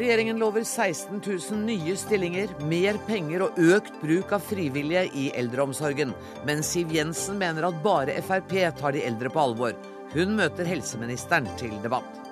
Regjeringen 0.00 0.38
lover 0.38 0.64
16 0.64 1.20
000 1.50 1.58
nye 1.66 1.96
stillinger, 1.98 2.52
mer 2.70 2.96
penger 3.08 3.42
og 3.44 3.58
økt 3.60 3.98
bruk 4.00 4.32
av 4.32 4.40
frivillige 4.46 5.02
i 5.18 5.26
eldreomsorgen. 5.36 6.14
Men 6.48 6.64
Siv 6.64 6.94
Jensen 6.94 7.36
mener 7.42 7.68
at 7.68 7.82
bare 7.84 8.16
Frp 8.24 8.54
tar 8.78 8.96
de 8.96 9.04
eldre 9.04 9.28
på 9.34 9.42
alvor. 9.42 9.76
Hun 10.14 10.38
møter 10.38 10.64
helseministeren 10.64 11.50
til 11.60 11.76
debatt. 11.84 12.29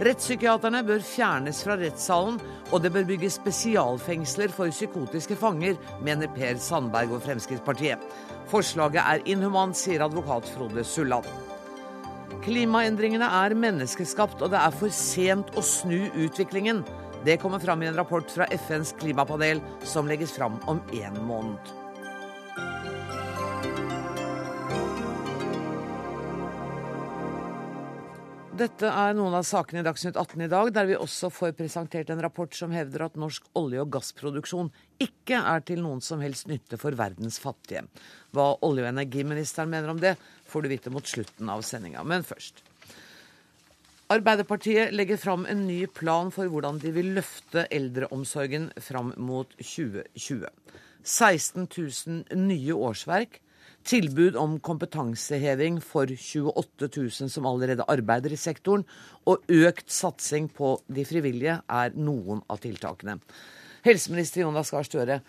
Rettspsykiaterne 0.00 0.80
bør 0.88 1.02
fjernes 1.04 1.58
fra 1.66 1.76
rettssalen, 1.76 2.38
og 2.72 2.80
det 2.80 2.92
bør 2.94 3.04
bygges 3.10 3.36
spesialfengsler 3.36 4.54
for 4.54 4.72
psykotiske 4.72 5.36
fanger, 5.36 5.76
mener 6.00 6.30
Per 6.32 6.56
Sandberg 6.56 7.12
og 7.12 7.20
Fremskrittspartiet. 7.26 8.00
Forslaget 8.48 9.02
er 9.02 9.26
inhumant, 9.28 9.76
sier 9.76 10.06
advokat 10.06 10.48
Frode 10.54 10.84
Sulland. 10.88 11.28
Klimaendringene 12.42 13.28
er 13.44 13.54
menneskeskapt, 13.54 14.40
og 14.40 14.54
det 14.54 14.62
er 14.62 14.80
for 14.80 14.96
sent 14.96 15.52
å 15.54 15.62
snu 15.66 16.08
utviklingen. 16.24 16.80
Det 17.22 17.36
kommer 17.38 17.62
fram 17.62 17.84
i 17.84 17.90
en 17.92 18.00
rapport 18.00 18.32
fra 18.32 18.48
FNs 18.50 18.96
klimapanel 18.98 19.60
som 19.86 20.08
legges 20.10 20.34
fram 20.34 20.56
om 20.66 20.80
én 20.96 21.20
måned. 21.28 21.81
Dette 28.62 28.86
er 28.86 29.16
noen 29.18 29.34
av 29.34 29.42
sakene 29.42 29.80
i 29.80 29.82
Dagsnytt 29.82 30.14
18 30.14 30.44
i 30.44 30.46
dag, 30.50 30.68
der 30.70 30.86
vi 30.86 30.94
også 30.94 31.32
får 31.34 31.54
presentert 31.58 32.12
en 32.12 32.20
rapport 32.22 32.52
som 32.54 32.70
hevder 32.70 33.08
at 33.08 33.16
norsk 33.18 33.48
olje- 33.58 33.82
og 33.82 33.88
gassproduksjon 33.96 34.68
ikke 35.02 35.40
er 35.40 35.64
til 35.66 35.80
noen 35.82 35.98
som 36.04 36.22
helst 36.22 36.46
nytte 36.46 36.78
for 36.78 36.94
verdens 36.94 37.40
fattige. 37.42 37.82
Hva 38.30 38.52
olje- 38.62 38.84
og 38.84 38.92
energiministeren 38.92 39.72
mener 39.72 39.90
om 39.90 39.98
det, 39.98 40.14
får 40.46 40.62
du 40.62 40.70
vite 40.70 40.92
mot 40.94 41.02
slutten 41.02 41.50
av 41.50 41.64
sendinga. 41.66 42.04
Men 42.06 42.22
først. 42.22 42.62
Arbeiderpartiet 44.14 44.94
legger 44.94 45.18
fram 45.18 45.48
en 45.50 45.66
ny 45.66 45.80
plan 45.90 46.30
for 46.30 46.46
hvordan 46.46 46.78
de 46.84 46.94
vil 46.94 47.16
løfte 47.18 47.66
eldreomsorgen 47.66 48.70
fram 48.78 49.10
mot 49.16 49.50
2020. 49.58 50.46
16 51.02 51.66
000 51.66 52.46
nye 52.46 52.78
årsverk 52.78 53.40
tilbud 53.86 54.36
om 54.40 54.58
kompetanseheving 54.64 55.80
for 55.84 56.10
28 56.10 56.88
000 56.96 57.30
som 57.32 57.46
allerede 57.48 57.86
arbeider 57.90 58.34
i 58.34 58.40
sektoren, 58.40 58.84
og 59.28 59.44
økt 59.52 59.90
satsing 59.92 60.48
på 60.54 60.74
de 60.88 61.06
frivillige 61.08 61.60
er 61.68 61.96
noen 61.98 62.42
av 62.50 62.62
tiltakene. 62.62 63.18
Helseminister 63.86 64.44
Jonas 64.44 64.70
Gahr 64.72 64.86
Støre, 64.86 65.20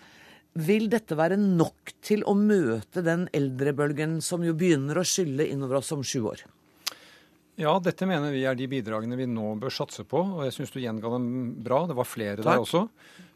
vil 0.54 0.86
dette 0.90 1.16
være 1.18 1.38
nok 1.40 1.96
til 2.04 2.22
å 2.30 2.36
møte 2.38 3.02
den 3.02 3.26
eldrebølgen 3.34 4.20
som 4.22 4.44
jo 4.46 4.54
begynner 4.54 5.00
å 5.00 5.06
skylle 5.06 5.48
innover 5.50 5.80
oss 5.80 5.90
om 5.96 6.04
sju 6.06 6.20
år? 6.30 6.44
Ja, 7.60 7.76
dette 7.78 8.06
mener 8.10 8.34
vi 8.34 8.42
er 8.48 8.56
de 8.58 8.66
bidragene 8.70 9.18
vi 9.18 9.28
nå 9.30 9.52
bør 9.62 9.72
satse 9.72 10.02
på. 10.08 10.22
Og 10.38 10.42
jeg 10.46 10.56
syns 10.56 10.74
du 10.74 10.80
gjenga 10.82 11.12
dem 11.12 11.28
bra. 11.62 11.84
Det 11.86 11.96
var 11.98 12.08
flere 12.08 12.42
Takk. 12.42 12.50
der 12.50 12.64
også. 12.64 12.88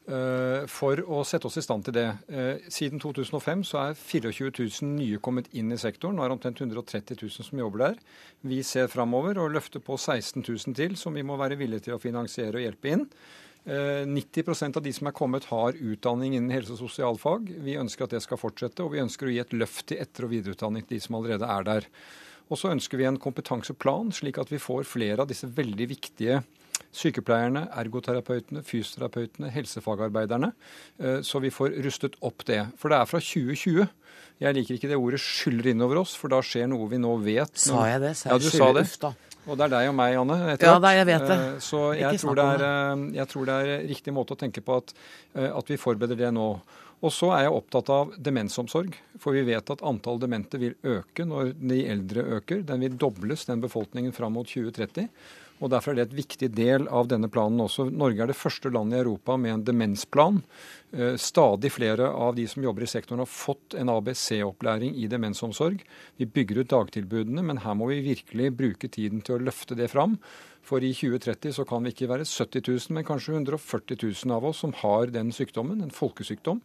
Eh, 0.09 0.63
for 0.73 1.03
å 1.05 1.21
sette 1.29 1.47
oss 1.51 1.59
i 1.61 1.63
stand 1.63 1.85
til 1.85 1.95
det. 1.99 2.07
Eh, 2.33 2.65
siden 2.73 3.01
2005 3.03 3.65
så 3.69 3.83
er 3.83 3.99
24 3.99 4.51
000 4.57 4.95
nye 4.97 5.19
kommet 5.21 5.51
inn 5.53 5.71
i 5.71 5.79
sektoren. 5.81 6.17
Nå 6.17 6.25
er 6.25 6.33
det 6.33 6.39
omtrent 6.39 6.63
130 6.65 7.19
000 7.21 7.47
som 7.51 7.61
jobber 7.61 7.85
der. 7.85 7.99
Vi 8.41 8.63
ser 8.65 8.89
framover 8.89 9.39
og 9.43 9.53
løfter 9.53 9.85
på 9.85 9.99
16 10.01 10.41
000 10.41 10.79
til, 10.79 10.97
som 10.97 11.15
vi 11.15 11.27
må 11.27 11.37
være 11.37 11.61
villige 11.61 11.87
til 11.87 11.99
å 11.99 12.01
finansiere 12.03 12.57
og 12.57 12.65
hjelpe 12.65 12.95
inn. 12.95 13.05
90 13.69 14.49
eh, 14.49 14.71
av 14.73 14.83
de 14.83 14.95
som 14.97 15.11
er 15.11 15.17
kommet, 15.19 15.51
har 15.53 15.77
utdanning 15.77 16.39
innen 16.39 16.55
helse- 16.57 16.73
og 16.73 16.81
sosialfag. 16.87 17.53
Vi 17.61 17.77
ønsker 17.77 18.09
at 18.09 18.17
det 18.17 18.23
skal 18.25 18.41
fortsette, 18.41 18.81
og 18.81 18.97
vi 18.97 19.05
ønsker 19.05 19.29
å 19.29 19.35
gi 19.35 19.43
et 19.45 19.53
løft 19.53 19.91
til 19.93 20.01
etter- 20.01 20.25
og 20.25 20.33
videreutdanning 20.33 20.89
til 20.89 20.97
de 20.97 21.05
som 21.05 21.21
allerede 21.21 21.53
er 21.53 21.69
der. 21.69 21.91
Og 22.49 22.61
så 22.61 22.73
ønsker 22.73 23.01
vi 23.01 23.09
en 23.09 23.21
kompetanseplan, 23.21 24.13
slik 24.17 24.39
at 24.41 24.53
vi 24.53 24.61
får 24.63 24.89
flere 24.89 25.25
av 25.25 25.29
disse 25.31 25.49
veldig 25.53 25.89
viktige 25.91 26.43
sykepleierne, 26.95 27.67
ergoterapeutene, 27.77 28.63
fysioterapeutene, 28.67 29.51
helsefagarbeiderne. 29.53 30.53
Eh, 30.99 31.21
så 31.27 31.41
vi 31.43 31.51
får 31.53 31.77
rustet 31.85 32.17
opp 32.25 32.45
det. 32.49 32.65
For 32.81 32.93
det 32.93 33.01
er 33.01 33.11
fra 33.11 33.21
2020. 33.21 33.89
Jeg 34.39 34.55
liker 34.55 34.75
ikke 34.77 34.89
det 34.89 34.97
ordet 34.97 35.21
'skyller 35.21 35.73
innover 35.73 36.03
oss', 36.03 36.17
for 36.17 36.29
da 36.29 36.41
skjer 36.41 36.69
noe 36.69 36.89
vi 36.89 36.99
nå 36.99 37.17
vet. 37.23 37.55
Sa 37.59 37.85
jeg 37.87 38.01
det? 38.01 38.17
Sa 38.17 38.31
jeg 38.31 38.33
ja, 38.33 38.39
du 38.39 38.51
sa 38.51 38.73
det. 38.73 38.83
Uff, 38.87 38.99
da. 38.99 39.13
Og 39.49 39.57
det 39.57 39.65
er 39.65 39.69
deg 39.73 39.89
og 39.89 39.95
meg, 39.97 40.15
Anne. 40.15 40.37
ja, 40.61 40.79
da, 40.79 40.89
jeg 40.93 41.07
vet 41.07 41.27
det. 41.27 41.39
Eh, 41.39 41.59
så 41.59 41.95
jeg 41.97 42.21
tror 42.21 42.35
det, 42.35 42.45
er, 42.45 42.65
eh, 42.65 43.15
jeg 43.17 43.29
tror 43.29 43.45
det 43.47 43.55
er 43.55 43.89
riktig 43.89 44.13
måte 44.13 44.37
å 44.37 44.39
tenke 44.39 44.61
på 44.61 44.77
at, 44.77 44.95
at 45.35 45.67
vi 45.69 45.77
forbereder 45.77 46.17
det 46.17 46.33
nå. 46.35 46.61
Og 46.99 47.13
så 47.15 47.31
er 47.37 47.45
jeg 47.47 47.55
opptatt 47.55 47.91
av 47.95 48.15
demensomsorg. 48.19 48.97
For 49.23 49.37
vi 49.37 49.45
vet 49.47 49.71
at 49.71 49.85
antall 49.87 50.19
demente 50.23 50.59
vil 50.59 50.75
øke 50.83 51.27
når 51.29 51.53
de 51.59 51.83
eldre 51.91 52.25
øker. 52.39 52.65
Den 52.67 52.83
vil 52.83 52.97
dobles, 52.99 53.47
den 53.47 53.63
befolkningen 53.63 54.15
fram 54.17 54.35
mot 54.39 54.49
2030 54.51 55.07
og 55.59 55.73
Derfor 55.73 55.93
er 55.93 55.99
det 55.99 56.05
et 56.09 56.19
viktig 56.21 56.49
del 56.55 56.87
av 56.95 57.09
denne 57.11 57.31
planen 57.33 57.59
også. 57.65 57.89
Norge 57.91 58.23
er 58.23 58.31
det 58.31 58.39
første 58.39 58.71
landet 58.71 58.99
i 58.99 59.03
Europa 59.03 59.35
med 59.41 59.57
en 59.57 59.65
demensplan. 59.67 60.43
Eh, 60.93 61.17
stadig 61.19 61.73
flere 61.75 62.13
av 62.15 62.37
de 62.37 62.47
som 62.51 62.63
jobber 62.63 62.87
i 62.87 62.91
sektoren 62.91 63.25
har 63.25 63.31
fått 63.31 63.75
en 63.79 63.91
ABC-opplæring 63.91 64.95
i 64.95 65.09
demensomsorg. 65.11 65.83
Vi 66.17 66.31
bygger 66.31 66.63
ut 66.63 66.71
dagtilbudene, 66.71 67.43
men 67.43 67.63
her 67.65 67.75
må 67.75 67.91
vi 67.91 68.05
virkelig 68.07 68.53
bruke 68.55 68.91
tiden 68.91 69.25
til 69.25 69.39
å 69.39 69.43
løfte 69.49 69.79
det 69.79 69.91
fram. 69.91 70.19
For 70.69 70.85
i 70.85 70.91
2030 70.93 71.55
så 71.57 71.65
kan 71.65 71.85
vi 71.85 71.95
ikke 71.95 72.11
være 72.11 72.27
70 72.29 72.67
000, 72.69 72.97
men 72.99 73.07
kanskje 73.09 73.39
140 73.39 73.97
000 74.03 74.35
av 74.37 74.45
oss 74.51 74.61
som 74.65 74.75
har 74.83 75.09
den 75.15 75.33
sykdommen, 75.33 75.81
en 75.81 75.95
folkesykdom, 75.95 76.61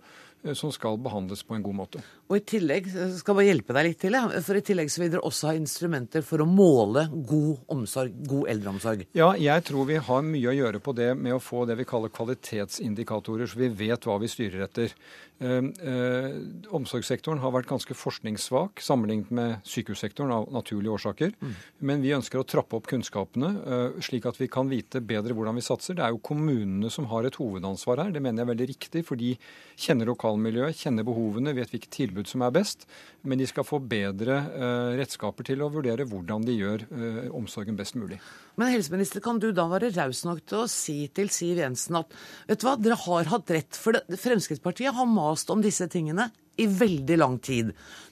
som 0.52 0.72
skal 0.76 0.98
behandles 1.00 1.44
på 1.48 1.56
en 1.56 1.64
god 1.64 1.78
måte. 1.78 2.02
Og 2.30 2.38
i 2.38 2.44
tillegg 2.54 2.90
eh, 2.92 3.16
skal 3.16 3.40
jeg 3.42 3.54
hjelpe 3.54 3.76
deg 3.78 3.88
litt 3.88 4.02
til, 4.04 4.18
for 4.44 4.60
i 4.60 4.64
tillegg 4.66 4.92
så 4.92 5.04
vil 5.04 5.14
dere 5.14 5.26
også 5.28 5.50
ha 5.50 5.56
instrumenter 5.58 6.26
for 6.28 6.44
å 6.44 6.48
måle 6.50 7.06
god 7.14 7.64
omsorg, 7.74 8.16
god 8.28 8.52
eldreomsorg. 8.54 9.06
Ja, 9.18 9.32
jeg 9.40 9.66
tror 9.70 9.88
vi 9.90 10.00
har 10.04 10.26
mye 10.28 10.52
å 10.52 10.58
gjøre 10.58 10.84
på 10.84 10.96
det 10.98 11.14
med 11.20 11.38
å 11.38 11.44
få 11.44 11.64
det 11.70 11.78
vi 11.80 11.88
kaller 11.88 12.12
kvalitetsindikatorer, 12.14 13.48
så 13.48 13.62
vi 13.64 13.72
vet 13.86 14.10
hva 14.10 14.20
vi 14.22 14.32
styrer 14.32 14.68
etter. 14.68 14.98
Eh, 15.44 15.66
eh, 15.90 16.36
omsorgssektoren 16.72 17.42
har 17.42 17.52
vært 17.52 17.68
ganske 17.68 17.96
forskningssvak 17.98 18.80
sammenlignet 18.84 19.32
med 19.34 19.66
sykehussektoren 19.68 20.32
av 20.32 20.46
naturlige 20.54 20.94
årsaker. 20.94 21.34
Mm. 21.42 21.56
Men 21.90 22.06
vi 22.06 22.14
ønsker 22.16 22.40
å 22.40 22.46
trappe 22.48 22.78
opp 22.78 22.88
kunnskapene, 22.88 23.50
eh, 23.66 24.02
slik 24.06 24.28
at 24.30 24.40
vi 24.40 24.48
kan 24.48 24.70
vite 24.72 25.02
bedre 25.02 25.36
hvordan 25.36 25.58
vi 25.58 25.66
satser. 25.66 25.98
Det 25.98 26.06
er 26.06 26.14
jo 26.14 26.22
kommunene 26.24 26.92
som 26.92 27.10
har 27.12 27.26
et 27.26 27.36
hovedansvar 27.36 28.06
her. 28.06 28.12
Det 28.12 28.22
mener 28.22 28.44
jeg 28.44 28.48
er 28.48 28.54
veldig 28.54 28.70
riktig, 28.70 29.06
for 29.06 29.20
de 29.20 29.36
kjenner 29.76 30.06
lokale 30.06 30.33
lokalmiljøet, 30.34 30.78
kjenner 30.78 31.06
behovene, 31.06 31.54
vet 31.54 31.72
hvilket 31.72 31.92
tilbud 31.94 32.28
som 32.28 32.42
er 32.44 32.52
best. 32.54 32.88
Men 33.24 33.40
de 33.40 33.48
skal 33.48 33.66
få 33.66 33.80
bedre 33.80 34.36
eh, 34.54 34.98
redskaper 35.00 35.44
til 35.46 35.62
å 35.62 35.70
vurdere 35.72 36.06
hvordan 36.06 36.44
de 36.46 36.56
gjør 36.58 36.86
eh, 36.90 37.30
omsorgen 37.34 37.78
best 37.78 37.96
mulig. 37.96 38.20
Men 38.58 38.74
helseminister, 38.74 39.22
kan 39.22 39.40
du 39.40 39.52
da 39.52 39.68
være 39.70 39.92
raus 39.96 40.24
nok 40.26 40.44
til 40.46 40.64
å 40.64 40.70
si 40.70 41.08
til 41.14 41.30
Siv 41.30 41.62
Jensen 41.62 42.00
at 42.00 42.14
vet 42.48 42.62
du 42.62 42.68
hva, 42.68 42.78
dere 42.78 43.00
har 43.06 43.30
hatt 43.32 43.54
rett, 43.54 43.76
for 43.78 43.96
det, 43.96 44.20
Fremskrittspartiet 44.20 44.94
har 44.94 45.10
mast 45.10 45.50
om 45.54 45.62
disse 45.64 45.88
tingene 45.92 46.30
i 46.58 46.68
veldig 46.70 47.18
lang 47.18 47.40
tid. 47.42 47.72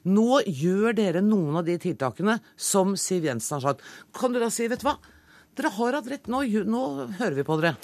Nå 0.10 0.42
gjør 0.48 0.96
dere 0.98 1.22
noen 1.22 1.60
av 1.62 1.68
de 1.68 1.78
tiltakene 1.82 2.40
som 2.58 2.96
Siv 2.98 3.28
Jensen 3.28 3.60
har 3.60 3.72
sagt. 3.72 3.86
Kan 4.18 4.34
du 4.34 4.42
da 4.42 4.50
si, 4.54 4.70
vet 4.72 4.82
du 4.82 4.88
hva, 4.90 4.98
dere 5.58 5.74
har 5.76 6.00
hatt 6.00 6.08
rett, 6.10 6.32
nå, 6.32 6.46
nå 6.66 6.86
hører 7.20 7.36
vi 7.38 7.46
på 7.46 7.60
dere. 7.60 7.76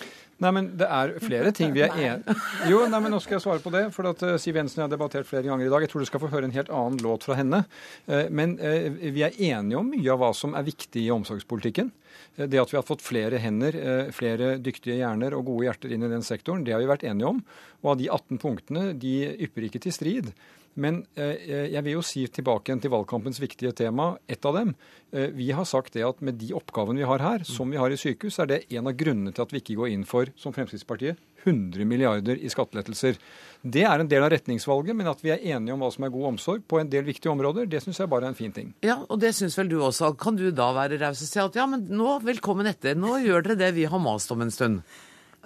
Nei, 0.44 0.52
men 0.53 0.70
Det 0.78 0.86
er 0.86 1.16
flere 1.24 1.52
ting 1.56 1.72
vi 1.74 1.81
er 1.86 1.94
enige 1.96 2.36
Jo, 2.70 2.84
nei, 2.90 3.00
men 3.02 3.14
nå 3.14 3.20
skal 3.24 3.38
jeg 3.38 3.46
svare 3.48 3.64
på 3.64 3.74
det. 3.74 3.88
for 3.96 4.09
at 4.12 4.22
uh, 4.25 4.36
Siv 4.42 4.58
Jensen 4.59 4.84
har 4.84 4.92
debattert 4.92 5.28
flere 5.30 5.48
ganger 5.48 5.66
i 5.66 5.72
dag. 5.72 5.86
Jeg 5.86 5.92
tror 5.94 6.03
du 6.03 6.09
skal 6.09 6.22
få 6.22 6.30
høre 6.30 6.46
en 6.46 6.53
helt 6.53 6.70
annen 6.70 7.00
låt 7.02 7.25
fra 7.25 7.38
henne. 7.40 7.64
Uh, 8.06 8.28
men 8.30 8.58
uh, 8.62 8.90
vi 9.02 9.25
er 9.25 9.34
enige 9.34 9.80
om 9.80 9.90
mye 9.90 10.12
av 10.14 10.22
hva 10.22 10.34
som 10.38 10.53
er 10.58 10.68
viktig 10.68 11.08
i 11.08 11.14
omsorgspolitikken. 11.14 11.90
Det 12.38 12.59
at 12.62 12.70
vi 12.70 12.78
har 12.78 12.86
fått 12.86 13.02
flere 13.02 13.40
hender, 13.42 13.74
flere 14.14 14.56
dyktige 14.62 15.00
hjerner 15.00 15.34
og 15.38 15.48
gode 15.50 15.68
hjerter 15.68 15.94
inn 15.94 16.06
i 16.06 16.09
den 16.12 16.25
sektoren, 16.25 16.64
det 16.66 16.74
har 16.74 16.81
vi 16.81 16.90
vært 16.90 17.06
enige 17.09 17.30
om. 17.30 17.40
Og 17.81 17.92
av 17.94 17.98
de 17.98 18.09
18 18.09 18.42
punktene, 18.42 18.84
de 18.98 19.14
ypper 19.46 19.66
ikke 19.68 19.81
til 19.81 19.96
strid. 19.96 20.30
Men 20.78 21.02
eh, 21.18 21.68
jeg 21.74 21.84
vil 21.86 21.98
jo 21.98 22.06
si 22.06 22.24
tilbake 22.30 22.70
igjen 22.70 22.84
til 22.84 22.94
valgkampens 22.94 23.42
viktige 23.42 23.74
tema, 23.78 24.12
ett 24.30 24.46
av 24.46 24.60
dem. 24.60 24.76
Eh, 25.12 25.31
vi 25.34 25.50
har 25.56 25.66
sagt 25.66 25.96
det 25.98 26.06
at 26.06 26.22
med 26.22 26.38
de 26.38 26.51
oppgavene 26.57 27.01
vi 27.01 27.07
har 27.10 27.24
her, 27.24 27.46
som 27.48 27.74
vi 27.74 27.80
har 27.81 27.94
i 27.94 27.98
sykehus, 27.98 28.38
er 28.44 28.51
det 28.51 28.60
en 28.78 28.90
av 28.90 28.98
grunnene 29.00 29.34
til 29.34 29.46
at 29.46 29.56
vi 29.56 29.63
ikke 29.63 29.80
går 29.80 29.96
inn 29.96 30.06
for, 30.07 30.30
som 30.38 30.54
Fremskrittspartiet, 30.54 31.18
100 31.48 31.88
milliarder 31.88 32.38
i 32.44 32.50
skattelettelser. 32.51 33.18
Det 33.63 33.86
er 33.88 34.04
en 34.04 34.10
del 34.12 34.25
av 34.25 34.34
retningsvalget, 34.36 34.98
men 34.98 35.10
at 35.10 35.24
vi 35.24 35.31
er 35.34 35.42
enige 35.56 35.74
om 35.74 35.81
hva 35.81 35.90
som 35.94 36.06
er 36.06 36.13
god 36.13 36.30
omsorg 36.34 36.66
på 36.69 36.81
en 36.81 36.92
del 36.92 37.07
viktige 37.07 37.31
områder, 37.34 37.69
det 37.72 37.81
syns 37.84 38.01
jeg 38.04 38.12
bare 38.12 38.28
er 38.28 38.36
en 38.36 38.38
fin 38.38 38.54
ting. 38.54 38.74
Ja, 38.86 39.00
og 39.07 39.22
det 39.24 39.34
syns 39.38 39.57
vel 39.57 39.72
du 39.72 39.80
også. 39.80 40.12
Kan 40.19 40.38
du 40.38 40.50
da 40.51 40.69
være 40.78 41.00
raus 41.01 41.24
og 41.24 41.31
si 41.31 41.42
at 41.42 41.57
ja, 41.57 41.66
men 41.69 41.88
nå, 41.90 42.19
velkommen 42.28 42.69
etter, 42.69 42.98
nå 43.00 43.18
gjør 43.24 43.50
dere 43.50 43.62
det 43.66 43.74
vi 43.80 43.90
har 43.90 44.04
mast 44.04 44.34
om 44.36 44.46
en 44.46 44.54
stund? 44.54 44.84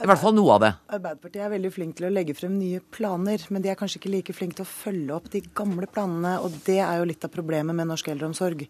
I 0.01 0.07
hvert 0.09 0.21
fall 0.21 0.33
noe 0.33 0.53
av 0.55 0.61
det. 0.63 0.69
Arbeiderpartiet 0.95 1.43
er 1.45 1.51
veldig 1.51 1.71
flink 1.75 1.97
til 1.97 2.07
å 2.07 2.13
legge 2.13 2.33
frem 2.33 2.53
nye 2.57 2.79
planer, 2.95 3.43
men 3.53 3.61
de 3.61 3.69
er 3.69 3.77
kanskje 3.77 3.99
ikke 3.99 4.13
like 4.13 4.33
flinke 4.33 4.57
til 4.57 4.65
å 4.65 4.71
følge 4.71 5.17
opp 5.17 5.27
de 5.33 5.43
gamle 5.57 5.89
planene. 5.91 6.38
Og 6.41 6.55
det 6.65 6.79
er 6.81 7.01
jo 7.01 7.09
litt 7.09 7.27
av 7.27 7.33
problemet 7.33 7.77
med 7.77 7.89
norsk 7.91 8.09
eldreomsorg. 8.13 8.63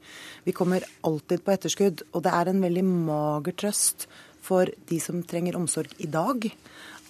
Vi 0.44 0.56
kommer 0.58 0.84
alltid 1.08 1.46
på 1.46 1.54
etterskudd, 1.54 2.04
og 2.12 2.26
det 2.26 2.34
er 2.36 2.52
en 2.52 2.64
veldig 2.66 2.84
mager 2.90 3.56
trøst 3.64 4.10
for 4.42 4.72
de 4.90 5.00
som 5.00 5.22
trenger 5.24 5.56
omsorg 5.60 5.94
i 6.02 6.10
dag, 6.12 6.50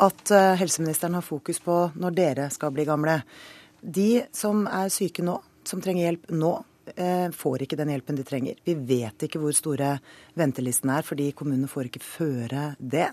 at 0.04 0.34
eh, 0.36 0.54
helseministeren 0.60 1.16
har 1.18 1.26
fokus 1.26 1.62
på 1.64 1.78
når 1.96 2.18
dere 2.18 2.50
skal 2.54 2.74
bli 2.76 2.86
gamle. 2.90 3.22
De 3.82 4.26
som 4.36 4.68
er 4.68 4.92
syke 4.94 5.24
nå, 5.26 5.40
som 5.66 5.82
trenger 5.82 6.10
hjelp 6.10 6.30
nå, 6.36 6.52
får 7.38 7.66
ikke 7.66 7.80
den 7.80 7.94
hjelpen 7.94 8.18
de 8.20 8.26
trenger. 8.28 8.60
Vi 8.66 8.76
vet 8.76 9.28
ikke 9.28 9.42
hvor 9.42 9.56
store 9.56 9.96
ventelistene 10.40 11.00
er, 11.00 11.08
fordi 11.08 11.32
kommunene 11.38 11.70
får 11.72 11.90
ikke 11.90 12.04
føre 12.04 12.72
det. 12.80 13.10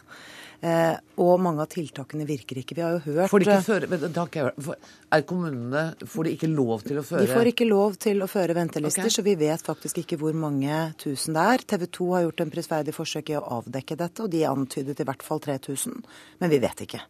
Eh, 0.59 0.97
og 1.23 1.37
mange 1.39 1.63
av 1.63 1.69
tiltakene 1.71 2.25
virker 2.27 2.59
ikke. 2.59 2.75
Vi 2.75 2.83
har 2.83 2.97
jo 2.97 3.15
hørt 3.15 3.31
Får 3.31 3.43
de 3.45 3.47
ikke 3.47 3.67
føre, 3.69 3.99
takk, 4.11 4.39
er 4.43 5.23
kommunene, 5.29 5.85
Får 6.03 6.27
de 6.27 6.33
ikke 6.35 6.51
lov 6.51 6.83
til 6.83 6.99
å 6.99 7.05
føre 7.07 7.23
De 7.23 7.31
får 7.31 7.51
ikke 7.53 7.69
lov 7.69 7.95
til 8.03 8.25
å 8.25 8.29
føre 8.31 8.57
ventelister, 8.59 9.07
okay. 9.07 9.15
så 9.15 9.23
vi 9.27 9.37
vet 9.39 9.63
faktisk 9.63 10.03
ikke 10.03 10.19
hvor 10.19 10.35
mange 10.35 10.81
tusen 10.99 11.39
det 11.39 11.45
er. 11.53 11.67
TV 11.75 11.87
2 12.01 12.09
har 12.17 12.27
gjort 12.27 12.43
en 12.43 12.51
prisverdig 12.57 12.97
forsøk 12.97 13.31
i 13.31 13.39
å 13.39 13.45
avdekke 13.61 13.99
dette, 14.03 14.27
og 14.27 14.35
de 14.35 14.43
antydet 14.51 14.99
i 14.99 15.07
hvert 15.07 15.23
fall 15.23 15.45
3000. 15.47 16.03
Men 16.43 16.51
vi 16.51 16.59
vet 16.67 16.83
ikke. 16.89 17.05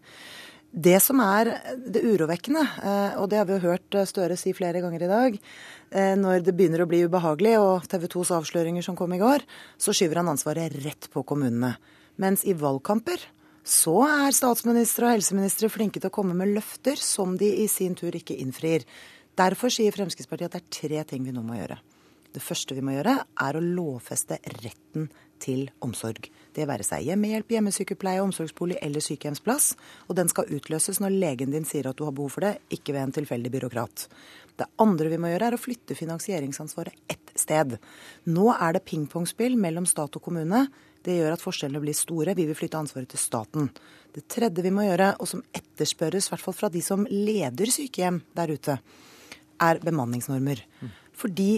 Det 0.69 0.99
som 1.01 1.21
er 1.25 1.49
det 1.81 2.03
urovekkende, 2.05 2.61
eh, 2.85 3.15
og 3.17 3.31
det 3.31 3.39
har 3.41 3.47
vi 3.49 3.57
jo 3.57 3.65
hørt 3.71 3.97
Støre 4.11 4.37
si 4.37 4.53
flere 4.53 4.83
ganger 4.85 5.03
i 5.03 5.09
dag, 5.09 5.39
eh, 5.91 6.15
når 6.15 6.45
det 6.45 6.55
begynner 6.55 6.85
å 6.85 6.89
bli 6.89 7.07
ubehagelig, 7.09 7.57
og 7.59 7.89
TV 7.89 8.05
2s 8.07 8.35
avsløringer 8.37 8.85
som 8.85 8.97
kom 8.97 9.13
i 9.17 9.19
går, 9.19 9.41
så 9.79 9.97
skyver 9.97 10.21
han 10.21 10.29
ansvaret 10.29 10.77
rett 10.85 11.09
på 11.11 11.25
kommunene. 11.25 11.79
Mens 12.19 12.45
i 12.45 12.53
valgkamper 12.53 13.19
så 13.65 13.97
er 14.05 14.37
statsministre 14.37 15.09
og 15.09 15.17
helseministre 15.17 15.71
flinke 15.73 16.01
til 16.01 16.11
å 16.11 16.15
komme 16.15 16.37
med 16.37 16.53
løfter 16.53 16.97
som 17.01 17.37
de 17.37 17.49
i 17.65 17.67
sin 17.69 17.95
tur 17.95 18.13
ikke 18.13 18.37
innfrir. 18.37 18.85
Derfor 19.39 19.73
sier 19.73 19.95
Fremskrittspartiet 19.95 20.53
at 20.53 20.59
det 20.59 20.63
er 20.63 20.89
tre 20.89 21.05
ting 21.05 21.25
vi 21.25 21.33
nå 21.33 21.45
må 21.47 21.57
gjøre. 21.57 21.79
Det 22.35 22.45
første 22.45 22.77
vi 22.77 22.85
må 22.85 22.93
gjøre, 22.93 23.15
er 23.41 23.57
å 23.57 23.65
lovfeste 23.65 24.37
retten 24.61 25.09
til 25.41 25.71
omsorg. 25.81 26.29
Det 26.59 26.67
være 26.67 26.83
seg 26.83 27.05
hjemmehjelp, 27.07 27.53
hjemmesykepleie, 27.55 28.23
omsorgsbolig 28.25 28.81
eller 28.83 29.05
sykehjemsplass. 29.05 29.77
Og 30.11 30.17
den 30.19 30.31
skal 30.33 30.49
utløses 30.57 30.99
når 30.99 31.15
legen 31.15 31.53
din 31.55 31.69
sier 31.69 31.87
at 31.87 31.99
du 31.99 32.03
har 32.09 32.17
behov 32.17 32.33
for 32.35 32.47
det, 32.49 32.57
ikke 32.75 32.97
ved 32.97 33.05
en 33.05 33.15
tilfeldig 33.21 33.53
byråkrat. 33.55 34.09
Det 34.59 34.67
andre 34.83 35.13
vi 35.13 35.21
må 35.23 35.31
gjøre, 35.31 35.53
er 35.53 35.55
å 35.55 35.61
flytte 35.63 35.95
finansieringsansvaret 35.95 37.15
ett 37.15 37.31
sted. 37.39 37.77
Nå 38.27 38.49
er 38.57 38.75
det 38.75 38.83
pingpongspill 38.91 39.55
mellom 39.61 39.87
stat 39.87 40.19
og 40.19 40.25
kommune. 40.25 40.65
Det 41.07 41.15
gjør 41.21 41.37
at 41.37 41.45
forskjellene 41.45 41.85
blir 41.85 41.95
store. 41.95 42.35
Vi 42.35 42.49
vil 42.49 42.59
flytte 42.59 42.83
ansvaret 42.83 43.13
til 43.15 43.23
staten. 43.23 43.71
Det 44.11 44.27
tredje 44.27 44.67
vi 44.67 44.75
må 44.75 44.89
gjøre, 44.89 45.13
og 45.23 45.31
som 45.31 45.47
etterspørres, 45.55 46.27
i 46.27 46.35
hvert 46.35 46.47
fall 46.49 46.59
fra 46.59 46.75
de 46.75 46.83
som 46.83 47.07
leder 47.07 47.71
sykehjem 47.71 48.19
der 48.35 48.57
ute, 48.59 48.81
er 49.63 49.85
bemanningsnormer. 49.87 50.67
Fordi 51.15 51.53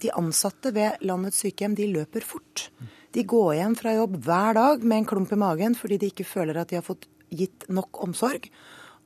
de 0.00 0.12
ansatte 0.16 0.72
ved 0.76 1.04
landets 1.04 1.44
sykehjem, 1.44 1.76
de 1.76 1.92
løper 1.92 2.24
fort. 2.24 2.70
De 3.16 3.22
går 3.24 3.54
hjem 3.56 3.74
fra 3.78 3.94
jobb 3.96 4.18
hver 4.26 4.56
dag 4.58 4.82
med 4.84 4.98
en 4.98 5.06
klump 5.08 5.30
i 5.32 5.38
magen 5.40 5.74
fordi 5.78 5.96
de 6.02 6.10
ikke 6.12 6.26
føler 6.28 6.58
at 6.60 6.68
de 6.68 6.76
har 6.76 6.84
fått 6.84 7.06
gitt 7.32 7.64
nok 7.72 8.02
omsorg. 8.04 8.50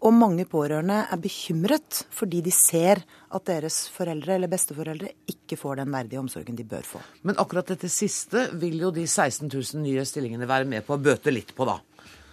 Og 0.02 0.16
mange 0.16 0.48
pårørende 0.50 0.96
er 1.14 1.20
bekymret 1.22 2.00
fordi 2.10 2.40
de 2.42 2.50
ser 2.50 3.04
at 3.06 3.44
deres 3.46 3.84
foreldre 3.94 4.34
eller 4.34 4.50
besteforeldre 4.50 5.12
ikke 5.30 5.60
får 5.60 5.78
den 5.84 5.94
verdige 5.94 6.24
omsorgen 6.24 6.58
de 6.58 6.66
bør 6.66 6.88
få. 6.88 7.04
Men 7.22 7.38
akkurat 7.38 7.70
dette 7.70 7.92
siste 7.92 8.48
vil 8.58 8.80
jo 8.82 8.90
de 8.96 9.06
16 9.06 9.46
000 9.46 9.84
nye 9.84 10.02
stillingene 10.08 10.50
være 10.50 10.66
med 10.74 10.88
på 10.88 10.96
å 10.96 11.02
bøte 11.06 11.30
litt 11.30 11.54
på, 11.54 11.70
da. 11.70 11.78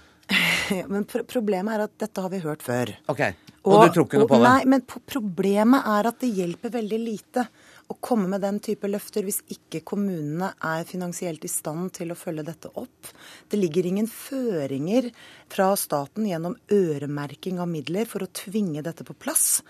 men 0.91 1.05
pro 1.05 1.27
problemet 1.29 1.77
er 1.77 1.85
at 1.85 1.97
dette 2.07 2.25
har 2.25 2.33
vi 2.33 2.41
hørt 2.41 2.65
før. 2.65 2.95
Ok, 3.13 3.21
Og, 3.67 3.73
og 3.75 3.85
du 3.85 3.93
tror 3.93 4.09
ikke 4.09 4.25
noe 4.25 4.33
på 4.33 4.41
det? 4.41 4.49
Nei, 4.49 4.65
men 4.73 4.87
problemet 5.13 5.93
er 5.93 6.09
at 6.09 6.23
det 6.25 6.33
hjelper 6.41 6.73
veldig 6.81 7.03
lite 7.05 7.45
å 7.87 7.95
komme 8.03 8.27
med 8.27 8.43
den 8.43 8.59
type 8.63 8.89
løfter 8.89 9.23
hvis 9.23 9.39
ikke 9.53 9.81
kommunene 9.87 10.49
er 10.65 10.87
finansielt 10.87 11.45
i 11.47 11.51
stand 11.51 11.93
til 11.95 12.11
å 12.11 12.17
følge 12.19 12.43
dette 12.49 12.71
opp. 12.75 13.11
Det 13.47 13.59
ligger 13.59 13.87
ingen 13.87 14.09
føringer 14.11 15.09
fra 15.51 15.69
staten 15.79 16.27
gjennom 16.27 16.57
øremerking 16.73 17.61
av 17.63 17.71
midler 17.71 18.09
for 18.09 18.25
å 18.25 18.31
tvinge 18.35 18.83
dette 18.83 19.07
på 19.07 19.15
plass. 19.15 19.61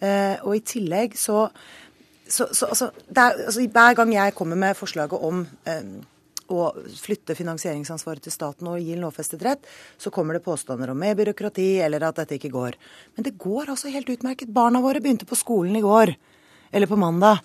Eh, 0.00 0.40
og 0.40 0.56
i 0.56 0.64
tillegg 0.64 1.18
så, 1.20 1.44
så, 2.24 2.48
så 2.48 2.70
altså, 2.72 2.90
er, 3.12 3.42
altså, 3.44 3.66
Hver 3.68 3.98
gang 4.00 4.14
jeg 4.14 4.36
kommer 4.38 4.60
med 4.60 4.78
forslaget 4.78 5.26
om 5.28 5.44
eh, 5.68 5.90
å 6.48 6.70
flytte 6.96 7.36
finansieringsansvaret 7.36 8.24
til 8.24 8.32
staten 8.32 8.70
og 8.70 8.80
gi 8.80 8.96
lovfestet 8.96 9.44
rett, 9.44 9.68
så 9.98 10.12
kommer 10.14 10.36
det 10.38 10.46
påstander 10.46 10.94
om 10.94 11.00
mer 11.02 11.16
byråkrati 11.18 11.74
eller 11.84 12.08
at 12.08 12.22
dette 12.22 12.38
ikke 12.38 12.54
går. 12.54 12.80
Men 13.18 13.28
det 13.28 13.36
går 13.36 13.74
altså 13.74 13.92
helt 13.92 14.10
utmerket. 14.16 14.54
Barna 14.54 14.80
våre 14.84 15.02
begynte 15.04 15.28
på 15.28 15.38
skolen 15.38 15.76
i 15.76 15.84
går. 15.84 16.14
Eller 16.72 16.90
på 16.90 16.98
mandag. 16.98 17.42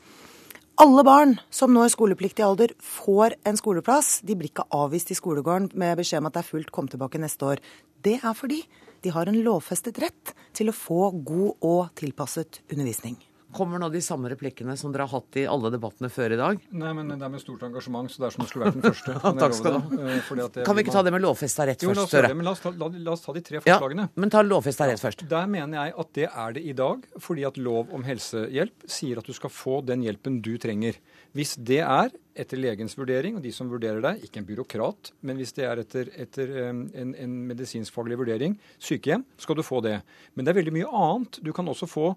Alle 0.81 1.03
barn 1.05 1.35
som 1.53 1.69
når 1.75 1.91
skolepliktig 1.93 2.41
alder, 2.41 2.71
får 2.81 3.35
en 3.45 3.57
skoleplass. 3.59 4.15
De 4.25 4.33
blir 4.33 4.49
ikke 4.49 4.65
avvist 4.73 5.11
i 5.13 5.17
skolegården 5.19 5.67
med 5.77 5.99
beskjed 5.99 6.23
om 6.23 6.29
at 6.31 6.33
det 6.33 6.41
er 6.41 6.47
fullt, 6.47 6.71
kom 6.73 6.89
tilbake 6.89 7.21
neste 7.21 7.51
år. 7.51 7.61
Det 8.01 8.15
er 8.17 8.33
fordi 8.33 8.63
de 9.05 9.13
har 9.13 9.29
en 9.29 9.37
lovfestet 9.45 10.01
rett 10.01 10.33
til 10.57 10.71
å 10.71 10.73
få 10.73 11.11
god 11.21 11.67
og 11.69 11.91
tilpasset 12.01 12.63
undervisning. 12.71 13.19
Kommer 13.51 13.81
nå 13.81 13.89
de 13.91 13.99
samme 14.03 14.29
replikkene 14.31 14.77
som 14.79 14.93
dere 14.93 15.05
har 15.07 15.19
hatt 15.19 15.37
i 15.41 15.43
alle 15.49 15.71
debattene 15.73 16.09
før 16.11 16.35
i 16.35 16.39
dag? 16.39 16.61
Nei, 16.71 16.91
men 16.95 17.11
det 17.11 17.25
er 17.27 17.31
med 17.33 17.41
stort 17.43 17.65
engasjement, 17.67 18.07
så 18.11 18.23
det 18.23 18.29
er 18.29 18.35
som 18.35 18.45
det 18.45 18.49
skulle 18.51 18.69
vært 18.69 18.77
den 18.77 18.85
første. 18.85 19.15
Takk 19.41 19.57
skal 19.57 19.75
du 19.75 19.79
ha. 19.79 19.99
Eh, 20.11 20.63
kan 20.67 20.77
vi 20.77 20.85
ikke 20.85 20.95
ta 20.95 21.03
det 21.07 21.13
med 21.15 21.23
lovfesta 21.25 21.67
rett 21.67 21.83
jo, 21.83 21.91
først, 21.91 22.13
Støre? 22.13 22.31
La, 22.31 22.55
la, 22.79 22.89
la, 22.95 23.15
oss 23.15 23.25
ta 23.25 23.35
de 23.35 23.43
tre 23.45 23.61
forslagene. 23.63 24.07
Ja, 24.07 24.23
men 24.23 24.33
ta 24.33 24.43
lovfesta 24.45 24.87
rett 24.87 25.03
først. 25.03 25.25
Der 25.31 25.51
mener 25.51 25.81
jeg 25.81 25.95
at 26.05 26.13
det 26.17 26.27
er 26.29 26.57
det 26.57 26.65
i 26.71 26.75
dag, 26.77 27.05
fordi 27.27 27.45
at 27.51 27.59
lov 27.59 27.91
om 27.95 28.07
helsehjelp 28.07 28.87
sier 28.87 29.21
at 29.21 29.27
du 29.27 29.35
skal 29.35 29.53
få 29.53 29.81
den 29.87 30.07
hjelpen 30.07 30.39
du 30.45 30.53
trenger. 30.61 30.99
Hvis 31.35 31.55
det 31.59 31.81
er 31.83 32.11
etter 32.41 32.59
legens 32.59 32.95
vurdering, 32.95 33.35
og 33.37 33.43
de 33.43 33.51
som 33.55 33.69
vurderer 33.71 33.99
deg, 34.03 34.23
ikke 34.25 34.41
en 34.41 34.47
byråkrat, 34.47 35.11
men 35.27 35.39
hvis 35.39 35.51
det 35.57 35.67
er 35.67 35.81
etter, 35.83 36.11
etter 36.19 36.51
en, 36.69 36.85
en 36.95 37.37
medisinskfaglig 37.49 38.17
vurdering, 38.19 38.55
sykehjem, 38.79 39.25
skal 39.39 39.59
du 39.59 39.63
få 39.67 39.81
det. 39.83 39.97
Men 40.35 40.47
det 40.47 40.53
er 40.53 40.61
veldig 40.61 40.75
mye 40.75 40.91
annet. 41.01 41.41
Du 41.43 41.51
kan 41.55 41.67
også 41.71 41.89
få 41.91 42.13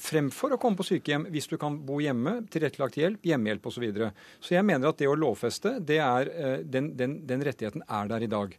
fremfor 0.00 0.54
å 0.54 0.60
komme 0.60 0.78
på 0.78 0.86
sykehjem 0.88 1.28
hvis 1.32 1.48
du 1.50 1.56
kan 1.60 1.76
bo 1.86 2.00
hjemme, 2.02 2.40
tilrettelagt 2.52 2.98
hjelp, 3.00 3.26
hjemmehjelp 3.26 3.68
osv. 3.68 3.80
Så, 3.80 3.84
videre. 3.84 4.10
så 4.44 4.56
jeg 4.56 4.66
mener 4.68 4.90
at 4.90 4.98
det 5.00 5.08
å 5.08 5.16
lovfeste, 5.16 5.78
det 5.86 6.00
er, 6.04 6.28
eh, 6.28 6.58
den, 6.68 6.92
den, 6.98 7.20
den 7.28 7.44
rettigheten 7.46 7.84
er 7.86 8.10
der 8.10 8.26
i 8.26 8.30
dag. 8.30 8.56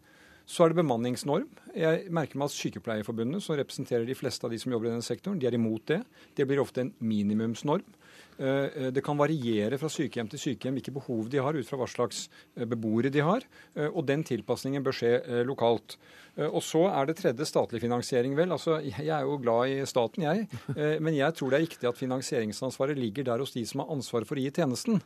Så 0.49 0.65
er 0.65 0.71
det 0.71 0.81
bemanningsnorm. 0.81 1.45
Jeg 1.77 2.07
merker 2.11 2.39
meg 2.39 2.49
at 2.49 2.55
Sykepleierforbundet, 2.55 3.43
som 3.45 3.55
representerer 3.59 4.07
de 4.07 4.17
fleste 4.17 4.47
av 4.47 4.51
de 4.51 4.57
som 4.59 4.73
jobber 4.73 4.89
i 4.89 4.93
denne 4.95 5.05
sektoren, 5.05 5.37
de 5.39 5.47
er 5.47 5.55
imot 5.55 5.85
det. 5.91 5.99
Det 6.35 6.47
blir 6.49 6.59
ofte 6.63 6.83
en 6.83 6.89
minimumsnorm. 6.97 7.85
Eh, 8.41 8.47
eh, 8.47 8.89
det 8.95 9.03
kan 9.05 9.19
variere 9.19 9.77
fra 9.79 9.91
sykehjem 9.93 10.31
til 10.31 10.41
sykehjem 10.41 10.79
hvilke 10.79 10.95
behov 10.97 11.29
de 11.31 11.43
har, 11.45 11.53
ut 11.53 11.69
fra 11.69 11.79
hva 11.79 11.89
slags 11.91 12.25
beboere 12.57 13.13
de 13.13 13.21
har. 13.23 13.45
Og 13.91 14.01
den 14.09 14.25
tilpasningen 14.27 14.83
bør 14.83 14.97
skje 14.97 15.13
lokalt. 15.47 15.99
Eh, 16.37 16.47
og 16.47 16.63
så 16.63 16.85
er 16.89 17.09
det 17.09 17.17
tredje 17.19 17.47
statlig 17.47 17.81
finansiering. 17.83 18.35
Vel, 18.37 18.53
altså, 18.55 18.79
jeg 18.85 19.09
er 19.11 19.27
jo 19.27 19.39
glad 19.41 19.73
i 19.73 19.81
staten, 19.89 20.27
jeg. 20.27 20.47
Eh, 20.71 20.97
men 21.03 21.17
jeg 21.17 21.35
tror 21.35 21.51
det 21.51 21.57
er 21.57 21.65
riktig 21.65 21.89
at 21.89 21.99
finansieringsansvaret 21.99 22.99
ligger 22.99 23.27
der 23.27 23.41
hos 23.43 23.51
de 23.55 23.65
som 23.67 23.83
har 23.83 23.91
ansvaret 23.91 24.29
for 24.29 24.39
å 24.39 24.43
gi 24.43 24.53
tjenesten. 24.55 25.01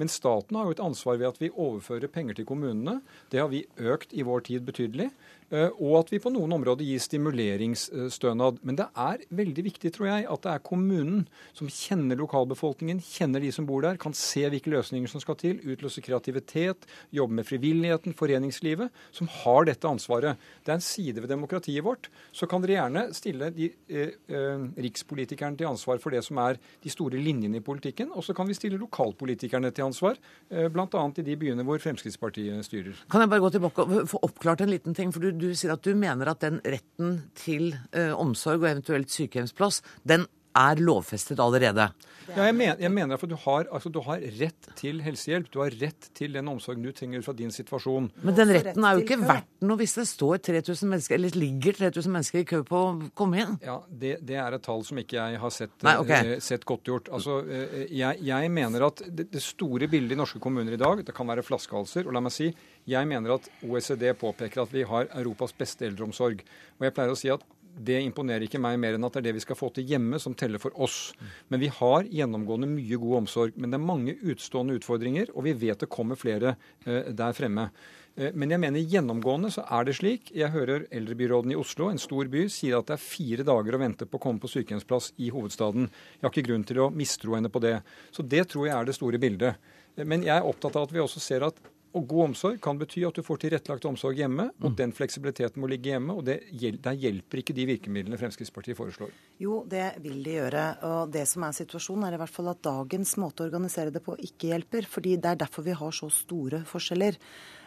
Men 0.00 0.10
staten 0.10 0.58
har 0.58 0.66
jo 0.66 0.74
et 0.74 0.82
ansvar 0.82 1.20
ved 1.20 1.28
at 1.28 1.40
vi 1.42 1.52
overfører 1.52 2.10
penger 2.10 2.38
til 2.38 2.48
kommunene. 2.48 2.98
Det 3.30 3.38
har 3.42 3.50
vi 3.52 3.62
økt 3.78 4.14
i 4.16 4.26
vår 4.26 4.46
tid 4.48 4.66
betydelig. 4.66 5.10
Eh, 5.54 5.70
og 5.78 5.98
at 6.00 6.10
vi 6.10 6.20
på 6.22 6.32
noen 6.32 6.56
områder 6.56 6.86
gir 6.86 7.02
stimuleringsstønad. 7.02 8.58
Men 8.66 8.78
det 8.80 8.88
er 8.98 9.22
veldig 9.34 9.64
viktig, 9.68 9.92
tror 9.94 10.08
jeg, 10.08 10.26
at 10.30 10.46
det 10.46 10.54
er 10.54 10.64
kommunen 10.66 11.24
som 11.56 11.70
kjenner 11.70 12.18
lokalbefolkningen, 12.18 13.02
kjenner 13.04 13.44
de 13.44 13.52
som 13.54 13.68
bor 13.68 13.84
der, 13.84 14.00
kan 14.00 14.16
se 14.16 14.46
hvilke 14.50 14.72
løsninger 14.72 15.10
som 15.10 15.22
skal 15.22 15.38
til, 15.40 15.60
utløse 15.62 16.02
kreativitet, 16.04 16.88
jobbe 17.14 17.38
med 17.38 17.48
frivilligheten, 17.48 18.16
foreningslivet, 18.18 18.90
som 19.14 19.30
har 19.42 19.68
dette 19.68 19.88
ansvaret. 19.90 20.40
Det 20.64 20.73
er 20.74 20.80
en 20.80 20.84
side 20.84 21.22
ved 21.22 21.30
demokratiet 21.30 21.84
vårt. 21.86 22.10
Så 22.34 22.48
kan 22.50 22.64
dere 22.64 22.76
gjerne 22.78 23.06
stille 23.16 23.50
de 23.54 23.70
eh, 23.88 24.14
eh, 24.28 24.66
rikspolitikerne 24.86 25.58
til 25.60 25.70
ansvar 25.70 26.02
for 26.02 26.14
det 26.14 26.24
som 26.26 26.40
er 26.42 26.58
de 26.82 26.92
store 26.92 27.20
linjene 27.20 27.60
i 27.60 27.64
politikken, 27.64 28.12
og 28.14 28.26
så 28.26 28.36
kan 28.36 28.48
vi 28.50 28.58
stille 28.58 28.80
lokalpolitikerne 28.80 29.72
til 29.74 29.88
ansvar, 29.88 30.20
eh, 30.50 30.68
bl.a. 30.72 31.06
i 31.16 31.26
de 31.26 31.38
byene 31.40 31.66
hvor 31.66 31.82
Fremskrittspartiet 31.82 32.66
styrer. 32.66 33.04
Kan 33.10 33.24
jeg 33.24 33.32
bare 33.32 33.44
gå 33.44 33.52
tilbake 33.54 33.84
og 33.84 34.08
få 34.10 34.22
oppklart 34.26 34.64
en 34.64 34.72
liten 34.74 34.94
ting? 34.94 35.12
for 35.14 35.22
du 35.22 35.30
du 35.34 35.52
sier 35.54 35.74
at 35.74 35.84
du 35.84 35.94
mener 35.98 36.30
at 36.30 36.42
den 36.44 36.60
retten 36.64 37.18
til 37.38 37.74
eh, 37.92 38.12
omsorg 38.12 38.62
og 38.62 38.70
eventuelt 38.70 39.12
sykehjemsplass, 39.12 39.82
den 40.08 40.26
er 40.54 40.82
lovfestet 40.82 41.40
allerede. 41.42 41.90
Ja, 42.30 42.46
jeg, 42.46 42.54
mener, 42.56 42.78
jeg 42.80 42.90
mener 42.92 43.18
at 43.18 43.24
du 43.28 43.34
har, 43.36 43.66
altså, 43.74 43.90
du 43.92 43.98
har, 44.06 44.22
rett 44.38 44.68
til 44.78 45.02
helsehjelp. 45.04 45.50
Du 45.52 45.60
har 45.60 45.74
rett 45.80 46.08
til 46.16 46.32
den 46.32 46.48
omsorgen 46.48 46.84
du 46.84 46.92
trenger 46.96 47.24
fra 47.26 47.34
din 47.36 47.52
situasjon. 47.52 48.08
Men 48.24 48.36
den 48.38 48.52
retten 48.54 48.86
er 48.86 48.96
jo 48.96 49.04
ikke 49.04 49.18
verdt 49.20 49.50
noe 49.64 49.80
hvis 49.80 49.96
det 49.98 50.06
står 50.08 50.40
3000 50.48 50.90
mennesker, 50.90 51.18
eller 51.18 51.36
ligger 51.36 51.76
3000 51.82 52.16
mennesker 52.16 52.40
i 52.40 52.46
kø 52.48 52.62
på 52.66 52.80
å 52.80 52.92
komme 53.16 53.42
inn. 53.42 53.58
Ja, 53.64 53.76
det, 53.88 54.16
det 54.24 54.38
er 54.40 54.56
et 54.56 54.64
tall 54.64 54.84
som 54.86 55.00
ikke 55.00 55.18
jeg 55.18 55.40
har 55.42 55.54
sett, 55.54 55.74
Nei, 55.84 55.96
okay. 56.00 56.34
uh, 56.34 56.44
sett 56.44 56.64
godt 56.68 56.88
gjort. 56.88 57.10
Altså, 57.14 57.40
uh, 57.44 57.80
jeg, 57.84 58.20
jeg, 58.24 58.52
mener 58.54 58.88
at 58.88 59.04
det, 59.04 59.28
det, 59.34 59.44
store 59.44 59.88
bildet 59.92 60.16
i 60.16 60.20
norske 60.20 60.40
kommuner 60.42 60.76
i 60.76 60.80
dag, 60.80 61.04
det 61.04 61.16
kan 61.16 61.28
være 61.28 61.44
flaskehalser. 61.44 62.08
Og 62.08 62.16
la 62.16 62.24
meg 62.24 62.34
si, 62.34 62.50
jeg 62.88 63.10
mener 63.10 63.36
at 63.36 63.50
OECD 63.66 64.10
påpeker 64.20 64.64
at 64.64 64.72
vi 64.72 64.86
har 64.88 65.10
Europas 65.20 65.52
beste 65.56 65.88
eldreomsorg. 65.90 66.44
Og 66.78 66.88
jeg 66.88 66.96
pleier 66.96 67.12
å 67.12 67.18
si 67.18 67.32
at 67.32 67.44
det 67.74 67.98
imponerer 68.04 68.46
ikke 68.46 68.60
meg 68.62 68.78
mer 68.80 68.96
enn 68.96 69.06
at 69.06 69.16
det 69.16 69.22
er 69.22 69.26
det 69.28 69.38
vi 69.38 69.42
skal 69.44 69.58
få 69.58 69.70
til 69.74 69.88
hjemme, 69.88 70.20
som 70.22 70.36
teller 70.38 70.62
for 70.62 70.74
oss. 70.80 71.12
Men 71.50 71.62
vi 71.62 71.72
har 71.72 72.06
gjennomgående 72.06 72.70
mye 72.70 73.00
god 73.00 73.18
omsorg. 73.24 73.58
Men 73.58 73.72
det 73.72 73.80
er 73.80 73.88
mange 73.90 74.16
utstående 74.22 74.78
utfordringer, 74.78 75.32
og 75.34 75.46
vi 75.48 75.56
vet 75.64 75.82
det 75.82 75.90
kommer 75.92 76.18
flere 76.18 76.54
eh, 76.86 77.10
der 77.10 77.36
fremme. 77.36 77.68
Eh, 78.16 78.30
men 78.34 78.54
jeg 78.54 78.62
mener 78.62 78.86
gjennomgående 78.94 79.50
så 79.54 79.64
er 79.66 79.88
det 79.88 79.96
slik. 79.98 80.30
Jeg 80.36 80.54
hører 80.54 80.86
eldrebyråden 80.94 81.54
i 81.54 81.58
Oslo, 81.58 81.90
en 81.90 82.02
stor 82.02 82.30
by, 82.30 82.46
sier 82.52 82.78
at 82.78 82.90
det 82.90 82.98
er 82.98 83.04
fire 83.04 83.46
dager 83.46 83.76
å 83.76 83.82
vente 83.82 84.08
på 84.08 84.20
å 84.20 84.24
komme 84.26 84.42
på 84.42 84.52
sykehjemsplass 84.54 85.12
i 85.18 85.32
hovedstaden. 85.34 85.88
Jeg 85.90 86.26
har 86.26 86.34
ikke 86.34 86.48
grunn 86.50 86.66
til 86.68 86.84
å 86.84 86.90
mistro 86.94 87.38
henne 87.38 87.50
på 87.52 87.62
det. 87.64 87.80
Så 88.14 88.26
det 88.26 88.46
tror 88.52 88.68
jeg 88.68 88.76
er 88.78 88.88
det 88.88 88.98
store 88.98 89.22
bildet. 89.22 89.72
Eh, 89.96 90.06
men 90.06 90.26
jeg 90.26 90.36
er 90.36 90.46
opptatt 90.46 90.78
av 90.78 90.86
at 90.86 90.94
vi 90.94 91.02
også 91.02 91.22
ser 91.22 91.48
at 91.50 91.58
og 91.94 92.06
god 92.10 92.22
omsorg 92.28 92.58
kan 92.62 92.78
bety 92.80 93.04
at 93.06 93.14
du 93.14 93.22
får 93.22 93.44
tilrettelagt 93.44 93.84
omsorg 93.86 94.18
hjemme, 94.18 94.48
og 94.60 94.72
mm. 94.72 94.76
den 94.80 94.94
fleksibiliteten 94.96 95.62
må 95.62 95.68
ligge 95.70 95.92
hjemme. 95.92 96.16
Og 96.18 96.26
det, 96.26 96.40
der 96.82 96.98
hjelper 96.98 97.40
ikke 97.40 97.54
de 97.54 97.66
virkemidlene 97.70 98.18
Fremskrittspartiet 98.18 98.78
foreslår. 98.78 99.12
Jo, 99.42 99.60
det 99.70 99.86
vil 100.02 100.18
de 100.24 100.36
gjøre. 100.40 100.64
Og 100.90 101.12
det 101.14 101.26
som 101.30 101.46
er 101.46 101.54
situasjonen, 101.54 102.08
er 102.08 102.16
i 102.16 102.22
hvert 102.24 102.34
fall 102.34 102.50
at 102.50 102.62
dagens 102.66 103.14
måte 103.22 103.44
å 103.44 103.48
organisere 103.48 103.94
det 103.94 104.02
på 104.02 104.16
ikke 104.18 104.50
hjelper. 104.50 104.90
fordi 104.90 105.16
det 105.16 105.30
er 105.30 105.42
derfor 105.44 105.66
vi 105.66 105.76
har 105.78 105.94
så 105.94 106.10
store 106.10 106.64
forskjeller. 106.66 107.18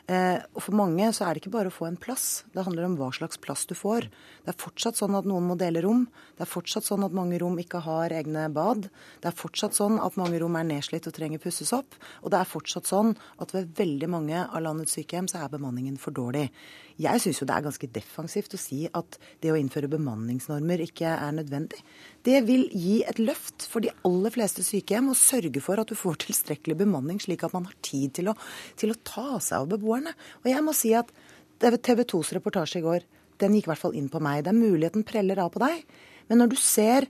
Eh, 0.08 0.40
og 0.56 0.64
For 0.64 0.76
mange 0.78 1.04
så 1.12 1.26
er 1.26 1.36
det 1.36 1.42
ikke 1.42 1.52
bare 1.52 1.68
å 1.68 1.76
få 1.76 1.90
en 1.90 2.00
plass, 2.00 2.46
det 2.56 2.64
handler 2.64 2.86
om 2.88 2.96
hva 2.96 3.10
slags 3.12 3.40
plass 3.44 3.66
du 3.68 3.74
får. 3.76 4.08
Det 4.46 4.54
er 4.54 4.60
fortsatt 4.62 4.96
sånn 5.00 5.18
at 5.20 5.28
noen 5.28 5.50
må 5.50 5.58
dele 5.60 5.84
rom. 5.84 6.06
Det 6.38 6.46
er 6.46 6.52
fortsatt 6.52 6.88
sånn 6.88 7.04
at 7.04 7.16
mange 7.16 7.40
rom 7.42 7.60
ikke 7.60 7.82
har 7.84 8.16
egne 8.16 8.46
bad. 8.56 8.88
Det 9.20 9.28
er 9.28 9.36
fortsatt 9.36 9.76
sånn 9.76 10.00
at 10.00 10.16
mange 10.20 10.40
rom 10.40 10.56
er 10.56 10.68
nedslitt 10.70 11.10
og 11.12 11.16
trenger 11.18 11.44
pusses 11.44 11.74
opp. 11.76 12.00
Og 12.24 12.32
det 12.32 12.40
er 12.40 12.48
fortsatt 12.48 12.88
sånn 12.88 13.18
at 13.44 13.52
ved 13.56 13.76
veldig 13.76 14.12
mange 14.16 14.46
av 14.48 14.64
landets 14.64 14.96
sykehjem 14.96 15.28
så 15.28 15.44
er 15.44 15.52
bemanningen 15.52 16.00
for 16.00 16.16
dårlig. 16.16 16.48
Jeg 16.98 17.22
syns 17.22 17.40
jo 17.42 17.46
det 17.46 17.54
er 17.54 17.66
ganske 17.68 17.90
defensivt 17.94 18.56
å 18.58 18.60
si 18.60 18.80
at 18.90 19.18
det 19.44 19.52
å 19.54 19.58
innføre 19.60 19.90
bemanningsnormer 19.92 20.82
ikke 20.88 21.12
er 21.14 21.36
nødvendig. 21.38 21.84
Det 22.26 22.40
vil 22.48 22.66
gi 22.74 23.04
et 23.06 23.22
løft 23.22 23.68
for 23.70 23.86
de 23.86 23.94
aller 24.08 24.34
fleste 24.34 24.66
sykehjem 24.66 25.12
og 25.12 25.20
sørge 25.20 25.62
for 25.62 25.78
at 25.78 25.92
du 25.92 25.98
får 25.98 26.18
tilstrekkelig 26.26 26.80
bemanning, 26.82 27.22
slik 27.22 27.46
at 27.46 27.54
man 27.54 27.70
har 27.70 27.78
tid 27.86 28.16
til 28.18 28.34
å, 28.34 28.38
til 28.80 28.96
å 28.96 29.00
ta 29.06 29.38
seg 29.38 29.62
av 29.62 29.70
beboerne. 29.76 30.16
Og 30.42 30.50
jeg 30.50 30.66
må 30.66 30.74
si 30.74 30.96
at 30.98 31.14
TV 31.62 32.04
2s 32.06 32.34
reportasje 32.38 32.82
i 32.82 32.86
går, 32.86 33.06
den 33.42 33.54
gikk 33.54 33.70
i 33.70 33.74
hvert 33.74 33.86
fall 33.86 33.98
inn 33.98 34.10
på 34.10 34.22
meg. 34.24 34.44
Det 34.46 34.54
er 34.54 34.58
muligheten 34.58 35.06
preller 35.06 35.42
av 35.44 35.54
på 35.54 35.62
deg. 35.62 35.86
Men 36.28 36.42
når 36.42 36.54
du 36.54 36.60
ser 36.60 37.06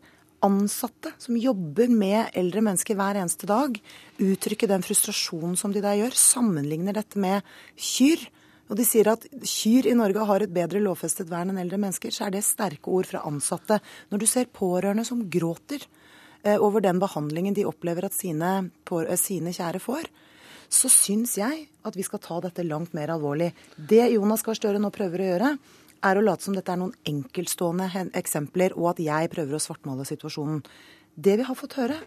ansatte 0.45 1.13
som 1.17 1.37
jobber 1.39 1.89
med 1.89 2.35
eldre 2.37 2.61
mennesker 2.65 2.97
hver 2.97 3.17
eneste 3.21 3.47
dag, 3.49 3.77
uttrykke 4.21 4.69
den 4.69 4.83
frustrasjonen 4.85 5.55
som 5.57 5.73
de 5.73 5.81
der 5.83 5.97
gjør, 6.01 6.17
sammenligner 6.19 6.97
dette 6.97 7.19
med 7.21 7.45
kyr, 7.73 8.27
og 8.67 8.75
de 8.79 8.85
sier 8.87 9.07
at 9.11 9.23
kyr 9.47 9.87
i 9.87 9.95
Norge 9.95 10.25
har 10.27 10.43
et 10.43 10.53
bedre 10.53 10.81
lovfestet 10.83 11.29
vern 11.31 11.53
enn 11.53 11.61
eldre 11.61 11.79
mennesker, 11.79 12.11
så 12.11 12.27
er 12.27 12.35
det 12.35 12.43
sterke 12.45 12.91
ord 12.91 13.07
fra 13.07 13.23
ansatte. 13.27 13.79
Når 14.11 14.21
du 14.21 14.27
ser 14.27 14.51
pårørende 14.51 15.05
som 15.07 15.23
gråter 15.31 15.85
eh, 16.43 16.57
over 16.57 16.83
den 16.83 16.99
behandlingen 16.99 17.55
de 17.55 17.67
opplever 17.69 18.09
at 18.09 18.17
sine, 18.17 18.51
eh, 18.67 19.19
sine 19.19 19.55
kjære 19.55 19.81
får, 19.83 20.11
så 20.67 20.91
syns 20.91 21.37
jeg 21.39 21.67
at 21.87 21.95
vi 21.95 22.03
skal 22.03 22.19
ta 22.23 22.41
dette 22.43 22.65
langt 22.67 22.95
mer 22.97 23.13
alvorlig. 23.15 23.53
Det 23.77 24.03
Jonas 24.11 24.43
Gahr 24.43 24.59
Støre 24.59 24.83
nå 24.83 24.91
prøver 24.91 25.23
å 25.23 25.29
gjøre, 25.31 25.51
er 26.07 26.19
å 26.19 26.23
late 26.23 26.45
som 26.45 26.55
dette 26.55 26.69
er 26.73 26.81
noen 26.81 26.93
enkeltstående 27.07 28.11
eksempler, 28.19 28.75
og 28.77 28.91
at 28.91 29.01
jeg 29.01 29.31
prøver 29.33 29.57
å 29.57 29.63
svartmale 29.63 30.05
situasjonen. 30.05 30.59
Det 31.15 31.39
vi 31.39 31.47
har 31.47 31.57
fått 31.57 31.79
høre, 31.79 31.97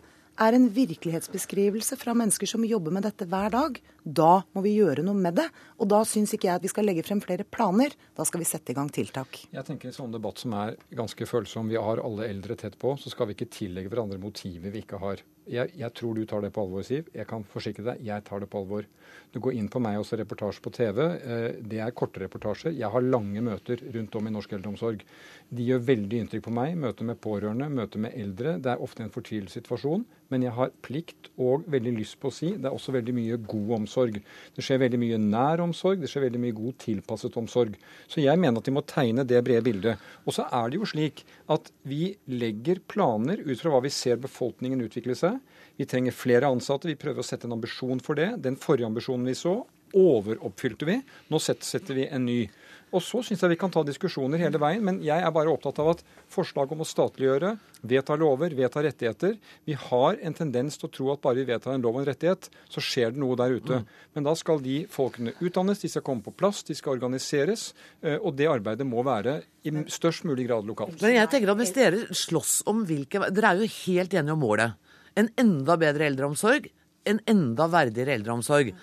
er 0.41 0.57
en 0.57 0.69
virkelighetsbeskrivelse 0.73 1.99
fra 2.01 2.15
mennesker 2.17 2.49
som 2.49 2.65
jobber 2.67 2.95
med 2.95 3.07
dette 3.09 3.27
hver 3.29 3.51
dag. 3.53 3.81
Da 4.05 4.43
må 4.57 4.63
vi 4.65 4.77
gjøre 4.79 5.05
noe 5.05 5.19
med 5.19 5.37
det. 5.41 5.47
Og 5.81 5.91
da 5.93 6.01
syns 6.09 6.33
ikke 6.37 6.49
jeg 6.49 6.61
at 6.61 6.65
vi 6.65 6.71
skal 6.73 6.87
legge 6.89 7.05
frem 7.07 7.21
flere 7.25 7.45
planer. 7.45 7.95
Da 8.17 8.27
skal 8.29 8.43
vi 8.43 8.49
sette 8.49 8.73
i 8.73 8.79
gang 8.79 8.89
tiltak. 8.93 9.43
Jeg 9.53 9.67
tenker 9.67 9.91
En 9.91 9.97
sånn 9.97 10.15
debatt 10.15 10.39
som 10.39 10.55
er 10.55 10.77
ganske 10.95 11.27
følsom, 11.27 11.69
vi 11.69 11.81
har 11.81 12.03
alle 12.05 12.29
eldre 12.31 12.57
tett 12.57 12.79
på, 12.79 12.95
så 13.01 13.11
skal 13.13 13.29
vi 13.29 13.37
ikke 13.37 13.51
tillegge 13.51 13.91
hverandre 13.93 14.21
motiver 14.23 14.71
vi 14.71 14.85
ikke 14.85 15.01
har. 15.03 15.25
Jeg, 15.51 15.73
jeg, 15.75 15.91
tror 15.99 16.15
du 16.15 16.23
tar 16.31 16.45
det 16.45 16.53
på 16.55 16.63
alvor, 16.63 16.85
Siv. 16.87 17.09
Jeg 17.15 17.27
kan 17.27 17.43
forsikre 17.51 17.83
deg, 17.89 18.05
jeg 18.07 18.23
tar 18.27 18.43
det 18.43 18.49
på 18.53 18.61
alvor. 18.63 18.87
Du 19.35 19.41
går 19.43 19.57
inn 19.59 19.67
på 19.71 19.81
meg 19.83 19.99
også 19.99 20.19
reportasje 20.21 20.63
på 20.63 20.71
TV. 20.75 21.01
Eh, 21.03 21.59
det 21.73 21.81
er 21.83 21.95
korte 21.97 22.23
reportasjer. 22.23 22.75
Jeg 22.79 22.91
har 22.93 23.03
lange 23.07 23.43
møter 23.43 23.83
rundt 23.97 24.15
om 24.19 24.29
i 24.29 24.33
norsk 24.35 24.55
eldreomsorg. 24.55 25.03
De 25.51 25.67
gjør 25.67 25.83
veldig 25.89 26.23
inntrykk 26.23 26.45
på 26.47 26.55
meg. 26.55 26.77
Møter 26.79 27.09
med 27.09 27.19
pårørende, 27.23 27.67
møter 27.71 28.03
med 28.03 28.15
eldre. 28.19 28.57
Det 28.63 28.71
er 28.71 28.85
ofte 28.87 29.03
en 29.03 29.11
fortvilet 29.11 29.51
situasjon, 29.51 30.05
men 30.31 30.47
jeg 30.47 30.55
har 30.55 30.71
plikt 30.87 31.33
og 31.43 31.67
veldig 31.71 31.97
lyst 31.99 32.21
på 32.23 32.31
å 32.31 32.35
si 32.35 32.53
det 32.55 32.71
er 32.71 32.77
også 32.77 32.95
veldig 32.95 33.15
mye 33.17 33.39
god 33.51 33.75
omsorg. 33.81 34.21
Det 34.55 34.65
skjer 34.67 34.85
veldig 34.85 35.03
mye 35.03 35.19
nær 35.25 35.65
omsorg, 35.67 35.99
det 36.03 36.11
skjer 36.13 36.29
veldig 36.29 36.43
mye 36.47 36.59
god 36.61 36.79
tilpasset 36.87 37.39
omsorg. 37.41 37.75
Så 38.07 38.23
jeg 38.23 38.39
mener 38.39 38.63
at 38.63 38.71
de 38.71 38.77
må 38.77 38.87
tegne 38.87 39.27
det 39.27 39.43
brede 39.47 39.67
bildet. 39.67 40.11
Og 40.27 40.37
så 40.39 40.47
er 40.47 40.71
det 40.71 40.79
jo 40.79 40.91
slik 40.91 41.25
at 41.51 41.73
vi 41.91 42.13
legger 42.31 42.83
planer 42.87 43.43
ut 43.43 43.59
fra 43.59 43.75
hva 43.75 43.83
vi 43.83 43.95
ser 43.95 44.23
befolkningen 44.23 44.87
utvikle 44.87 45.19
seg. 45.19 45.40
Vi 45.81 45.87
trenger 45.89 46.13
flere 46.13 46.49
ansatte. 46.53 46.91
Vi 46.91 46.99
prøver 47.01 47.23
å 47.23 47.25
sette 47.25 47.49
en 47.49 47.57
ambisjon 47.57 48.03
for 48.05 48.19
det. 48.19 48.35
Den 48.45 48.59
forrige 48.61 48.91
ambisjonen 48.91 49.25
vi 49.31 49.39
så, 49.39 49.63
overoppfylte 49.97 50.85
vi. 50.85 50.99
Nå 51.33 51.41
setter 51.41 51.97
vi 51.97 52.05
en 52.13 52.27
ny. 52.29 52.43
Og 52.91 53.01
så 53.07 53.23
syns 53.25 53.41
jeg 53.41 53.53
vi 53.53 53.59
kan 53.59 53.71
ta 53.73 53.81
diskusjoner 53.87 54.43
hele 54.43 54.59
veien, 54.61 54.83
men 54.85 54.99
jeg 55.07 55.23
er 55.23 55.33
bare 55.33 55.53
opptatt 55.53 55.79
av 55.81 55.93
at 55.93 56.03
forslag 56.31 56.73
om 56.75 56.83
å 56.83 56.89
statliggjøre, 56.89 57.53
vedta 57.87 58.17
lover, 58.19 58.53
vedta 58.59 58.83
rettigheter 58.85 59.37
Vi 59.65 59.77
har 59.79 60.19
en 60.21 60.35
tendens 60.37 60.77
til 60.77 60.89
å 60.89 60.93
tro 60.93 61.07
at 61.15 61.23
bare 61.23 61.39
vi 61.39 61.47
vedtar 61.49 61.77
en 61.77 61.87
lov 61.87 61.97
og 61.97 62.03
en 62.03 62.11
rettighet, 62.11 62.51
så 62.69 62.83
skjer 62.83 63.15
det 63.15 63.23
noe 63.23 63.39
der 63.39 63.55
ute. 63.55 63.81
Mm. 63.81 64.03
Men 64.19 64.27
da 64.27 64.35
skal 64.37 64.61
de 64.61 64.83
folkene 64.91 65.37
utdannes, 65.39 65.81
de 65.81 65.93
skal 65.95 66.05
komme 66.05 66.27
på 66.27 66.35
plass, 66.35 66.65
de 66.67 66.77
skal 66.77 66.99
organiseres. 66.99 67.71
Eh, 68.03 68.19
og 68.19 68.35
det 68.37 68.51
arbeidet 68.51 68.85
må 68.91 69.07
være 69.07 69.39
i 69.65 69.73
størst 69.89 70.27
mulig 70.29 70.51
grad 70.51 70.69
lokalt. 70.69 70.99
Men 71.01 71.17
jeg 71.23 71.31
tenker 71.31 71.55
at 71.55 71.63
hvis 71.63 71.77
dere 71.79 72.05
slåss 72.11 72.61
om 72.69 72.85
hvilke 72.89 73.31
Dere 73.31 73.55
er 73.55 73.63
jo 73.63 73.75
helt 73.87 74.19
enige 74.19 74.35
om 74.35 74.43
målet 74.43 74.90
en 75.19 75.31
enda 75.41 75.77
bedre 75.81 76.07
eldreomsorg, 76.11 76.71
en 77.05 77.21
enda 77.31 77.67
verdigere 77.73 78.15
eldreomsorg. 78.19 78.75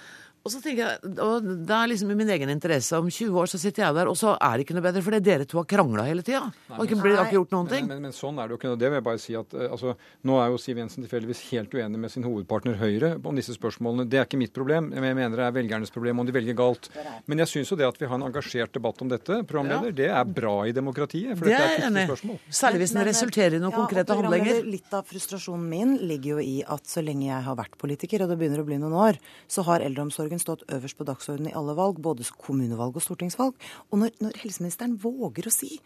Og 0.47 0.53
så 0.53 0.61
tenker 0.63 0.85
jeg, 0.85 1.13
og 1.19 1.43
Det 1.43 1.75
er 1.75 1.89
liksom 1.91 2.11
i 2.13 2.15
min 2.15 2.29
egen 2.31 2.51
interesse. 2.53 2.95
Om 2.95 3.09
20 3.11 3.39
år 3.41 3.49
så 3.51 3.59
sitter 3.59 3.83
jeg 3.83 3.95
der, 3.97 4.07
og 4.07 4.15
så 4.15 4.37
er 4.39 4.55
det 4.55 4.63
ikke 4.63 4.77
noe 4.77 4.85
bedre, 4.85 5.03
fordi 5.03 5.19
dere 5.25 5.47
to 5.49 5.59
har 5.59 5.67
krangla 5.67 6.05
hele 6.07 6.23
tida. 6.23 6.45
Og 6.77 6.85
ikke, 6.85 6.99
blir, 7.01 7.17
ikke 7.19 7.35
gjort 7.35 7.55
noen 7.55 7.71
ting. 7.71 7.87
Men, 7.89 7.97
men, 7.97 8.07
men, 8.07 8.15
sånn 8.15 8.39
er 8.39 8.47
det 8.47 8.55
jo 8.55 8.59
ikke. 8.61 8.71
Det 8.79 8.91
vil 8.91 8.99
jeg 8.99 9.05
bare 9.09 9.21
si 9.21 9.35
at 9.35 9.55
uh, 9.57 9.65
altså, 9.67 9.95
Nå 10.27 10.37
er 10.39 10.53
jo 10.53 10.61
Siv 10.61 10.79
Jensen 10.79 11.03
tilfeldigvis 11.03 11.43
helt 11.51 11.75
uenig 11.75 12.01
med 12.05 12.13
sin 12.13 12.25
hovedpartner 12.27 12.79
Høyre 12.79 13.11
om 13.19 13.35
disse 13.35 13.55
spørsmålene. 13.57 14.07
Det 14.07 14.21
er 14.21 14.29
ikke 14.29 14.39
mitt 14.39 14.55
problem. 14.55 14.89
Jeg 14.95 15.03
mener 15.03 15.35
det 15.35 15.45
er 15.49 15.57
velgernes 15.57 15.91
problem 15.93 16.23
om 16.23 16.29
de 16.29 16.35
velger 16.37 16.57
galt. 16.57 16.87
Men 17.27 17.43
jeg 17.43 17.51
syns 17.51 17.73
jo 17.73 17.79
det 17.79 17.87
at 17.89 17.99
vi 17.99 18.07
har 18.07 18.15
en 18.15 18.27
engasjert 18.29 18.71
debatt 18.77 19.03
om 19.03 19.11
dette, 19.11 19.41
programleder, 19.49 19.91
ja. 19.91 19.97
det 19.99 20.09
er 20.21 20.33
bra 20.39 20.55
i 20.69 20.73
demokratiet. 20.75 21.35
For 21.35 21.49
det 21.49 21.57
dette 21.57 21.67
er 21.67 21.75
et 21.75 21.85
viktig 21.89 22.07
spørsmål. 22.13 22.39
Særlig 22.61 22.83
hvis 22.83 22.95
den 22.95 23.07
resulterer 23.09 23.57
i 23.57 23.61
noen 23.61 23.75
ja, 23.75 23.81
konkrete 23.83 24.17
handlinger. 24.21 24.63
Litt 24.67 24.95
av 24.95 25.07
frustrasjonen 25.11 25.67
min 25.67 25.95
ligger 26.07 26.37
jo 26.37 26.47
i 26.47 26.57
at 26.63 26.87
så 26.87 27.03
lenge 27.03 27.27
jeg 27.27 27.43
har 27.49 27.59
vært 27.59 27.77
politiker, 27.81 28.23
og 28.23 28.31
det 28.31 28.39
begynner 28.39 28.63
å 28.63 28.67
bli 28.67 28.79
noen 28.81 28.95
år, 28.97 29.19
så 29.51 29.65
har 29.67 29.83
eldreomsorgen 29.85 30.36
stått 30.41 30.65
øverst 30.73 30.97
på 30.99 31.07
dagsordenen 31.07 31.51
i 31.51 31.55
alle 31.57 31.75
valg, 31.77 31.99
både 32.03 32.25
kommunevalg 32.37 32.97
og 32.97 33.05
stortingsvalg. 33.05 33.55
Og 33.91 34.01
når, 34.01 34.15
når, 34.23 34.39
helseministeren 34.43 34.97
våger 35.01 35.49
å 35.49 35.53
si 35.53 35.77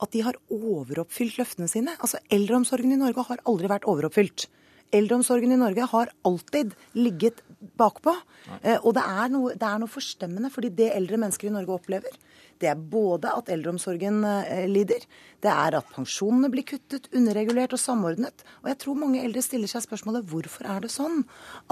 at 0.00 0.12
de 0.14 0.24
har 0.26 0.38
overoppfylt 0.50 1.40
løftene 1.40 1.70
sine 1.70 1.96
Altså, 2.00 2.20
eldreomsorgen 2.32 2.94
i 2.94 3.00
Norge 3.00 3.26
har 3.28 3.42
aldri 3.50 3.70
vært 3.70 3.88
overoppfylt. 3.90 4.48
Eldreomsorgen 4.94 5.54
i 5.54 5.60
Norge 5.60 5.86
har 5.92 6.10
alltid 6.26 6.74
ligget 6.98 7.42
bakpå. 7.78 8.14
Eh, 8.62 8.78
og 8.78 8.94
det 8.96 9.04
er, 9.04 9.30
noe, 9.32 9.54
det 9.58 9.66
er 9.66 9.80
noe 9.82 9.90
forstemmende, 9.90 10.50
fordi 10.52 10.72
det 10.74 10.90
eldre 10.96 11.20
mennesker 11.20 11.50
i 11.50 11.54
Norge 11.54 11.76
opplever, 11.76 12.16
det 12.60 12.68
er 12.68 12.80
både 12.92 13.30
at 13.32 13.48
eldreomsorgen 13.52 14.24
eh, 14.26 14.64
lider, 14.68 15.04
det 15.40 15.52
er 15.52 15.76
at 15.78 15.92
pensjonene 15.94 16.50
blir 16.52 16.66
kuttet, 16.68 17.08
underregulert 17.16 17.76
og 17.76 17.80
samordnet. 17.80 18.44
Og 18.60 18.70
jeg 18.72 18.80
tror 18.82 18.98
mange 19.00 19.22
eldre 19.24 19.44
stiller 19.44 19.70
seg 19.70 19.86
spørsmålet 19.86 20.26
hvorfor 20.28 20.68
er 20.68 20.84
det 20.84 20.92
sånn 20.92 21.22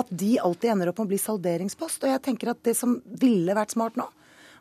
at 0.00 0.12
de 0.12 0.36
alltid 0.40 0.72
ender 0.72 0.92
opp 0.92 1.02
med 1.02 1.10
å 1.10 1.12
bli 1.12 1.20
salderingspost. 1.20 2.04
Og 2.04 2.14
jeg 2.14 2.24
tenker 2.24 2.54
at 2.54 2.62
det 2.64 2.76
som 2.78 2.98
ville 3.20 3.56
vært 3.58 3.76
smart 3.76 3.98
nå, 4.00 4.08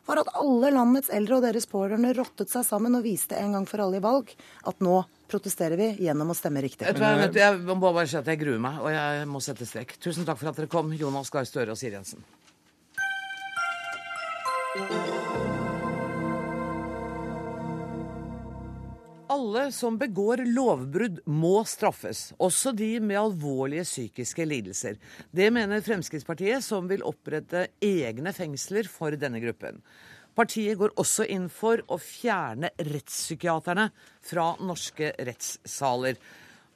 var 0.08 0.22
at 0.22 0.32
alle 0.40 0.72
landets 0.72 1.10
eldre 1.12 1.38
og 1.38 1.44
deres 1.44 1.68
pårørende 1.68 2.14
rottet 2.16 2.52
seg 2.52 2.64
sammen 2.64 2.96
og 2.96 3.04
viste 3.04 3.36
en 3.36 3.56
gang 3.56 3.68
for 3.68 3.84
alle 3.84 4.00
i 4.00 4.04
valg 4.04 4.32
at 4.68 4.84
nå 4.84 5.02
protesterer 5.28 5.76
vi 5.80 5.88
gjennom 6.06 6.32
å 6.32 6.36
stemme 6.36 6.62
riktig. 6.64 6.88
Jeg, 6.88 7.30
jeg 7.36 7.60
må 7.68 7.78
bare 7.84 8.08
si 8.08 8.18
at 8.18 8.28
jeg 8.28 8.40
gruer 8.40 8.60
meg, 8.62 8.80
og 8.82 8.92
jeg 8.94 9.28
må 9.30 9.42
sette 9.44 9.68
strek. 9.68 9.96
Tusen 10.02 10.26
takk 10.28 10.40
for 10.40 10.50
at 10.52 10.60
dere 10.60 10.72
kom, 10.72 10.92
Jonas 10.96 11.32
Gahr 11.34 11.48
Støre 11.48 11.76
og 11.76 11.80
Siv 11.80 11.96
Jensen. 11.98 12.24
Alle 19.28 19.66
som 19.76 19.98
begår 20.00 20.40
lovbrudd, 20.48 21.20
må 21.28 21.60
straffes, 21.68 22.30
også 22.40 22.72
de 22.72 22.94
med 23.04 23.20
alvorlige 23.20 23.84
psykiske 23.84 24.46
lidelser. 24.48 24.96
Det 25.30 25.50
mener 25.52 25.84
Fremskrittspartiet, 25.84 26.64
som 26.64 26.88
vil 26.88 27.04
opprette 27.06 27.66
egne 27.84 28.32
fengsler 28.32 28.88
for 28.88 29.12
denne 29.20 29.42
gruppen. 29.44 29.82
Partiet 30.38 30.78
går 30.78 30.92
også 31.02 31.24
inn 31.34 31.48
for 31.50 31.80
å 31.90 31.96
fjerne 31.98 32.68
rettspsykiaterne 32.78 33.88
fra 34.22 34.52
norske 34.62 35.10
rettssaler. 35.26 36.20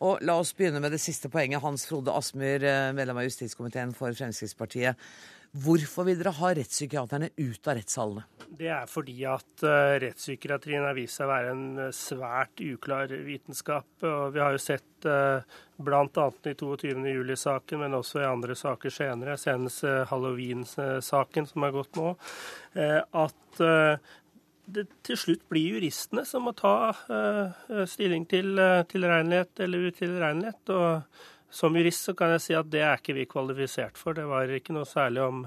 Og 0.02 0.24
La 0.26 0.34
oss 0.42 0.50
begynne 0.58 0.80
med 0.82 0.90
det 0.90 0.98
siste 0.98 1.30
poenget. 1.30 1.62
Hans 1.62 1.84
Frode 1.86 2.10
Asmyr, 2.10 2.64
eh, 2.66 2.90
medlem 2.92 3.20
av 3.20 3.28
justiskomiteen 3.28 3.94
for 3.94 4.10
Fremskrittspartiet. 4.18 4.98
Hvorfor 5.52 6.06
vil 6.08 6.16
dere 6.16 6.32
ha 6.32 6.50
rettspsykiaterne 6.56 7.28
ut 7.36 7.68
av 7.68 7.76
rettssalene? 7.76 8.22
Det 8.56 8.70
er 8.72 8.86
fordi 8.88 9.18
at 9.28 9.64
uh, 9.66 9.98
rettspsykiatrien 10.00 10.86
har 10.86 10.96
vist 10.96 11.18
seg 11.18 11.26
å 11.26 11.32
være 11.32 11.50
en 11.52 11.66
uh, 11.76 11.88
svært 11.92 12.62
uklar 12.64 13.12
vitenskap. 13.26 13.84
Og 14.00 14.32
vi 14.32 14.40
har 14.40 14.56
jo 14.56 14.62
sett 14.64 15.04
uh, 15.04 15.44
bl.a. 15.76 16.06
i 16.08 16.54
22.07-saken, 16.56 17.82
men 17.84 17.98
også 17.98 18.22
i 18.22 18.30
andre 18.30 18.56
saker 18.56 18.94
senere, 18.96 19.36
senest 19.40 19.84
halloween-saken 20.08 21.50
som 21.50 21.66
har 21.66 21.74
gått 21.74 21.98
nå, 21.98 22.12
at 22.72 23.62
det 24.72 24.84
til 25.04 25.18
slutt 25.18 25.42
blir 25.50 25.74
juristene 25.74 26.22
som 26.28 26.46
må 26.46 26.52
ta 26.56 26.94
stilling 27.90 28.28
til 28.30 28.54
tilregnelighet 28.88 29.64
eller 29.66 29.88
utilregnelighet. 29.90 30.70
og 30.70 31.26
som 31.52 31.76
jurist 31.76 32.08
så 32.08 32.14
kan 32.16 32.32
jeg 32.32 32.42
si 32.46 32.54
at 32.56 32.70
det 32.72 32.80
er 32.80 32.96
ikke 32.96 33.16
vi 33.16 33.26
kvalifisert 33.28 33.98
for. 34.00 34.16
Det 34.16 34.24
var 34.28 34.48
ikke 34.48 34.72
noe 34.72 34.88
særlig 34.88 35.20
om, 35.24 35.42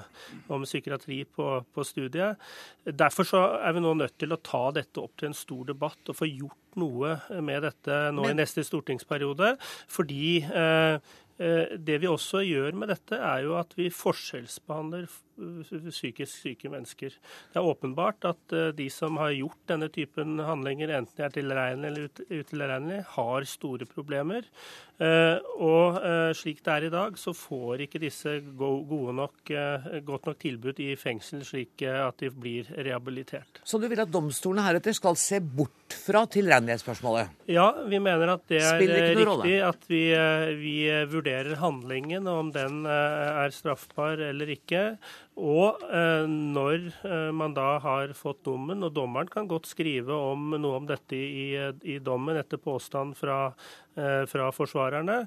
om 0.53 0.65
psykiatri 0.67 1.23
på, 1.25 1.49
på, 1.73 1.85
studiet. 1.87 2.41
Derfor 2.85 3.27
så 3.27 3.41
er 3.57 3.73
vi 3.73 3.81
nå 3.81 3.95
nødt 3.97 4.17
til 4.21 4.35
å 4.35 4.41
ta 4.45 4.67
dette 4.75 5.01
opp 5.01 5.17
til 5.17 5.31
en 5.31 5.37
stor 5.37 5.65
debatt 5.71 6.13
og 6.13 6.19
få 6.19 6.29
gjort 6.29 6.79
noe 6.79 7.15
med 7.41 7.65
dette 7.65 7.99
nå 8.13 8.27
Men... 8.27 8.35
i 8.35 8.39
neste 8.43 8.65
stortingsperiode. 8.67 9.55
Fordi 9.91 10.27
eh, 10.45 10.97
eh 11.41 11.75
det 11.89 11.97
vi 12.03 12.07
også 12.07 12.45
gjør 12.45 12.77
med 12.77 12.93
dette, 12.93 13.17
er 13.17 13.41
jo 13.47 13.57
at 13.59 13.73
vi 13.75 13.89
forskjellsbehandler 13.91 15.09
psykisk 15.35 16.31
syke 16.31 16.71
mennesker. 16.71 17.13
Det 17.51 17.59
er 17.59 17.67
åpenbart 17.67 18.27
at 18.29 18.55
eh, 18.55 18.71
de 18.75 18.87
som 18.93 19.19
har 19.19 19.35
gjort 19.35 19.59
denne 19.71 19.89
typen 19.93 20.39
handlinger, 20.39 20.93
enten 20.95 21.17
de 21.17 21.25
er 21.27 21.35
tilregnelige 21.35 21.91
eller 21.91 22.41
utilregnelige, 22.41 23.05
har 23.15 23.47
store 23.49 23.87
problemer. 23.89 24.47
Eh, 24.95 25.35
og 25.59 25.99
eh, 25.99 26.31
slik 26.37 26.61
det 26.63 26.71
er 26.71 26.87
i 26.87 26.93
dag, 26.93 27.17
så 27.19 27.35
får 27.35 27.83
ikke 27.85 28.01
disse 28.05 28.37
gode 28.55 29.15
nok, 29.15 29.51
godt 30.07 30.29
nok 30.29 30.39
tilbud 30.39 30.79
i 30.83 30.93
fengsel 30.99 31.43
slik 31.45 31.83
at 31.85 32.21
de 32.21 32.31
blir 32.31 32.69
rehabilitert. 32.71 33.59
Så 33.67 33.79
du 33.81 33.89
vil 33.91 34.01
at 34.01 34.11
domstolene 34.11 34.63
heretter 34.65 34.95
skal 34.95 35.17
se 35.19 35.41
bort 35.43 35.95
fra 36.05 36.23
tilregnelighetsspørsmålet? 36.31 37.35
Ja, 37.51 37.67
vi 37.89 37.99
mener 38.03 38.35
at 38.37 38.45
det 38.49 38.61
er 38.63 38.79
riktig 38.79 39.59
at 39.65 39.85
vi, 39.89 40.01
vi 40.61 40.77
vurderer 41.11 41.59
handlingen, 41.59 42.27
om 42.29 42.51
den 42.55 42.85
er 42.87 43.53
straffbar 43.53 44.21
eller 44.31 44.55
ikke. 44.55 44.85
Og 45.35 45.81
eh, 45.91 46.25
når 46.31 46.85
eh, 47.03 47.31
man 47.35 47.55
da 47.55 47.75
har 47.83 48.13
fått 48.15 48.45
dommen, 48.47 48.85
og 48.87 48.93
dommeren 48.95 49.27
kan 49.31 49.49
godt 49.51 49.67
skrive 49.67 50.15
om 50.15 50.53
noe 50.55 50.79
om 50.79 50.87
dette 50.87 51.17
i, 51.17 51.49
i 51.83 51.97
dommen 51.99 52.39
etter 52.39 52.61
påstand 52.61 53.17
fra, 53.19 53.49
eh, 53.99 54.23
fra 54.31 54.47
forsvarerne, 54.55 55.25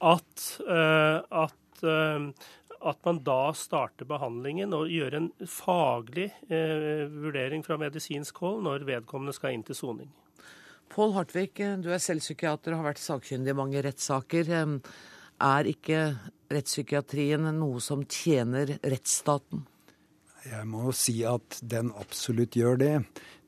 at, 0.00 0.46
eh, 0.64 1.18
at, 1.42 1.84
eh, 1.84 2.48
at, 2.80 3.04
man 3.04 3.20
da 3.24 3.52
starter 3.52 4.08
behandlingen 4.08 4.72
og 4.72 4.88
gjør 4.88 5.18
en 5.18 5.28
faglig 5.44 6.30
eh, 6.48 7.04
vurdering 7.12 7.64
fra 7.66 7.76
medisinsk 7.80 8.40
hold 8.40 8.64
når 8.64 8.88
vedkommende 8.88 9.36
skal 9.36 9.52
inn 9.52 9.66
til 9.66 9.76
soning. 9.76 10.08
Pål 10.90 11.12
Hartvig, 11.14 11.52
du 11.84 11.92
er 11.92 12.00
selv 12.02 12.24
psykiater 12.24 12.72
og 12.72 12.80
har 12.80 12.94
vært 12.94 13.04
sakkyndig 13.04 13.52
i 13.52 13.60
mange 13.60 13.84
rettssaker. 13.84 14.48
Er 15.40 15.68
ikke 15.70 16.00
rettspsykiatrien 16.52 17.48
noe 17.56 17.80
som 17.80 18.04
tjener 18.04 18.76
rettsstaten? 18.84 19.64
Jeg 20.44 20.66
må 20.68 20.92
si 20.96 21.20
at 21.28 21.58
den 21.60 21.90
absolutt 22.00 22.56
gjør 22.56 22.78
det. 22.80 22.94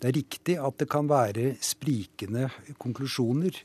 Det 0.00 0.10
er 0.10 0.18
riktig 0.18 0.56
at 0.60 0.76
det 0.80 0.88
kan 0.92 1.08
være 1.08 1.54
sprikende 1.64 2.50
konklusjoner. 2.80 3.56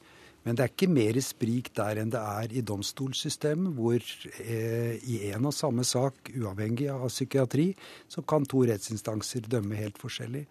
Men 0.47 0.55
det 0.55 0.63
er 0.63 0.71
ikke 0.71 0.87
mer 0.87 1.17
sprik 1.19 1.73
der 1.75 1.99
enn 1.99 2.11
det 2.13 2.21
er 2.23 2.53
i 2.55 2.63
domstolssystemet, 2.63 3.73
hvor 3.75 3.99
eh, 3.99 4.95
i 5.03 5.17
en 5.33 5.49
og 5.49 5.55
samme 5.55 5.83
sak, 5.83 6.31
uavhengig 6.31 6.87
av 6.93 7.09
psykiatri, 7.11 7.73
så 8.07 8.23
kan 8.23 8.47
to 8.47 8.63
rettsinstanser 8.69 9.49
dømme 9.51 9.75
helt 9.75 9.99
forskjellig. 9.99 10.45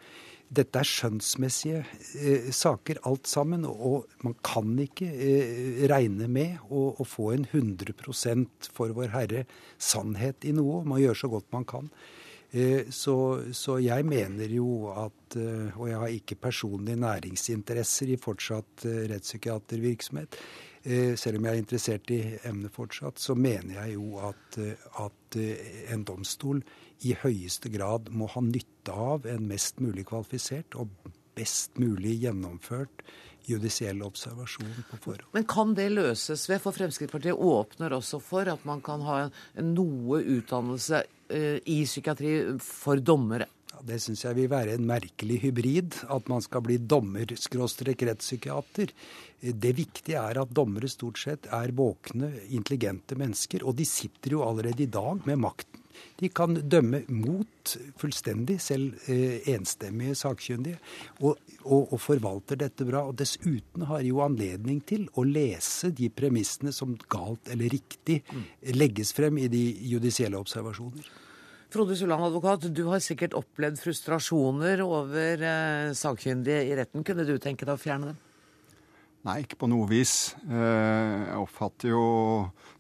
Dette 0.46 0.78
er 0.78 0.86
skjønnsmessige 0.86 1.80
eh, 2.20 2.50
saker 2.54 3.00
alt 3.08 3.26
sammen, 3.26 3.64
og 3.66 4.06
man 4.22 4.36
kan 4.46 4.76
ikke 4.78 5.08
eh, 5.10 5.80
regne 5.90 6.28
med 6.30 6.60
å, 6.70 6.92
å, 6.94 7.06
få 7.06 7.32
en 7.34 7.48
100% 7.48 8.70
for 8.76 8.94
Vår 8.94 9.10
Herre 9.14 9.42
sannhet 9.78 10.46
i 10.46 10.54
noe. 10.54 10.84
Man 10.86 11.02
gjør 11.02 11.18
så 11.24 11.32
godt 11.32 11.50
man 11.56 11.66
kan. 11.66 11.90
Eh, 12.54 12.86
så, 12.94 13.16
så, 13.50 13.80
jeg 13.82 14.06
mener 14.06 14.52
jo 14.54 14.86
at 14.94 15.34
eh, 15.34 15.74
Og 15.74 15.88
jeg 15.90 15.98
har 15.98 16.12
ikke 16.14 16.38
personlige 16.46 17.00
næringsinteresser 17.02 18.12
i 18.14 18.20
fortsatt 18.22 18.86
eh, 18.86 19.02
rettspsykiatervirksomhet. 19.10 20.38
Eh, 20.86 21.16
selv 21.18 21.40
om 21.40 21.48
jeg 21.48 21.56
er 21.56 21.62
interessert 21.64 22.10
i 22.14 22.20
emnet 22.46 22.74
fortsatt, 22.74 23.18
så 23.18 23.34
mener 23.34 23.80
jeg 23.80 23.96
jo 23.96 24.20
at, 24.22 24.58
at 25.02 25.38
en 25.90 26.04
domstol 26.06 26.62
i 27.04 27.16
høyeste 27.18 27.72
grad 27.74 28.12
må 28.14 28.28
ha 28.32 28.42
nytte 28.44 28.94
av 28.94 29.26
en 29.28 29.48
mest 29.50 29.82
mulig 29.82 30.06
kvalifisert 30.08 30.78
og 30.78 30.92
best 31.36 31.74
mulig 31.82 32.14
gjennomført 32.22 33.02
judisiell 33.46 34.00
observasjon 34.06 34.86
på 34.88 34.98
forhånd. 35.02 35.26
Men 35.34 35.46
kan 35.50 35.74
det 35.78 35.90
løses 35.92 36.46
ved, 36.50 36.62
for 36.62 36.74
Fremskrittspartiet 36.74 37.34
åpner 37.36 37.94
også 37.98 38.22
for 38.22 38.48
at 38.50 38.64
man 38.66 38.80
kan 38.84 39.04
ha 39.06 39.18
noe 39.62 40.22
utdannelse 40.22 41.02
i 41.30 41.78
psykiatri 41.86 42.32
for 42.62 43.02
dommere? 43.02 43.50
Det 43.86 43.98
syns 44.02 44.24
jeg 44.24 44.36
vil 44.38 44.50
være 44.50 44.74
en 44.76 44.86
merkelig 44.88 45.38
hybrid, 45.42 45.90
at 46.12 46.28
man 46.32 46.42
skal 46.44 46.62
bli 46.64 46.76
dommer-rettspsykiater. 46.80 48.92
Det 49.52 49.72
viktige 49.76 50.22
er 50.22 50.40
at 50.40 50.54
dommere 50.56 50.88
stort 50.88 51.18
sett 51.20 51.48
er 51.52 51.74
våkne, 51.76 52.32
intelligente 52.56 53.18
mennesker, 53.18 53.66
og 53.66 53.76
de 53.76 53.84
sitter 53.88 54.38
jo 54.38 54.46
allerede 54.46 54.82
i 54.86 54.92
dag 54.92 55.26
med 55.28 55.44
makten 55.44 55.84
de 56.16 56.28
kan 56.32 56.56
dømme 56.68 57.02
mot 57.12 57.74
fullstendig, 58.00 58.58
selv 58.62 58.96
eh, 59.10 59.44
enstemmige 59.52 60.16
sakkyndige, 60.18 60.78
og, 61.20 61.36
og, 61.64 61.92
og, 61.92 61.98
forvalter 62.00 62.60
dette 62.60 62.86
bra. 62.88 63.04
Og 63.10 63.18
dessuten 63.20 63.86
har 63.90 64.04
jo 64.06 64.22
anledning 64.24 64.80
til 64.88 65.06
å 65.16 65.26
lese 65.26 65.92
de 65.96 66.08
premissene 66.12 66.72
som 66.74 66.96
galt 67.12 67.52
eller 67.52 67.72
riktig 67.76 68.22
legges 68.76 69.12
frem 69.16 69.40
i 69.42 69.50
de 69.52 69.64
judisielle 69.92 70.40
observasjoner. 70.40 71.12
Frode 71.72 71.96
Sulland, 71.98 72.22
advokat, 72.22 72.68
du 72.70 72.84
har 72.92 73.02
sikkert 73.02 73.34
opplevd 73.34 73.80
frustrasjoner 73.82 74.82
over 74.84 75.42
eh, 75.42 75.90
sakkyndige 75.98 76.62
i 76.68 76.76
retten. 76.78 77.02
Kunne 77.06 77.26
du 77.26 77.34
tenke 77.42 77.66
deg 77.66 77.74
å 77.74 77.80
fjerne 77.80 78.12
dem? 78.12 78.22
Nei, 79.26 79.40
ikke 79.42 79.58
på 79.58 79.66
noe 79.66 79.88
vis. 79.90 80.36
Eh, 80.46 81.24
jeg 81.26 81.40
oppfatter 81.40 81.90
jo 81.90 82.04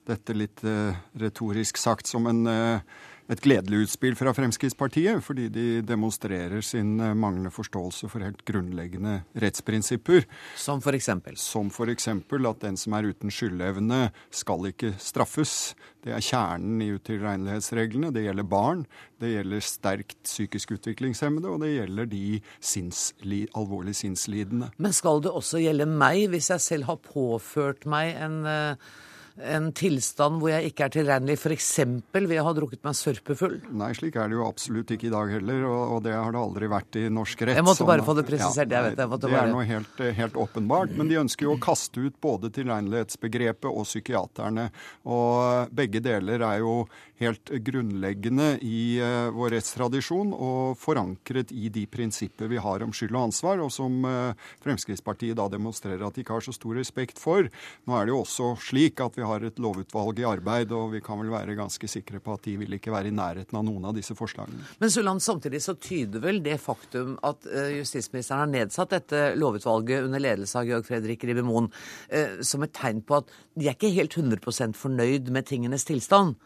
dette 0.06 0.36
litt 0.36 0.62
eh, 0.62 0.94
retorisk 1.18 1.80
sagt 1.82 2.06
som 2.06 2.28
en 2.30 2.46
eh, 2.46 3.02
et 3.32 3.42
gledelig 3.42 3.86
utspill 3.86 4.14
fra 4.18 4.30
Fremskrittspartiet, 4.36 5.18
fordi 5.24 5.48
de 5.50 5.66
demonstrerer 5.86 6.62
sin 6.64 6.94
eh, 7.02 7.14
manglende 7.18 7.50
forståelse 7.54 8.10
for 8.10 8.22
helt 8.22 8.44
grunnleggende 8.46 9.18
rettsprinsipper. 9.42 10.26
Som 10.56 10.82
for 10.84 10.94
eksempel? 10.94 11.38
Som 11.40 11.72
for 11.74 11.90
eksempel 11.90 12.46
at 12.46 12.62
den 12.62 12.78
som 12.78 12.94
er 12.94 13.10
uten 13.10 13.32
skyldevne, 13.34 14.10
skal 14.30 14.70
ikke 14.70 14.94
straffes. 15.02 15.74
Det 16.06 16.14
er 16.14 16.22
kjernen 16.22 16.84
i 16.84 16.92
utilregnelighetsreglene. 16.94 18.12
Det 18.14 18.26
gjelder 18.28 18.46
barn, 18.46 18.84
det 19.22 19.32
gjelder 19.32 19.66
sterkt 19.66 20.20
psykisk 20.22 20.76
utviklingshemmede, 20.78 21.50
og 21.50 21.64
det 21.64 21.72
gjelder 21.74 22.12
de 22.12 22.38
sinnsli, 22.62 23.42
alvorlig 23.58 23.96
sinnslidende. 23.98 24.70
Men 24.78 24.94
skal 24.94 25.24
det 25.24 25.34
også 25.34 25.64
gjelde 25.64 25.88
meg, 25.90 26.28
hvis 26.30 26.52
jeg 26.54 26.62
selv 26.62 26.90
har 26.92 27.02
påført 27.02 27.88
meg 27.90 28.14
en 28.22 28.40
uh 28.46 29.02
en 29.36 29.68
tilstand 29.76 30.40
hvor 30.40 30.50
jeg 30.52 30.70
ikke 30.70 30.86
er 30.86 30.92
tilregnelig, 30.94 31.36
f.eks. 31.36 31.68
ved 32.14 32.38
å 32.40 32.46
ha 32.46 32.52
drukket 32.56 32.82
meg 32.86 32.96
sørpefull? 32.96 33.56
Nei, 33.76 33.90
slik 33.96 34.16
er 34.16 34.30
det 34.32 34.38
jo 34.38 34.46
absolutt 34.46 34.92
ikke 34.94 35.10
i 35.10 35.12
dag 35.12 35.32
heller, 35.36 35.66
og, 35.68 35.98
det 36.06 36.14
har 36.16 36.32
det 36.32 36.40
aldri 36.40 36.70
vært 36.72 36.98
i 37.00 37.06
norsk 37.12 37.44
rett. 37.44 37.58
Jeg 37.58 37.66
måtte 37.66 37.88
bare 37.88 38.06
få 38.06 38.16
det 38.16 38.26
presisert, 38.28 38.72
ja, 38.72 38.80
jeg 38.80 38.96
vet 38.96 39.00
det. 39.00 39.08
det 39.26 39.40
er 39.42 39.52
noe 39.52 39.66
helt, 39.68 40.04
helt, 40.20 40.38
åpenbart. 40.46 40.94
Men 40.96 41.10
de 41.10 41.20
ønsker 41.20 41.48
jo 41.48 41.56
å 41.56 41.60
kaste 41.62 42.06
ut 42.06 42.16
både 42.22 42.52
tilregnelighetsbegrepet 42.56 43.68
og 43.68 43.84
psykiaterne. 43.88 44.70
Og 45.12 45.74
begge 45.76 46.00
deler 46.04 46.46
er 46.46 46.62
jo 46.64 46.78
helt 47.20 47.50
grunnleggende 47.64 48.58
i 48.64 48.98
uh, 49.00 49.30
vår 49.34 49.54
rettstradisjon 49.56 50.34
og 50.34 50.76
forankret 50.80 51.52
i 51.54 51.70
de 51.72 51.86
prinsipper 51.88 52.50
vi 52.50 52.60
har 52.60 52.84
om 52.84 52.92
skyld 52.94 53.14
og 53.14 53.30
ansvar, 53.30 53.62
og 53.64 53.72
som 53.72 54.04
uh, 54.04 54.48
Fremskrittspartiet 54.64 55.38
da 55.38 55.48
demonstrerer 55.52 56.04
at 56.04 56.16
de 56.16 56.24
ikke 56.24 56.36
har 56.36 56.44
så 56.44 56.52
stor 56.54 56.76
respekt 56.76 57.20
for. 57.22 57.48
Nå 57.88 57.96
er 57.96 58.06
det 58.06 58.12
jo 58.12 58.20
også 58.22 58.52
slik 58.66 59.00
at 59.04 59.16
vi 59.16 59.24
har 59.26 59.46
et 59.46 59.60
lovutvalg 59.62 60.20
i 60.20 60.28
arbeid, 60.28 60.74
og 60.76 60.92
vi 60.92 61.02
kan 61.04 61.20
vel 61.22 61.32
være 61.32 61.56
ganske 61.58 61.88
sikre 61.90 62.20
på 62.20 62.36
at 62.36 62.44
de 62.44 62.56
vil 62.60 62.76
ikke 62.76 62.92
være 62.92 63.10
i 63.10 63.16
nærheten 63.16 63.56
av 63.56 63.64
noen 63.66 63.88
av 63.88 63.96
disse 63.96 64.16
forslagene. 64.18 64.66
Men 64.82 64.92
Suland, 64.92 65.24
samtidig 65.24 65.62
så 65.64 65.76
tyder 65.80 66.24
vel 66.24 66.42
det 66.44 66.58
faktum 66.60 67.16
at 67.26 67.48
uh, 67.48 67.70
justisministeren 67.78 68.44
har 68.44 68.52
nedsatt 68.52 68.92
dette 68.92 69.22
lovutvalget 69.40 70.04
under 70.04 70.20
ledelse 70.22 70.60
av 70.60 70.68
Georg 70.68 70.84
Fredrik 70.88 71.24
Ribemoen, 71.24 71.70
uh, 72.12 72.36
som 72.44 72.66
et 72.66 72.76
tegn 72.76 73.00
på 73.06 73.22
at 73.22 73.32
de 73.56 73.70
er 73.70 73.78
ikke 73.78 73.94
helt 73.96 74.18
100% 74.20 74.76
fornøyd 74.76 75.32
med 75.32 75.48
tingenes 75.48 75.88
tilstand. 75.88 76.36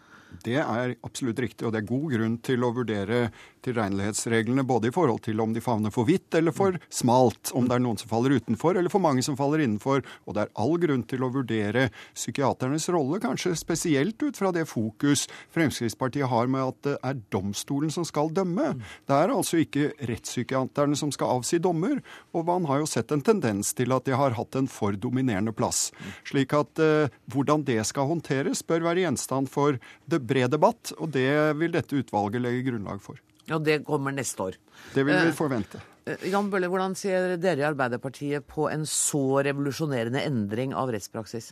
Det 0.45 0.57
er 0.63 0.95
absolutt 1.07 1.41
riktig, 1.43 1.67
og 1.67 1.75
det 1.75 1.83
er 1.83 1.91
god 1.91 2.07
grunn 2.15 2.37
til 2.47 2.65
å 2.65 2.73
vurdere 2.77 3.25
tilregnelighetsreglene 3.65 4.65
både 4.67 4.91
i 4.91 4.95
forhold 4.95 5.23
til 5.27 5.41
om 5.43 5.55
de 5.55 5.63
favner 5.65 5.93
for 5.95 6.09
vidt 6.09 6.35
eller 6.39 6.55
for 6.55 6.77
smalt, 6.93 7.53
om 7.57 7.69
det 7.69 7.77
er 7.77 7.85
noen 7.85 8.01
som 8.01 8.11
faller 8.11 8.37
utenfor 8.39 8.79
eller 8.79 8.93
for 8.93 9.03
mange 9.03 9.25
som 9.27 9.39
faller 9.39 9.65
innenfor. 9.65 10.05
Og 10.27 10.37
det 10.37 10.45
er 10.45 10.55
all 10.63 10.77
grunn 10.83 11.05
til 11.09 11.25
å 11.27 11.33
vurdere 11.35 11.89
psykiaternes 12.15 12.89
rolle, 12.95 13.21
kanskje 13.23 13.55
spesielt 13.59 14.21
ut 14.23 14.39
fra 14.39 14.53
det 14.55 14.67
fokus 14.71 15.27
Fremskrittspartiet 15.55 16.31
har 16.31 16.51
med 16.51 16.73
at 16.73 16.81
det 16.87 16.97
er 17.07 17.21
domstolen 17.33 17.93
som 17.93 18.07
skal 18.09 18.33
dømme. 18.35 18.73
Det 19.09 19.17
er 19.17 19.35
altså 19.35 19.61
ikke 19.63 19.91
rettspsykiaterne 20.09 20.99
som 20.99 21.13
skal 21.15 21.39
avsi 21.39 21.61
dommer, 21.63 22.01
og 22.35 22.47
man 22.49 22.69
har 22.71 22.83
jo 22.83 22.91
sett 22.91 23.13
en 23.15 23.25
tendens 23.25 23.75
til 23.77 23.95
at 23.97 24.07
de 24.09 24.17
har 24.17 24.37
hatt 24.39 24.59
en 24.59 24.71
for 24.71 24.97
dominerende 24.97 25.55
plass. 25.57 25.89
Slik 26.29 26.55
at 26.57 26.81
eh, 26.83 27.11
hvordan 27.33 27.65
det 27.67 27.81
skal 27.89 28.09
håndteres, 28.11 28.65
bør 28.67 28.87
være 28.91 29.07
gjenstand 29.07 29.51
for 29.53 29.81
bred 30.11 30.51
debatt, 30.53 30.95
og 30.99 31.13
det 31.15 31.31
vil 31.61 31.75
dette 31.75 31.99
utvalget 32.01 32.45
legge 32.45 32.71
grunnlag 32.71 33.03
for. 33.03 33.21
Ja, 33.51 33.59
Det 33.59 33.81
kommer 33.85 34.15
neste 34.15 34.51
år. 34.51 34.59
Det 34.95 35.03
vil 35.03 35.17
vi 35.17 35.33
eh, 35.33 35.35
forvente. 35.35 35.81
Eh, 36.07 36.29
Jan 36.31 36.51
Bølle, 36.53 36.71
hvordan 36.71 36.95
ser 36.99 37.35
dere 37.41 37.65
i 37.65 37.67
Arbeiderpartiet 37.67 38.47
på 38.47 38.69
en 38.71 38.87
så 38.87 39.43
revolusjonerende 39.47 40.23
endring 40.23 40.75
av 40.77 40.93
rettspraksis? 40.95 41.51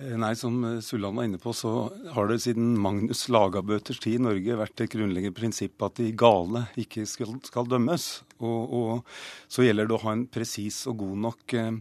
Eh, 0.00 0.16
nei, 0.18 0.32
Som 0.34 0.58
Sulland 0.82 1.16
var 1.16 1.28
inne 1.28 1.38
på, 1.38 1.54
så 1.54 1.92
har 2.16 2.26
det 2.26 2.40
siden 2.42 2.74
Magnus 2.74 3.28
Lagabøters 3.30 4.02
tid 4.02 4.18
i 4.18 4.24
Norge 4.26 4.58
vært 4.58 4.82
et 4.82 4.90
grunnleggende 4.96 5.38
prinsipp 5.38 5.86
at 5.86 6.00
de 6.02 6.10
gale 6.10 6.66
ikke 6.80 7.06
skal, 7.06 7.38
skal 7.46 7.70
dømmes. 7.70 8.24
Og, 8.42 8.74
og, 8.74 9.14
så 9.48 9.64
gjelder 9.66 9.88
det 9.88 9.96
å 9.96 10.02
ha 10.06 10.16
en 10.16 10.26
presis 10.30 10.82
og 10.90 10.98
god 11.04 11.20
nok 11.28 11.54
eh, 11.58 11.72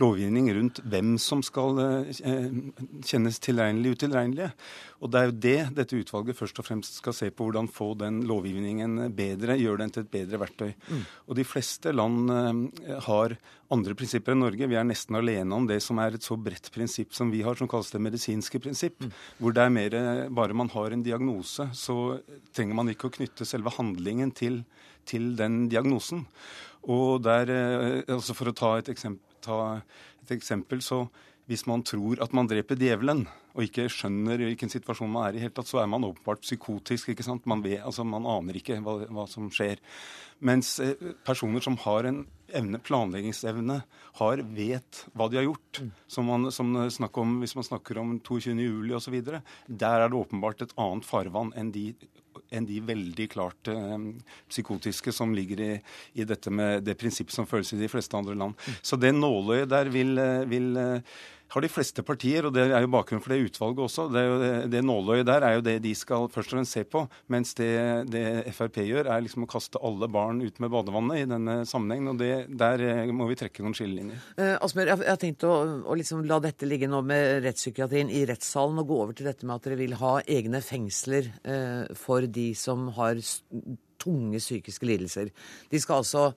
lovgivning 0.00 0.48
rundt 0.56 0.80
hvem 0.88 1.14
som 1.20 1.42
skal 1.44 1.80
eh, 1.82 2.48
kjennes 3.06 3.40
tilregnelige 3.42 3.98
utilregnelige. 3.98 4.50
Og 5.00 5.12
det 5.12 5.20
er 5.20 5.28
jo 5.28 5.36
det 5.44 5.58
dette 5.76 6.00
utvalget 6.00 6.38
først 6.38 6.60
og 6.60 6.66
fremst 6.66 7.00
skal 7.00 7.16
se 7.16 7.30
på. 7.30 7.48
Hvordan 7.48 7.70
få 7.72 7.92
den 8.00 8.22
lovgivningen 8.28 9.12
bedre, 9.16 9.58
gjøre 9.60 9.82
den 9.84 9.94
til 9.94 10.04
et 10.04 10.12
bedre 10.12 10.40
verktøy. 10.42 10.70
Mm. 10.88 11.06
Og 11.28 11.38
de 11.38 11.46
fleste 11.48 11.94
land 11.94 12.34
eh, 12.34 13.00
har 13.08 13.36
andre 13.70 13.94
prinsipper 13.94 14.34
enn 14.34 14.42
Norge. 14.42 14.70
Vi 14.70 14.78
er 14.78 14.88
nesten 14.88 15.18
alene 15.20 15.56
om 15.56 15.68
det 15.68 15.78
som 15.84 16.00
er 16.02 16.16
et 16.16 16.26
så 16.26 16.36
bredt 16.40 16.72
prinsipp 16.74 17.14
som 17.16 17.30
vi 17.30 17.44
har, 17.46 17.58
som 17.60 17.68
kalles 17.70 17.92
det 17.92 18.02
medisinske 18.02 18.62
prinsipp. 18.62 18.98
Mm. 19.04 19.12
Hvor 19.38 19.56
det 19.56 19.66
er 19.66 19.76
mer 19.76 19.98
bare 20.40 20.56
man 20.56 20.72
har 20.72 20.96
en 20.96 21.04
diagnose, 21.06 21.68
så 21.76 21.98
trenger 22.56 22.78
man 22.78 22.90
ikke 22.92 23.10
å 23.10 23.18
knytte 23.20 23.46
selve 23.48 23.72
handlingen 23.76 24.32
til, 24.34 24.62
til 25.10 25.34
den 25.38 25.64
diagnosen. 25.72 26.24
Og 26.88 27.20
der, 27.26 27.50
eh, 27.52 28.14
altså 28.14 28.36
For 28.38 28.48
å 28.48 28.56
ta 28.56 28.76
et 28.78 28.88
eksempel 28.92 29.26
ta 29.44 29.80
et 30.22 30.36
eksempel, 30.36 30.82
så 30.84 31.04
hvis 31.50 31.66
man 31.66 31.82
tror 31.82 32.20
at 32.22 32.34
man 32.36 32.48
dreper 32.50 32.78
djevelen, 32.78 33.24
og 33.50 33.64
ikke 33.64 33.88
skjønner 33.90 34.38
hvilken 34.38 34.70
situasjon 34.70 35.10
man 35.10 35.26
er 35.26 35.36
i, 35.36 35.42
helt 35.42 35.56
tatt, 35.56 35.66
så 35.66 35.80
er 35.82 35.88
man 35.90 36.04
åpenbart 36.06 36.44
psykotisk. 36.44 37.08
ikke 37.10 37.24
sant? 37.26 37.48
Man, 37.50 37.64
vet, 37.64 37.80
altså, 37.82 38.04
man 38.06 38.28
aner 38.30 38.60
ikke 38.60 38.76
hva, 38.84 39.00
hva, 39.10 39.24
som 39.26 39.48
skjer. 39.50 39.82
Mens 40.46 40.76
eh, 40.84 40.94
personer 41.26 41.64
som 41.64 41.74
har 41.82 42.06
en 42.06 42.20
evne, 42.54 42.78
planleggingsevne, 42.86 43.80
har, 44.20 44.44
vet 44.54 45.02
hva 45.18 45.26
de 45.26 45.40
har 45.40 45.48
gjort. 45.48 45.82
Mm. 45.82 45.90
Som, 46.14 46.30
man, 46.30 46.52
som 46.54 46.70
om, 46.78 47.34
Hvis 47.42 47.56
man 47.58 47.66
snakker 47.66 47.98
om 47.98 48.14
22.07. 48.22 48.94
osv., 49.00 49.18
der 49.26 49.90
er 49.90 50.06
det 50.06 50.22
åpenbart 50.22 50.62
et 50.62 50.76
annet 50.78 51.10
farvann 51.10 51.50
enn 51.58 51.74
de 51.74 51.88
enn 52.50 52.66
de 52.68 52.80
veldig 52.84 53.26
klart 53.32 53.70
eh, 53.70 53.96
psykotiske 54.50 55.14
som 55.14 55.34
ligger 55.36 55.62
i, 55.64 55.72
i, 56.14 56.26
dette 56.28 56.52
med 56.52 56.84
det 56.86 56.96
prinsippet 57.00 57.34
som 57.34 57.48
føles 57.48 57.72
i 57.74 57.80
de 57.80 57.90
fleste 57.90 58.16
andre 58.18 58.36
land. 58.38 58.56
Mm. 58.58 58.78
Så 58.82 58.98
det 59.00 59.12
nåløyet 59.16 59.70
der 59.70 59.92
vil, 59.92 60.16
eh, 60.18 60.46
vil 60.50 60.72
eh, 60.80 61.20
har 61.50 61.64
de 61.64 61.70
fleste 61.70 62.02
partier, 62.06 62.46
og 62.46 62.54
det 62.54 62.68
er 62.68 62.84
jo 62.84 62.90
bakgrunnen 62.92 63.22
for 63.24 63.34
det 63.34 63.48
utvalget 63.48 63.82
også, 63.86 64.06
det, 64.14 64.22
det, 64.42 64.52
det 64.70 64.82
nåløyet 64.86 65.26
der 65.26 65.46
er 65.46 65.56
jo 65.56 65.64
det 65.66 65.76
de 65.82 65.94
skal 65.98 66.28
først 66.30 66.52
og 66.52 66.58
fremst 66.58 66.76
se 66.76 66.84
på. 66.86 67.02
Mens 67.32 67.56
det, 67.58 67.70
det, 68.12 68.22
Frp 68.54 68.80
gjør, 68.86 69.10
er 69.10 69.24
liksom 69.24 69.46
å 69.46 69.50
kaste 69.50 69.80
alle 69.86 70.06
barn 70.12 70.42
ut 70.44 70.60
med 70.62 70.70
badevannet 70.72 71.24
i 71.24 71.28
denne 71.30 71.56
sammenhengen. 71.68 72.12
Og 72.12 72.20
det, 72.20 72.30
der 72.60 72.84
eh, 72.86 73.12
må 73.16 73.26
vi 73.30 73.38
trekke 73.40 73.64
noen 73.66 73.74
skillelinjer. 73.76 74.22
Eh, 74.36 74.54
Asmør, 74.62 74.92
jeg, 74.92 75.02
jeg 75.06 75.14
har 75.14 75.20
tenkt 75.24 75.48
å, 75.48 75.56
å 75.90 75.98
liksom 75.98 76.22
la 76.30 76.40
dette 76.44 76.68
ligge 76.70 76.90
nå 76.90 77.02
med 77.06 77.42
rettspsykiatrien 77.46 78.14
i 78.14 78.24
rettssalen, 78.30 78.78
og 78.82 78.90
gå 78.90 79.02
over 79.06 79.18
til 79.18 79.30
dette 79.30 79.48
med 79.48 79.58
at 79.58 79.66
dere 79.66 79.80
vil 79.82 79.98
ha 80.00 80.16
egne 80.22 80.62
fengsler 80.64 81.32
eh, 81.42 81.90
for 81.98 82.30
de 82.30 82.50
som 82.58 82.88
har 83.00 83.18
tunge 84.00 84.40
psykiske 84.40 84.86
lidelser. 84.86 85.34
De 85.70 85.82
skal 85.82 86.04
altså 86.04 86.30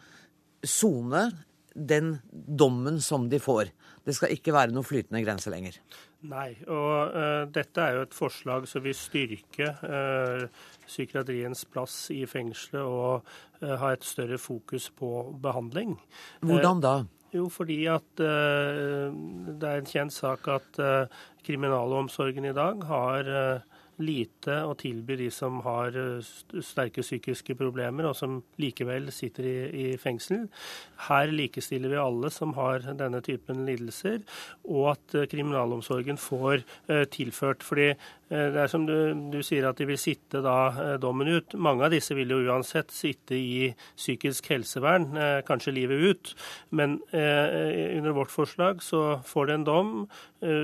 sone 0.64 1.28
den 1.74 2.18
dommen 2.32 3.02
som 3.02 3.30
de 3.30 3.40
får. 3.42 3.72
Det 4.04 4.16
skal 4.18 4.34
ikke 4.36 4.52
være 4.52 4.74
noen 4.76 4.86
flytende 4.88 5.22
grense 5.24 5.52
lenger. 5.52 5.78
Nei, 6.28 6.50
og 6.72 7.16
uh, 7.16 7.44
dette 7.52 7.84
er 7.84 7.98
jo 7.98 8.06
et 8.06 8.16
forslag 8.16 8.68
som 8.68 8.84
vil 8.84 8.96
styrke 8.96 9.70
uh, 9.84 10.44
psykiatriens 10.86 11.64
plass 11.72 11.98
i 12.16 12.22
fengselet 12.28 12.84
og 12.84 13.24
uh, 13.64 13.76
ha 13.80 13.94
et 13.96 14.08
større 14.08 14.40
fokus 14.40 14.90
på 14.96 15.12
behandling. 15.44 15.96
Hvordan 16.44 16.84
da? 16.84 16.96
Jo, 17.34 17.48
fordi 17.50 17.80
at 17.90 18.20
det 18.20 19.66
er 19.66 19.80
en 19.80 19.88
kjent 19.90 20.14
sak 20.14 20.46
at 20.54 20.78
kriminalomsorgen 21.42 22.46
i 22.46 22.52
dag 22.54 22.84
har 22.86 23.32
lite 24.02 24.60
å 24.66 24.74
tilby 24.80 25.18
de 25.20 25.30
som 25.34 25.60
har 25.66 25.96
sterke 26.24 27.04
psykiske 27.04 27.56
problemer, 27.60 28.08
og 28.10 28.18
som 28.18 28.40
likevel 28.62 29.12
sitter 29.14 29.48
i, 29.50 29.58
i, 29.84 29.86
fengsel. 30.02 30.48
Her 31.08 31.34
likestiller 31.34 31.94
vi 31.94 32.02
alle 32.02 32.32
som 32.34 32.56
har 32.58 32.86
denne 32.98 33.22
typen 33.26 33.66
lidelser, 33.68 34.24
og 34.66 34.94
at 34.96 35.18
kriminalomsorgen 35.32 36.20
får 36.22 36.64
uh, 36.90 37.04
tilført. 37.14 37.64
fordi 37.64 37.94
det 38.34 38.58
er 38.58 38.70
som 38.72 38.88
du, 38.88 39.14
du, 39.30 39.44
sier 39.46 39.68
at 39.68 39.78
de 39.78 39.86
vil 39.86 40.00
sitte 40.00 40.40
da 40.42 40.98
dommen 40.98 41.28
ut. 41.30 41.54
Mange 41.54 41.86
av 41.86 41.92
disse 41.94 42.16
vil 42.18 42.32
jo 42.34 42.40
uansett 42.48 42.90
sitte 42.90 43.38
i 43.38 43.68
psykisk 43.94 44.48
helsevern, 44.50 45.12
kanskje 45.46 45.76
livet 45.76 46.02
ut. 46.02 46.32
Men 46.74 46.96
under 47.14 48.16
vårt 48.18 48.34
forslag 48.34 48.82
så 48.82 49.20
får 49.28 49.52
de 49.52 49.58
en 49.60 49.68
dom, 49.68 49.92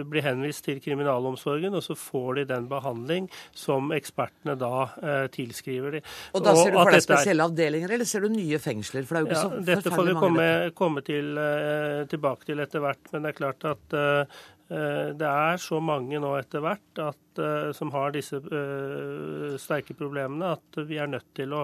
blir 0.10 0.26
henvist 0.26 0.66
til 0.68 0.82
kriminalomsorgen, 0.84 1.76
og 1.78 1.84
så 1.86 1.96
får 1.98 2.42
de 2.42 2.46
den 2.54 2.68
behandling 2.72 3.30
som 3.56 3.94
ekspertene 3.96 4.56
da 4.60 4.74
eh, 5.00 5.26
tilskriver 5.34 5.98
de. 5.98 6.04
Og 6.36 6.46
da 6.46 6.56
ser 6.58 6.74
du 6.74 6.80
for 6.82 6.94
deg 6.94 7.06
spesielle 7.06 7.46
er... 7.46 7.52
avdelinger, 7.52 7.96
eller 7.98 8.10
ser 8.10 8.26
du 8.26 8.34
nye 8.34 8.62
fengsler? 8.62 9.08
For 9.08 9.18
det 9.18 9.22
er 9.22 9.26
jo 9.26 9.32
ikke 9.32 9.40
ja, 9.40 9.50
så 9.50 9.66
Dette 9.72 9.96
får 9.96 10.08
vi 10.12 10.16
komme, 10.20 10.48
komme 10.78 11.04
til, 11.08 11.34
eh, 11.42 12.06
tilbake 12.12 12.50
til 12.50 12.64
etter 12.64 12.86
hvert, 12.86 13.12
men 13.14 13.26
det 13.26 13.34
er 13.34 13.42
klart 13.42 13.70
at 13.70 14.00
eh, 14.00 14.40
det 14.70 15.26
er 15.26 15.56
så 15.58 15.80
mange 15.82 16.20
nå 16.22 16.36
etter 16.38 16.62
hvert 16.62 17.00
at, 17.02 17.40
som 17.74 17.90
har 17.90 18.12
disse 18.14 18.38
uh, 18.38 19.56
sterke 19.58 19.96
problemene, 19.98 20.52
at 20.54 20.78
vi 20.86 21.00
er 21.02 21.10
nødt 21.10 21.26
til 21.34 21.56
å, 21.58 21.64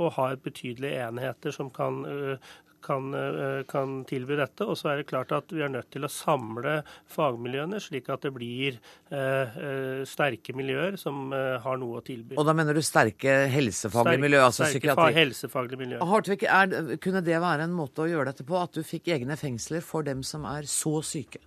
å 0.00 0.08
ha 0.16 0.30
betydelige 0.40 1.02
enheter 1.04 1.52
som 1.52 1.68
kan 1.74 1.98
uh, 2.08 2.54
kan, 2.86 3.08
eh, 3.14 3.62
kan, 3.68 3.98
tilby 4.08 4.38
dette. 4.38 4.66
Og 4.66 4.78
så 4.78 4.92
er 4.92 5.00
det 5.00 5.08
klart 5.10 5.34
at 5.34 5.52
vi 5.52 5.64
er 5.64 5.72
nødt 5.72 5.90
til 5.94 6.06
å 6.06 6.10
samle 6.12 6.78
fagmiljøene, 7.12 7.80
slik 7.82 8.10
at 8.14 8.26
det 8.26 8.32
blir 8.36 8.78
eh, 9.10 9.58
eh 9.66 10.04
sterke 10.06 10.54
miljøer 10.56 10.98
som 11.00 11.32
eh, 11.34 11.56
har 11.62 11.80
noe 11.80 12.00
å 12.00 12.04
tilby. 12.06 12.36
Og 12.38 12.46
da 12.46 12.54
mener 12.56 12.76
du 12.76 12.82
sterke 12.84 13.36
helsefaglige 13.52 14.22
miljøer, 14.22 14.46
altså 14.46 14.64
sterke 14.64 14.78
psykiatri? 14.84 15.18
helsefaglige 15.20 15.82
miljøer. 15.82 16.06
Hartvig, 16.06 16.46
er, 16.46 16.96
kunne 17.02 17.24
det 17.26 17.42
være 17.42 17.66
en 17.66 17.76
måte 17.76 18.06
å 18.06 18.10
gjøre 18.10 18.30
dette 18.30 18.46
på? 18.46 18.58
At 18.60 18.76
du 18.76 18.86
fikk 18.86 19.10
egne 19.16 19.38
fengsler 19.40 19.84
for 19.84 20.06
dem 20.06 20.22
som 20.26 20.46
er 20.48 20.68
så 20.70 21.00
syke? 21.06 21.42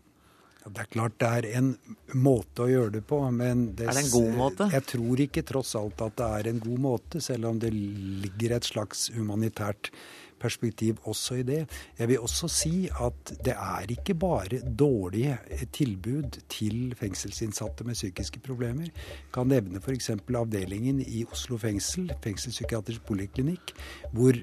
Ja, 0.60 0.72
det 0.76 0.82
er 0.84 0.90
klart 0.92 1.20
det 1.22 1.28
er 1.40 1.46
en 1.62 1.70
måte 2.20 2.66
å 2.66 2.70
gjøre 2.70 2.98
det 2.98 3.04
på, 3.08 3.22
men 3.32 3.70
det, 3.78 3.88
Er 3.88 3.96
det 3.96 4.06
en 4.08 4.12
god 4.12 4.34
måte? 4.36 4.68
Jeg 4.74 4.86
tror 4.92 5.22
ikke 5.24 5.46
tross 5.48 5.72
alt 5.80 6.02
at 6.04 6.18
det 6.20 6.32
er 6.40 6.50
en 6.52 6.60
god 6.66 6.82
måte, 6.84 7.22
selv 7.24 7.48
om 7.54 7.62
det 7.62 7.72
ligger 7.72 8.58
et 8.58 8.68
slags 8.68 9.08
humanitært 9.16 9.94
perspektiv 10.40 11.00
også 11.10 11.40
i 11.42 11.46
det. 11.48 11.62
Jeg 12.00 12.12
vil 12.12 12.24
også 12.26 12.50
si 12.52 12.90
at 12.90 13.34
det 13.46 13.56
er 13.56 13.94
ikke 13.96 14.16
bare 14.20 14.62
dårlige 14.80 15.38
tilbud 15.76 16.40
til 16.50 16.96
fengselsinnsatte 17.00 17.88
med 17.88 17.98
psykiske 18.00 18.40
problemer. 18.46 18.90
Jeg 18.90 19.34
kan 19.34 19.52
nevne 19.52 19.82
f.eks. 19.82 20.10
avdelingen 20.10 21.02
i 21.02 21.26
Oslo 21.32 21.58
fengsel, 21.58 22.12
fengselspsykiatrisk 22.24 23.06
poliklinikk, 23.08 23.76
hvor 24.14 24.34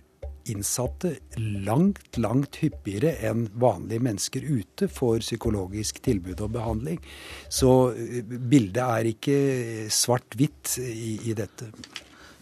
innsatte 0.51 1.17
langt, 1.67 2.19
langt 2.23 2.61
hyppigere 2.63 3.17
enn 3.27 3.47
vanlige 3.59 4.05
mennesker 4.07 4.47
ute 4.47 4.89
får 4.93 5.25
psykologisk 5.25 6.01
tilbud 6.05 6.43
og 6.45 6.53
behandling. 6.57 7.01
Så 7.49 7.73
eh, 7.95 8.23
bildet 8.23 8.83
er 8.85 9.11
ikke 9.11 9.39
svart-hvitt 9.93 10.77
i, 10.83 11.17
i, 11.31 11.35
dette. 11.37 11.71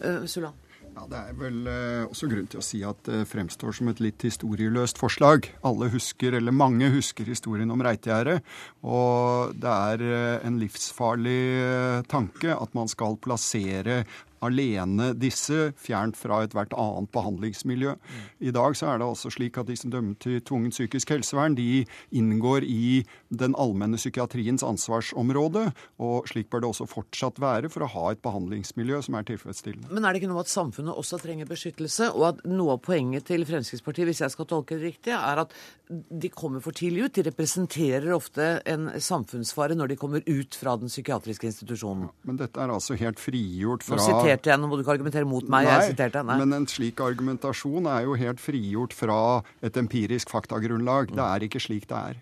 Uh. 0.01 0.51
Ja, 0.95 1.03
Det 1.11 1.17
er 1.19 1.33
vel 1.35 1.65
eh, 1.67 2.03
også 2.07 2.29
grunn 2.31 2.45
til 2.47 2.61
å 2.61 2.63
si 2.63 2.79
at 2.87 3.01
det 3.03 3.25
fremstår 3.27 3.75
som 3.75 3.89
et 3.91 3.99
litt 3.99 4.23
historieløst 4.23 4.99
forslag. 5.01 5.49
Alle 5.67 5.89
husker, 5.91 6.37
eller 6.37 6.55
mange 6.55 6.87
husker 6.93 7.27
historien 7.27 7.73
om 7.73 7.83
Reitegjerdet. 7.83 8.39
Og 8.87 9.51
det 9.59 9.73
er 9.91 10.05
eh, 10.07 10.45
en 10.47 10.61
livsfarlig 10.61 11.41
eh, 11.65 12.05
tanke 12.07 12.55
at 12.55 12.79
man 12.79 12.87
skal 12.91 13.19
plassere 13.19 14.05
alene 14.43 15.11
disse, 15.17 15.71
fjernt 15.79 16.17
fra 16.19 16.41
ethvert 16.45 16.73
annet 16.77 17.11
behandlingsmiljø. 17.15 17.95
I 18.39 18.53
dag 18.55 18.75
så 18.77 18.91
er 18.91 18.99
det 18.99 19.07
altså 19.07 19.31
slik 19.33 19.57
at 19.61 19.69
de 19.69 19.77
som 19.79 19.93
dømmer 19.93 20.17
til 20.21 20.41
tvungent 20.45 20.75
psykisk 20.75 21.13
helsevern, 21.15 21.55
de 21.57 21.85
inngår 22.15 22.65
i 22.67 23.05
den 23.29 23.55
allmenne 23.59 23.99
psykiatriens 23.99 24.65
ansvarsområde. 24.65 25.69
Og 26.03 26.29
slik 26.31 26.49
bør 26.51 26.65
det 26.65 26.71
også 26.73 26.89
fortsatt 26.89 27.39
være 27.41 27.71
for 27.73 27.85
å 27.85 27.91
ha 27.95 28.05
et 28.11 28.23
behandlingsmiljø 28.25 29.01
som 29.05 29.19
er 29.19 29.27
tilfredsstillende. 29.29 29.91
Men 29.93 30.05
er 30.05 30.13
det 30.13 30.23
ikke 30.23 30.31
noe 30.33 30.43
at 30.45 30.51
samfunnet 30.51 30.95
også 30.95 31.19
trenger 31.23 31.49
beskyttelse, 31.49 32.11
og 32.15 32.27
at 32.33 32.43
noe 32.49 32.75
av 32.75 32.83
poenget 32.85 33.27
til 33.29 33.45
Fremskrittspartiet, 33.47 34.09
hvis 34.09 34.23
jeg 34.25 34.35
skal 34.35 34.49
tolke 34.49 34.77
det 34.79 34.91
riktig, 34.91 35.15
er 35.15 35.45
at 35.45 35.55
de 35.89 36.31
kommer 36.33 36.63
for 36.63 36.75
tidlig 36.75 37.07
ut. 37.07 37.15
De 37.17 37.25
representerer 37.29 38.11
ofte 38.15 38.47
en 38.65 38.89
samfunnsfare 39.01 39.77
når 39.77 39.93
de 39.93 39.99
kommer 39.99 40.25
ut 40.25 40.57
fra 40.57 40.75
den 40.81 40.91
psykiatriske 40.91 41.49
institusjonen. 41.51 42.09
Men 42.25 42.39
dette 42.41 42.61
er 42.61 42.73
altså 42.73 42.97
helt 42.99 43.21
frigjort 43.21 43.85
fra 43.85 43.99
siterte 44.25 44.51
jeg, 44.51 44.61
nå 44.61 44.69
må 44.69 44.77
du 44.77 44.83
ikke 44.83 44.95
argumentere 44.97 45.29
mot 45.29 45.45
meg. 45.45 45.67
Nei, 45.69 45.73
jeg 45.73 45.95
siterte. 45.95 46.23
Nei. 46.25 46.37
men 46.41 46.59
en 46.59 46.67
slik 46.69 47.01
argumentasjon 47.05 47.89
er 47.91 48.05
jo 48.09 48.17
helt 48.19 48.41
frigjort 48.43 48.95
fra 48.97 49.19
et 49.65 49.77
empirisk 49.79 50.33
faktagrunnlag. 50.33 51.13
Det 51.15 51.25
er 51.25 51.47
ikke 51.47 51.61
slik 51.63 51.87
det 51.91 52.01
er. 52.01 52.21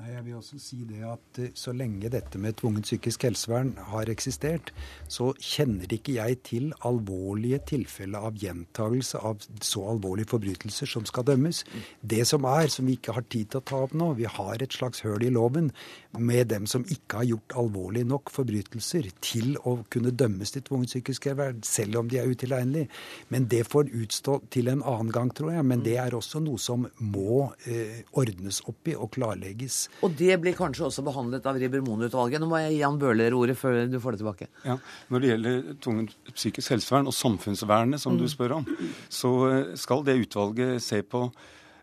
Nei, 0.00 0.08
Jeg 0.14 0.24
vil 0.24 0.36
også 0.38 0.58
si 0.58 0.78
det 0.88 1.02
at 1.04 1.38
eh, 1.42 1.50
så 1.54 1.72
lenge 1.76 2.10
dette 2.10 2.38
med 2.40 2.56
tvungent 2.58 2.86
psykisk 2.88 3.26
helsevern 3.26 3.74
har 3.92 4.08
eksistert, 4.10 4.72
så 5.06 5.30
kjenner 5.36 5.92
ikke 5.92 6.16
jeg 6.16 6.38
til 6.48 6.70
alvorlige 6.88 7.60
tilfeller 7.74 8.24
av 8.28 8.38
gjentagelse 8.40 9.20
av 9.20 9.44
så 9.62 9.84
alvorlige 9.92 10.32
forbrytelser 10.32 10.90
som 10.90 11.06
skal 11.08 11.26
dømmes. 11.28 11.62
Det 12.00 12.24
som 12.26 12.48
er, 12.48 12.70
som 12.72 12.88
vi 12.88 12.96
ikke 12.96 13.14
har 13.18 13.26
tid 13.28 13.52
til 13.52 13.60
å 13.60 13.66
ta 13.68 13.82
opp 13.86 13.94
nå, 13.98 14.14
vi 14.18 14.26
har 14.26 14.64
et 14.64 14.74
slags 14.74 15.04
høl 15.04 15.26
i 15.26 15.30
loven 15.34 15.70
med 16.18 16.50
dem 16.50 16.66
som 16.66 16.84
ikke 16.88 17.20
har 17.20 17.28
gjort 17.28 17.56
alvorlige 17.62 18.08
nok 18.08 18.32
forbrytelser 18.32 19.10
til 19.22 19.54
å 19.68 19.78
kunne 19.92 20.14
dømmes 20.16 20.56
til 20.56 20.66
tvungent 20.66 20.92
psykisk 20.92 21.28
helsevern, 21.30 21.62
selv 21.66 22.00
om 22.00 22.10
de 22.10 22.18
er 22.20 22.32
utilregnelige. 22.32 22.88
Men 23.28 23.46
det 23.52 23.64
får 23.68 23.92
utstå 23.92 24.40
til 24.52 24.72
en 24.72 24.82
annen 24.82 25.12
gang, 25.14 25.30
tror 25.30 25.52
jeg. 25.54 25.68
Men 25.68 25.84
det 25.84 25.98
er 26.00 26.16
også 26.16 26.42
noe 26.42 26.60
som 26.60 26.88
må 26.98 27.52
eh, 27.68 28.02
ordnes 28.18 28.64
opp 28.68 28.88
i 28.88 28.96
og 28.96 29.12
klarlegges. 29.14 29.81
Og 30.02 30.14
det 30.18 30.36
blir 30.42 30.56
kanskje 30.58 30.86
også 30.88 31.04
behandlet 31.06 31.46
av 31.48 31.56
Rieber-Mohn-utvalget. 31.60 32.42
Nå 32.42 32.48
må 32.50 32.60
jeg 32.62 32.74
gi 32.76 32.82
Jan 32.82 32.98
Bøhler 33.00 33.36
ordet 33.38 33.56
før 33.60 33.80
du 33.90 33.98
får 34.02 34.16
det 34.16 34.22
tilbake. 34.24 34.48
Ja, 34.66 34.76
Når 35.12 35.24
det 35.24 35.30
gjelder 35.32 35.56
tvungent 35.84 36.14
psykisk 36.34 36.74
helsevern 36.74 37.10
og 37.10 37.16
samfunnsvernet, 37.16 38.00
som 38.02 38.18
du 38.20 38.26
spør 38.30 38.58
om, 38.60 38.68
så 39.12 39.32
eh, 39.50 39.74
skal 39.80 40.04
det 40.06 40.18
utvalget 40.26 40.82
se 40.84 41.02
på 41.02 41.24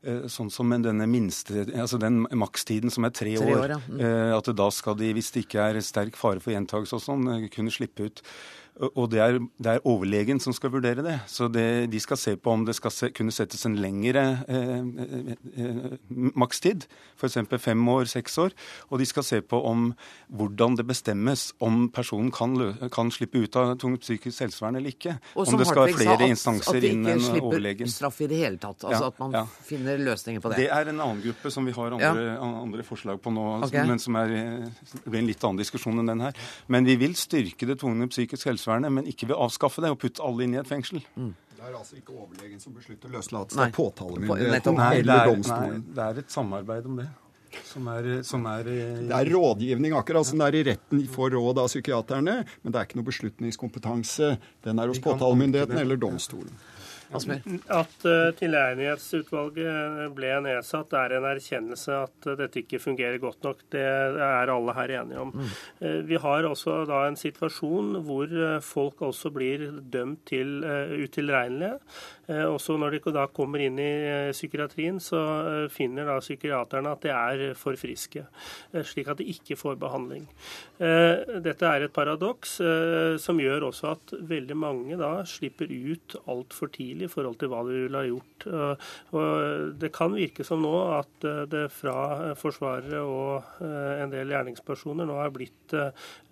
eh, 0.03 0.27
Sånn 0.31 0.51
som 0.53 0.71
denne 0.71 1.07
minste, 1.11 1.65
altså 1.75 1.99
den 1.99 2.23
makstiden 2.39 2.93
som 2.93 3.03
er 3.07 3.11
tre, 3.15 3.35
Tre 3.37 3.49
år. 3.51 3.65
år, 3.65 3.75
ja. 3.75 3.81
Mm. 3.89 3.99
eh, 3.99 4.37
At 4.37 4.51
da 4.55 4.69
skal 4.71 4.95
de, 4.99 5.11
hvis 5.17 5.31
det 5.35 5.45
ikke 5.47 5.65
er 5.71 5.81
sterk 5.83 6.15
fare 6.19 6.39
for 6.43 6.55
gjentakelse 6.55 6.95
og 6.99 7.03
sånn, 7.03 7.27
kunne 7.51 7.73
slippe 7.73 8.07
ut. 8.07 8.23
Og- 8.79 9.09
det 9.11 9.19
er, 9.19 9.39
det 9.59 9.65
er 9.73 9.79
overlegen 9.83 10.39
som 10.39 10.53
skal 10.53 10.71
vurdere 10.71 11.03
det. 11.03 11.17
Så 11.27 11.49
det, 11.51 11.89
de 11.91 11.99
skal 11.99 12.17
se 12.17 12.35
på 12.37 12.51
om 12.53 12.65
det 12.65 12.75
skal 12.77 12.91
se, 12.91 13.09
kunne 13.11 13.31
settes 13.31 13.65
en 13.67 13.75
lengre 13.75 14.21
eh, 14.47 14.79
eh, 14.79 15.33
eh, 15.57 15.97
makstid. 16.39 16.85
F.eks. 17.19 17.37
fem 17.59 17.87
år, 17.91 18.05
seks 18.07 18.37
år. 18.39 18.51
Og 18.89 18.99
de 18.99 19.05
skal 19.05 19.23
se 19.27 19.41
på 19.41 19.59
om 19.67 19.89
hvordan 20.31 20.77
det 20.79 20.85
bestemmes 20.87 21.49
om 21.59 21.89
personen 21.91 22.31
kan, 22.31 22.55
kan 22.93 23.11
slippe 23.11 23.41
ut 23.43 23.55
av 23.59 23.73
tungt 23.81 24.01
psykisk 24.05 24.45
helsevern 24.45 24.79
eller 24.79 24.93
ikke. 24.93 25.17
Og 25.35 25.47
Om 25.47 25.57
det 25.59 25.67
skal 25.67 25.81
være 25.83 25.93
sa, 25.93 25.99
flere 25.99 26.23
at- 26.23 26.29
instanser 26.29 26.75
At 26.75 26.81
de 26.81 26.93
ikke 26.93 27.17
slipper 27.19 27.49
overlegen. 27.51 27.87
straff 27.91 28.21
i 28.21 28.27
det 28.31 28.37
hele 28.37 28.57
tatt. 28.57 28.83
Altså 28.87 29.03
Ja, 29.03 29.07
at 29.07 29.19
man 29.19 29.31
ja. 29.31 29.43
finner 29.67 29.97
løsninger 29.97 30.39
på 30.39 30.49
det. 30.53 30.57
Det 30.63 30.69
er 30.71 30.89
en 30.93 30.99
annen 30.99 31.21
gruppe 31.21 31.51
som 31.51 31.65
vi 31.65 31.71
har 31.75 31.91
andre, 31.99 32.37
andre 32.39 32.83
forslag 32.83 33.19
på 33.21 33.33
nå, 33.33 33.63
okay. 33.65 33.85
men 33.87 33.99
som 33.99 34.15
er, 34.15 34.31
eh, 34.31 35.03
blir 35.09 35.19
en 35.19 35.27
litt 35.27 35.43
annen 35.43 35.57
diskusjon 35.59 35.99
enn 35.99 36.07
den 36.07 36.19
her. 36.21 36.33
Men 36.67 36.85
vi 36.85 36.95
vil 36.95 37.13
styrke 37.15 37.67
det 37.67 37.79
tvungne 37.79 38.07
psykisk 38.07 38.47
helsevernet, 38.69 38.91
men 38.93 39.07
ikke 39.09 39.29
ved 39.29 39.37
å 39.37 39.45
avskaffe 39.47 39.81
det 39.83 39.91
og 39.93 39.99
putte 40.01 40.23
alle 40.25 40.45
inn 40.45 40.53
i 40.55 40.59
et 40.61 40.67
fengsel. 40.69 41.01
Det 41.15 41.65
er 41.67 41.73
altså 41.75 41.97
ikke 41.99 42.13
overlegen 42.15 42.59
som 42.61 42.73
beslutter 42.73 43.09
løslatelse, 43.11 43.57
det 43.59 43.65
er 43.67 43.75
påtalemyndigheten 43.75 44.79
eller 44.79 45.25
domstolen. 45.27 45.81
nei, 45.81 45.95
det 45.95 46.05
er 46.05 46.21
et 46.21 46.31
samarbeid 46.31 46.85
om 46.87 47.01
det. 47.01 47.09
Som 47.65 47.87
er, 47.89 48.07
som 48.23 48.43
er 48.45 48.67
eh, 48.69 48.99
Det 49.09 49.15
er 49.15 49.29
rådgivning, 49.33 49.93
akkurat 49.97 50.25
som 50.25 50.37
det 50.37 50.47
er 50.51 50.57
i 50.59 50.63
retten 50.67 50.99
for 51.09 51.33
råd 51.33 51.57
av 51.57 51.67
psykiaterne. 51.67 52.35
Men 52.61 52.71
det 52.71 52.77
er 52.77 52.85
ikke 52.85 52.99
noe 52.99 53.07
beslutningskompetanse. 53.09 54.35
Den 54.63 54.79
er 54.79 54.91
hos 54.91 55.01
påtalemyndigheten 55.01 55.81
eller 55.81 55.97
domstolen. 55.97 56.53
At 57.09 58.05
uh, 58.05 58.29
tilregnelighetsutvalget 58.37 60.11
ble 60.13 60.33
nedsatt, 60.45 60.93
er 60.93 61.15
en 61.17 61.25
erkjennelse 61.31 61.95
at 62.05 62.27
uh, 62.29 62.35
dette 62.37 62.61
ikke 62.61 62.81
fungerer 62.83 63.17
godt 63.21 63.47
nok. 63.47 63.63
Det 63.73 63.81
er 63.81 64.53
alle 64.53 64.75
her 64.77 64.93
enige 64.99 65.23
om. 65.23 65.33
Uh, 65.81 65.99
vi 66.05 66.19
har 66.21 66.45
også 66.45 66.83
da 66.89 67.05
en 67.07 67.17
situasjon 67.19 68.03
hvor 68.05 68.35
folk 68.61 69.01
også 69.09 69.33
blir 69.33 69.65
dømt 69.81 70.27
til 70.29 70.61
utilregnelige. 71.01 71.79
Uh, 72.29 72.45
også 72.53 72.75
når 72.77 72.93
de 72.93 73.13
da 73.15 73.23
kommer 73.33 73.63
inn 73.65 73.79
i 73.81 73.89
uh, 74.05 74.31
psykiatrien, 74.35 74.99
så 75.01 75.17
uh, 75.17 75.65
finner 75.73 76.05
da 76.05 76.19
psykiaterne 76.21 76.91
at 76.93 77.01
de 77.05 77.13
er 77.13 77.55
for 77.57 77.77
friske, 77.79 78.21
slik 78.85 79.09
at 79.09 79.17
de 79.17 79.25
ikke 79.33 79.57
får 79.57 79.79
behandling. 79.81 80.27
Dette 80.79 81.67
er 81.67 81.83
et 81.83 81.93
paradoks 81.93 82.55
som 83.21 83.39
gjør 83.41 83.65
også 83.69 83.89
at 83.91 84.13
veldig 84.29 84.55
mange 84.57 84.97
da 84.99 85.23
slipper 85.27 85.69
ut 85.69 86.15
altfor 86.29 86.71
tidlig 86.73 87.07
i 87.07 87.11
forhold 87.11 87.37
til 87.39 87.51
hva 87.51 87.61
de 87.67 87.81
ville 87.83 87.99
ha 87.99 88.07
gjort. 88.07 88.45
Og 89.17 89.73
det 89.81 89.91
kan 89.95 90.15
virke 90.15 90.45
som 90.47 90.63
nå 90.63 90.73
at 90.95 91.27
det 91.51 91.65
fra 91.73 92.31
forsvarere 92.39 93.01
og 93.03 93.61
en 93.65 94.13
del 94.13 94.33
gjerningspersoner 94.35 95.09
nå 95.09 95.19
har 95.19 95.33
blitt 95.35 95.75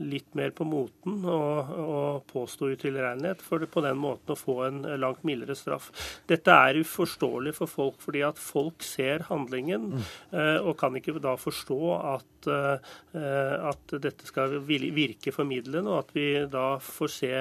litt 0.03 0.37
mer 0.37 0.53
på 0.55 0.67
moten 0.67 1.25
å 1.27 2.23
påstå 2.31 2.71
utilregnelighet, 2.77 3.43
for 3.43 3.67
på 3.67 3.83
den 3.85 3.99
måten 3.99 4.35
å 4.35 4.39
få 4.39 4.61
en 4.69 4.83
langt 5.01 5.25
mildere 5.27 5.57
straff. 5.59 5.86
Dette 6.29 6.53
er 6.53 6.81
uforståelig 6.81 7.55
for 7.57 7.71
folk, 7.71 7.99
fordi 8.03 8.23
at 8.27 8.41
folk 8.41 8.85
ser 8.85 9.25
handlingen 9.29 9.89
uh, 9.97 10.59
og 10.61 10.75
kan 10.79 10.95
ikke 10.97 11.17
da 11.23 11.35
forstå 11.39 11.79
at, 11.97 12.49
uh, 12.51 13.71
at 13.71 13.97
dette 14.03 14.27
skal 14.29 14.59
virke 14.67 15.33
formidlende, 15.35 15.89
og 15.91 16.05
at 16.05 16.15
vi 16.17 16.29
da 16.51 16.67
får 16.83 17.13
se 17.13 17.33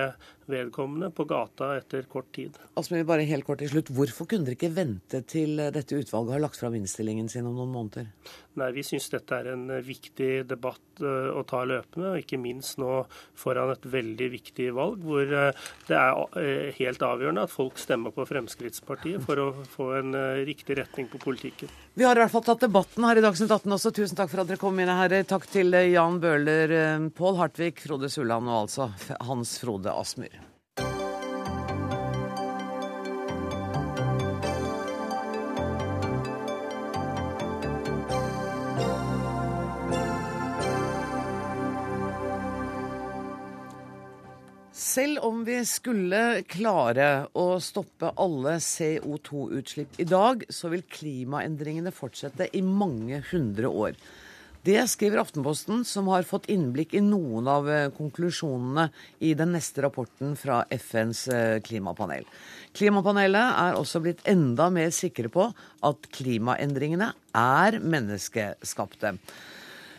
vedkommende 0.51 1.11
på 1.15 1.27
gata 1.29 1.73
etter 1.77 2.07
kort 2.11 2.33
tid. 2.37 2.57
Asmir, 2.79 3.07
bare 3.09 3.27
helt 3.29 3.47
kort 3.47 3.63
til 3.63 3.73
slutt. 3.73 3.93
Hvorfor 3.95 4.29
kunne 4.31 4.49
dere 4.49 4.59
ikke 4.59 4.75
vente 4.77 5.23
til 5.29 5.61
dette 5.75 5.99
utvalget 5.99 6.37
har 6.37 6.45
lagt 6.47 6.61
fram 6.61 6.77
innstillingen 6.79 7.31
sin 7.33 7.49
om 7.49 7.57
noen 7.59 7.75
måneder? 7.75 8.11
Nei, 8.57 8.71
Vi 8.73 8.83
syns 8.87 9.11
dette 9.13 9.37
er 9.37 9.51
en 9.53 9.69
viktig 9.85 10.47
debatt 10.49 11.03
eh, 11.05 11.29
å 11.29 11.43
ta 11.49 11.61
løpende, 11.69 12.15
og 12.15 12.23
ikke 12.23 12.39
minst 12.41 12.79
nå 12.81 13.03
foran 13.37 13.75
et 13.75 13.85
veldig 13.93 14.29
viktig 14.33 14.71
valg, 14.77 15.03
hvor 15.05 15.29
eh, 15.29 15.67
det 15.91 15.99
er 15.99 16.41
eh, 16.41 16.71
helt 16.79 17.05
avgjørende 17.05 17.45
at 17.45 17.53
folk 17.53 17.77
stemmer 17.81 18.15
på 18.17 18.25
Fremskrittspartiet 18.29 19.21
for 19.27 19.43
å 19.43 19.49
få 19.75 19.91
en 19.99 20.17
riktig 20.49 20.79
retning 20.81 21.11
på 21.13 21.21
politikken. 21.21 21.73
Vi 21.97 22.09
har 22.09 22.17
i 22.17 22.25
hvert 22.25 22.33
fall 22.33 22.47
tatt 22.49 22.65
debatten 22.65 23.05
her 23.05 23.21
i 23.21 23.25
Dagsnytt 23.25 23.53
18 23.53 23.77
også. 23.77 23.93
Tusen 23.97 24.17
takk 24.17 24.33
for 24.33 24.43
at 24.43 24.49
dere 24.49 24.61
kom, 24.61 24.77
mine 24.77 24.97
herrer. 25.03 25.29
Takk 25.29 25.49
til 25.53 25.77
Jan 25.93 26.21
Bøhler, 26.23 26.77
Pål 27.17 27.41
Hartvig, 27.43 27.75
Frode 27.85 28.13
Sulland 28.13 28.49
og 28.49 28.63
altså 28.65 28.89
Hans 29.29 29.59
Frode 29.61 29.93
Asmyr. 29.93 30.36
Selv 44.97 45.19
om 45.29 45.43
vi 45.45 45.59
skulle 45.69 46.41
klare 46.49 47.27
å 47.37 47.59
stoppe 47.61 48.15
alle 48.17 48.55
CO2-utslipp 48.65 49.99
i 50.01 50.07
dag, 50.09 50.47
så 50.49 50.71
vil 50.73 50.87
klimaendringene 50.89 51.91
fortsette 51.93 52.47
i 52.57 52.63
mange 52.65 53.19
hundre 53.29 53.69
år. 53.69 53.99
Det 54.65 54.79
skriver 54.89 55.21
Aftenposten, 55.21 55.83
som 55.85 56.09
har 56.09 56.25
fått 56.25 56.49
innblikk 56.55 56.95
i 56.97 57.03
noen 57.05 57.51
av 57.51 57.69
eh, 57.69 57.91
konklusjonene 57.99 58.87
i 59.21 59.35
den 59.37 59.53
neste 59.53 59.85
rapporten 59.85 60.33
fra 60.41 60.63
FNs 60.73 61.27
eh, 61.29 61.59
klimapanel. 61.67 62.25
Klimapanelet 62.73 63.61
er 63.67 63.77
også 63.77 64.01
blitt 64.07 64.25
enda 64.25 64.71
mer 64.73 64.95
sikre 64.97 65.29
på 65.29 65.51
at 65.85 66.09
klimaendringene 66.17 67.13
er 67.37 67.79
menneskeskapte. 67.85 69.13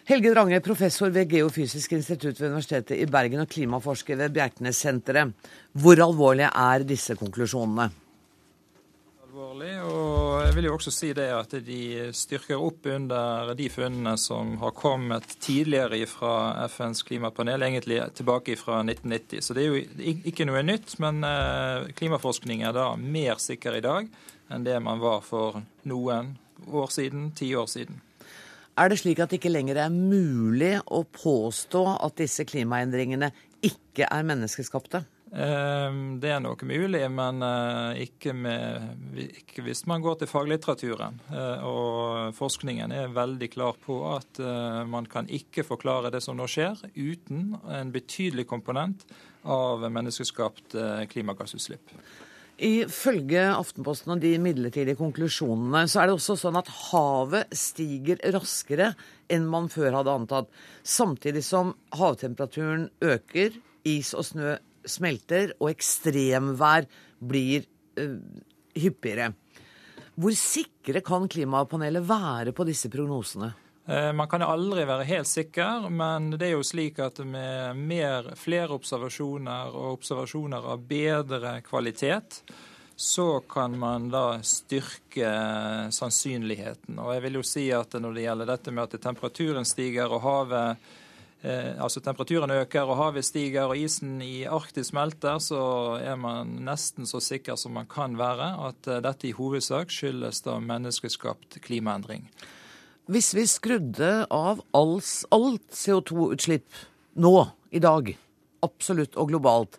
Helge 0.08 0.32
Drange, 0.32 0.62
professor 0.63 1.12
ved 1.12 1.28
Geofysisk 1.28 1.98
institutt 1.98 2.39
ved 2.39 2.54
Universitetet 2.54 2.96
i 2.96 3.08
Bergen 3.12 3.43
og 3.43 3.50
klimaforsker 3.52 4.15
ved 4.15 4.36
Bjerknessenteret. 4.38 5.34
Hvor 5.76 6.00
alvorlige 6.06 6.52
er 6.56 6.86
disse 6.88 7.17
konklusjonene? 7.20 7.89
alvorlig, 9.38 9.74
og 9.84 10.46
jeg 10.46 10.56
vil 10.56 10.65
jo 10.65 10.74
også 10.76 10.91
si 10.91 11.10
det 11.13 11.28
at 11.34 11.52
de 11.65 12.10
styrker 12.15 12.62
opp 12.62 12.86
under 12.89 13.54
de 13.58 13.67
funnene 13.70 14.15
som 14.17 14.56
har 14.62 14.74
kommet 14.78 15.28
tidligere 15.39 16.06
fra 16.10 16.65
FNs 16.67 17.04
klimapanel, 17.04 17.63
egentlig 17.63 18.02
tilbake 18.17 18.58
fra 18.58 18.82
1990. 18.84 19.41
Så 19.41 19.54
det 19.54 19.63
er 19.63 19.70
jo 19.70 20.15
ikke 20.32 20.48
noe 20.48 20.63
nytt, 20.65 20.98
men 21.00 21.24
eh, 21.24 21.91
klimaforskning 21.98 22.63
er 22.63 22.74
da 22.74 22.96
mer 22.98 23.38
sikker 23.41 23.78
i 23.78 23.86
dag 23.86 24.10
enn 24.50 24.63
det 24.65 24.80
man 24.82 25.02
var 25.04 25.22
for 25.22 25.62
noen 25.86 26.38
år 26.72 26.91
siden, 26.93 27.32
ti 27.36 27.54
år 27.56 27.67
siden. 27.70 28.02
Er 28.78 28.92
det 28.92 29.00
slik 29.02 29.20
at 29.24 29.32
det 29.32 29.40
ikke 29.40 29.54
lenger 29.54 29.80
er 29.82 29.94
mulig 29.94 30.76
å 30.94 31.02
påstå 31.02 31.84
at 31.98 32.18
disse 32.22 32.46
klimaendringene 32.46 33.32
ikke 33.66 34.06
er 34.06 34.28
menneskeskapte? 34.28 35.02
Ehm, 35.36 36.20
det 36.22 36.30
er 36.32 36.40
nok 36.40 36.62
mulig, 36.68 37.02
men 37.12 37.44
eh, 37.44 38.04
ikke, 38.06 38.32
med, 38.38 39.18
ikke, 39.18 39.63
hvis 39.66 39.84
man 39.90 40.04
går 40.06 40.22
til 40.22 40.30
faglitteraturen. 40.32 41.20
Eh, 41.34 41.66
og 41.68 42.38
forskningen 42.38 42.94
er 42.96 43.16
veldig 43.16 43.50
klar 43.52 43.76
på 43.84 44.00
at 44.13 44.40
eh, 44.40 44.84
man 44.88 45.10
kan 45.10 45.28
ikke 45.28 45.66
forklare 45.68 46.13
det 46.13 46.22
som 46.24 46.38
nå 46.40 46.48
skjer, 46.52 46.80
uten 46.96 47.58
en 47.66 47.92
betydelig 47.92 48.48
komponent 48.48 49.04
av 49.48 49.84
menneskeskapt 49.92 50.76
klimagassutslipp. 51.12 51.94
Ifølge 52.58 53.43
Aftenposten 53.54 54.15
og 54.15 54.22
de 54.24 54.32
midlertidige 54.41 54.98
konklusjonene, 54.98 55.84
så 55.86 56.02
er 56.02 56.10
det 56.10 56.15
også 56.17 56.34
sånn 56.41 56.58
at 56.58 56.72
havet 56.89 57.54
stiger 57.54 58.17
raskere 58.34 58.96
enn 59.30 59.46
man 59.46 59.67
før 59.70 60.00
hadde 60.00 60.15
antatt. 60.17 60.50
Samtidig 60.82 61.43
som 61.46 61.76
havtemperaturen 61.93 62.88
øker, 63.06 63.54
is 63.86 64.10
og 64.17 64.26
snø 64.26 64.56
smelter 64.89 65.54
og 65.60 65.70
ekstremvær 65.70 66.88
blir 67.30 67.67
uh, 68.02 68.17
hyppigere. 68.74 69.36
Hvor 70.17 70.34
sikre 70.34 71.04
kan 71.06 71.30
klimapanelet 71.30 72.10
være 72.10 72.56
på 72.58 72.65
disse 72.65 72.89
prognosene? 72.89 73.52
Eh, 73.88 74.13
man 74.13 74.28
kan 74.28 74.43
aldri 74.43 74.84
være 74.84 75.08
helt 75.08 75.28
sikker, 75.28 75.86
men 75.89 76.34
det 76.36 76.50
er 76.50 76.58
jo 76.58 76.63
slik 76.67 76.97
at 77.00 77.21
med 77.23 77.78
mer, 77.80 78.34
flere 78.36 78.76
observasjoner 78.76 79.71
og 79.71 80.02
observasjoner 80.02 80.65
av 80.73 80.82
bedre 80.89 81.54
kvalitet, 81.63 82.41
så 82.97 83.39
kan 83.47 83.78
man 83.80 84.10
da 84.12 84.41
styrke 84.43 85.30
sannsynligheten. 85.93 87.00
Og 87.00 87.13
jeg 87.15 87.23
vil 87.28 87.39
jo 87.39 87.45
si 87.47 87.67
at 87.71 87.95
når 87.95 88.17
det 88.17 88.26
gjelder 88.26 88.52
dette 88.52 88.73
med 88.73 88.84
at 88.84 89.04
temperaturen 89.08 89.69
stiger 89.69 90.12
og 90.12 90.23
havet 90.26 90.84
eh, 91.45 91.71
altså 91.80 92.04
temperaturen 92.04 92.58
øker 92.58 92.91
og 92.91 93.00
havet 93.06 93.30
stiger 93.30 93.71
og 93.71 93.80
isen 93.80 94.19
i 94.26 94.41
Arktis 94.50 94.91
smelter, 94.91 95.39
så 95.39 95.62
er 96.02 96.19
man 96.19 96.58
nesten 96.67 97.08
så 97.08 97.23
sikker 97.23 97.56
som 97.56 97.78
man 97.78 97.88
kan 97.88 98.19
være 98.19 98.52
at 98.67 98.91
eh, 98.91 99.00
dette 99.08 99.32
i 99.32 99.36
hovedsak 99.38 99.95
skyldes 99.95 100.43
da 100.43 100.60
menneskeskapt 100.60 101.62
klimaendring. 101.63 102.28
Hvis 103.08 103.30
vi 103.32 103.46
skrudde 103.48 104.26
av 104.36 104.60
alt 104.76 105.62
CO2-utslipp 105.72 106.80
nå, 107.24 107.36
i 107.72 107.80
dag, 107.80 108.10
absolutt 108.67 109.15
og 109.15 109.30
globalt, 109.32 109.78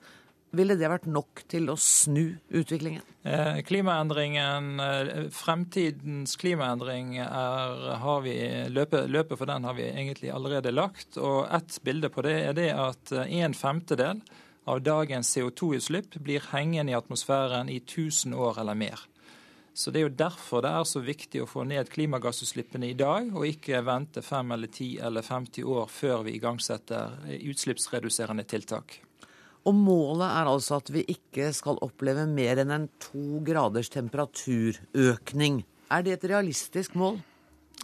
ville 0.56 0.78
det 0.80 0.88
vært 0.88 1.04
nok 1.12 1.42
til 1.52 1.68
å 1.68 1.74
snu 1.76 2.38
utviklingen? 2.48 3.04
Eh, 3.28 3.60
klimaendringen, 3.68 4.70
eh, 4.80 5.10
Fremtidens 5.28 6.38
klimaendring 6.40 7.18
er, 7.20 7.84
har 8.00 8.24
vi, 8.24 8.38
løpet, 8.72 9.10
løpet, 9.12 9.36
for 9.36 9.52
den 9.52 9.68
har 9.68 9.76
vi 9.76 9.90
egentlig 9.90 10.32
allerede 10.32 10.72
lagt. 10.72 11.20
og 11.20 11.52
Ett 11.52 11.76
bilde 11.84 12.08
på 12.08 12.24
det 12.24 12.36
er 12.46 12.56
det 12.56 12.70
at 12.72 13.12
eh, 13.12 13.28
en 13.42 13.52
femtedel 13.52 14.24
av 14.64 14.80
dagens 14.80 15.36
CO2-utslipp 15.36 16.16
blir 16.16 16.48
hengende 16.54 16.96
i 16.96 16.96
atmosfæren 16.96 17.68
i 17.68 17.76
1000 17.84 18.32
år 18.32 18.64
eller 18.64 18.80
mer. 18.88 19.04
Så 19.78 19.92
Det 19.94 20.00
er 20.00 20.08
jo 20.08 20.14
derfor 20.18 20.64
det 20.64 20.70
er 20.74 20.86
så 20.90 20.98
viktig 21.06 21.38
å 21.38 21.46
få 21.46 21.62
ned 21.62 21.86
klimagassutslippene 21.92 22.88
i 22.90 22.96
dag, 22.98 23.28
og 23.30 23.46
ikke 23.46 23.78
vente 23.86 24.24
5 24.26 24.50
eller 24.56 24.70
10 24.72 24.88
eller 25.06 25.22
50 25.22 25.68
år 25.70 25.84
før 25.86 26.24
vi 26.26 26.34
igangsetter 26.34 27.14
utslippsreduserende 27.36 28.42
tiltak. 28.50 28.96
Og 29.62 29.76
målet 29.78 30.26
er 30.26 30.50
altså 30.50 30.80
at 30.80 30.90
vi 30.90 31.04
ikke 31.14 31.52
skal 31.54 31.78
oppleve 31.86 32.26
mer 32.26 32.58
enn 32.58 32.74
en 32.74 32.88
to 32.98 33.38
graders 33.46 33.92
temperaturøkning. 33.94 35.62
Er 35.94 36.02
det 36.02 36.16
et 36.16 36.26
realistisk 36.32 36.98
mål? 36.98 37.20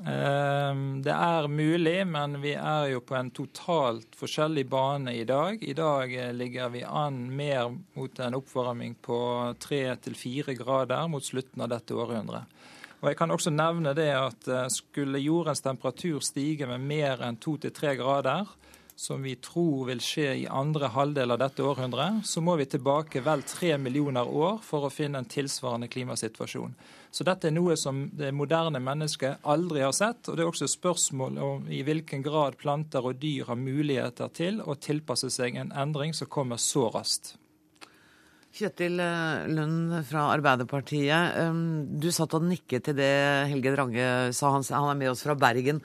Ehm, 0.02 1.02
det 1.02 1.12
er 1.14 1.46
mulig, 1.48 2.06
men 2.06 2.40
vi 2.42 2.56
er 2.58 2.88
jo 2.90 3.02
på 3.06 3.14
en 3.14 3.30
totalt 3.30 4.16
forskjellig 4.18 4.66
bane 4.66 5.14
i 5.14 5.22
dag. 5.28 5.62
I 5.62 5.74
dag 5.78 6.14
eh, 6.18 6.32
ligger 6.34 6.72
vi 6.74 6.82
an 6.82 7.20
mer 7.30 7.70
mot 7.94 8.18
en 8.18 8.34
oppvarming 8.40 8.96
på 8.98 9.18
tre 9.62 9.84
til 10.02 10.18
fire 10.18 10.56
grader 10.58 11.06
mot 11.08 11.22
slutten 11.22 11.62
av 11.62 11.70
dette 11.70 11.94
århundret. 11.94 12.50
Og 13.04 13.10
jeg 13.12 13.18
kan 13.20 13.30
også 13.30 13.52
nevne 13.54 13.94
det 13.94 14.10
at 14.16 14.50
eh, 14.50 14.66
Skulle 14.72 15.22
jordens 15.22 15.62
temperatur 15.62 16.18
stige 16.26 16.66
med 16.66 16.82
mer 16.82 17.22
enn 17.22 17.38
to 17.38 17.54
til 17.62 17.70
tre 17.70 17.94
grader, 18.00 18.50
som 18.96 19.22
vi 19.22 19.34
tror 19.42 19.88
vil 19.88 20.00
skje 20.02 20.26
i 20.38 20.46
andre 20.46 20.88
halvdel 20.94 21.34
av 21.34 21.40
dette 21.42 21.64
århundret, 21.66 22.22
så 22.26 22.40
må 22.44 22.54
vi 22.60 22.66
tilbake 22.70 23.22
vel 23.26 23.42
tre 23.42 23.74
millioner 23.78 24.28
år 24.28 24.60
for 24.62 24.86
å 24.86 24.92
finne 24.92 25.18
en 25.18 25.30
tilsvarende 25.30 25.88
klimasituasjon. 25.90 26.76
Så 27.14 27.26
dette 27.26 27.50
er 27.50 27.54
noe 27.54 27.76
som 27.78 28.04
det 28.14 28.32
moderne 28.34 28.80
mennesket 28.82 29.42
aldri 29.50 29.84
har 29.84 29.94
sett. 29.94 30.26
Og 30.28 30.36
det 30.36 30.44
er 30.44 30.50
også 30.50 30.70
spørsmål 30.70 31.38
om 31.42 31.68
i 31.70 31.82
hvilken 31.86 32.22
grad 32.26 32.58
planter 32.58 33.06
og 33.06 33.20
dyr 33.22 33.50
har 33.50 33.58
muligheter 33.58 34.30
til 34.34 34.62
å 34.62 34.78
tilpasse 34.78 35.30
seg 35.30 35.58
en 35.58 35.74
endring 35.74 36.14
som 36.14 36.30
kommer 36.30 36.58
så 36.62 36.88
raskt. 36.94 37.36
Kjetil 38.54 39.00
eh, 39.02 39.46
Lund 39.50 39.94
fra 40.06 40.28
Arbeiderpartiet. 40.30 41.38
Du 41.98 42.06
satt 42.14 42.36
og 42.38 42.46
nikket 42.46 42.86
til 42.86 42.98
det 42.98 43.14
Helge 43.50 43.72
Drange 43.74 44.10
sa. 44.30 44.52
Han 44.54 44.92
er 44.92 45.00
med 45.00 45.10
oss 45.10 45.24
fra 45.26 45.34
Bergen. 45.34 45.82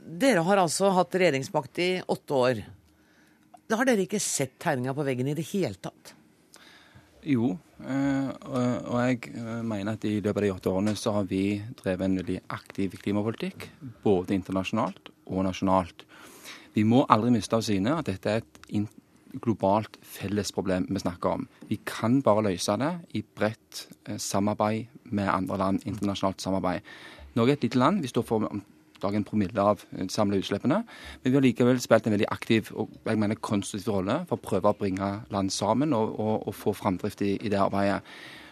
Dere 0.00 0.44
har 0.46 0.62
altså 0.62 0.90
hatt 0.96 1.14
regjeringsmakt 1.14 1.80
i 1.82 1.90
åtte 2.08 2.36
år. 2.36 2.62
Da 3.70 3.78
har 3.78 3.86
dere 3.86 4.06
ikke 4.06 4.20
sett 4.22 4.56
tegninga 4.62 4.94
på 4.96 5.04
veggen 5.06 5.28
i 5.30 5.36
det 5.36 5.46
hele 5.52 5.76
tatt? 5.78 6.14
Jo, 7.20 7.50
eh, 7.84 8.28
og 8.48 8.96
jeg 8.96 9.34
eh, 9.36 9.60
mener 9.60 9.98
at 9.98 10.06
i 10.08 10.16
løpet 10.22 10.38
av 10.38 10.46
de 10.46 10.52
åtte 10.54 10.72
årene 10.72 10.94
så 10.96 11.12
har 11.18 11.26
vi 11.28 11.60
drevet 11.82 12.06
en 12.06 12.16
veldig 12.22 12.38
aktiv 12.56 12.96
klimapolitikk. 13.02 13.68
Både 14.02 14.34
internasjonalt 14.38 15.12
og 15.28 15.44
nasjonalt. 15.44 16.06
Vi 16.72 16.86
må 16.88 17.04
aldri 17.12 17.34
miste 17.34 17.58
av 17.58 17.66
syne 17.66 17.98
at 17.98 18.08
dette 18.08 18.32
er 18.32 18.40
et 18.40 18.88
globalt 19.44 19.98
fellesproblem 20.02 20.88
vi 20.88 21.02
snakker 21.02 21.36
om. 21.36 21.46
Vi 21.68 21.78
kan 21.86 22.18
bare 22.24 22.48
løse 22.48 22.76
det 22.80 22.90
i 23.14 23.22
bredt 23.22 23.84
eh, 24.08 24.16
samarbeid 24.16 24.88
med 25.12 25.28
andre 25.28 25.60
land, 25.60 25.84
internasjonalt 25.84 26.40
samarbeid. 26.40 26.86
Norge 27.36 27.54
er 27.54 27.60
et 27.60 27.68
lite 27.68 27.78
land. 27.84 28.00
Vi 28.02 28.10
står 28.10 28.26
for 28.26 28.48
lag 29.04 29.16
en 29.16 29.26
promille 29.26 29.62
av 29.62 29.84
de 29.90 30.08
samlede 30.12 30.44
utslippene. 30.44 30.82
Men 31.22 31.32
vi 31.32 31.36
har 31.36 31.44
likevel 31.44 31.80
spilt 31.82 32.06
en 32.06 32.16
veldig 32.16 32.30
aktiv 32.30 32.70
og 32.74 32.92
jeg 33.06 33.20
mener 33.20 33.40
konstruktiv 33.40 33.92
rolle 33.94 34.20
for 34.28 34.38
å 34.38 34.44
prøve 34.48 34.72
å 34.72 34.78
bringe 34.78 35.10
land 35.32 35.52
sammen 35.54 35.94
og, 35.96 36.16
og, 36.20 36.48
og 36.48 36.56
få 36.56 36.74
framdrift 36.76 37.22
i, 37.26 37.36
i, 37.40 37.52
det 37.52 37.60
arbeidet. 37.60 38.00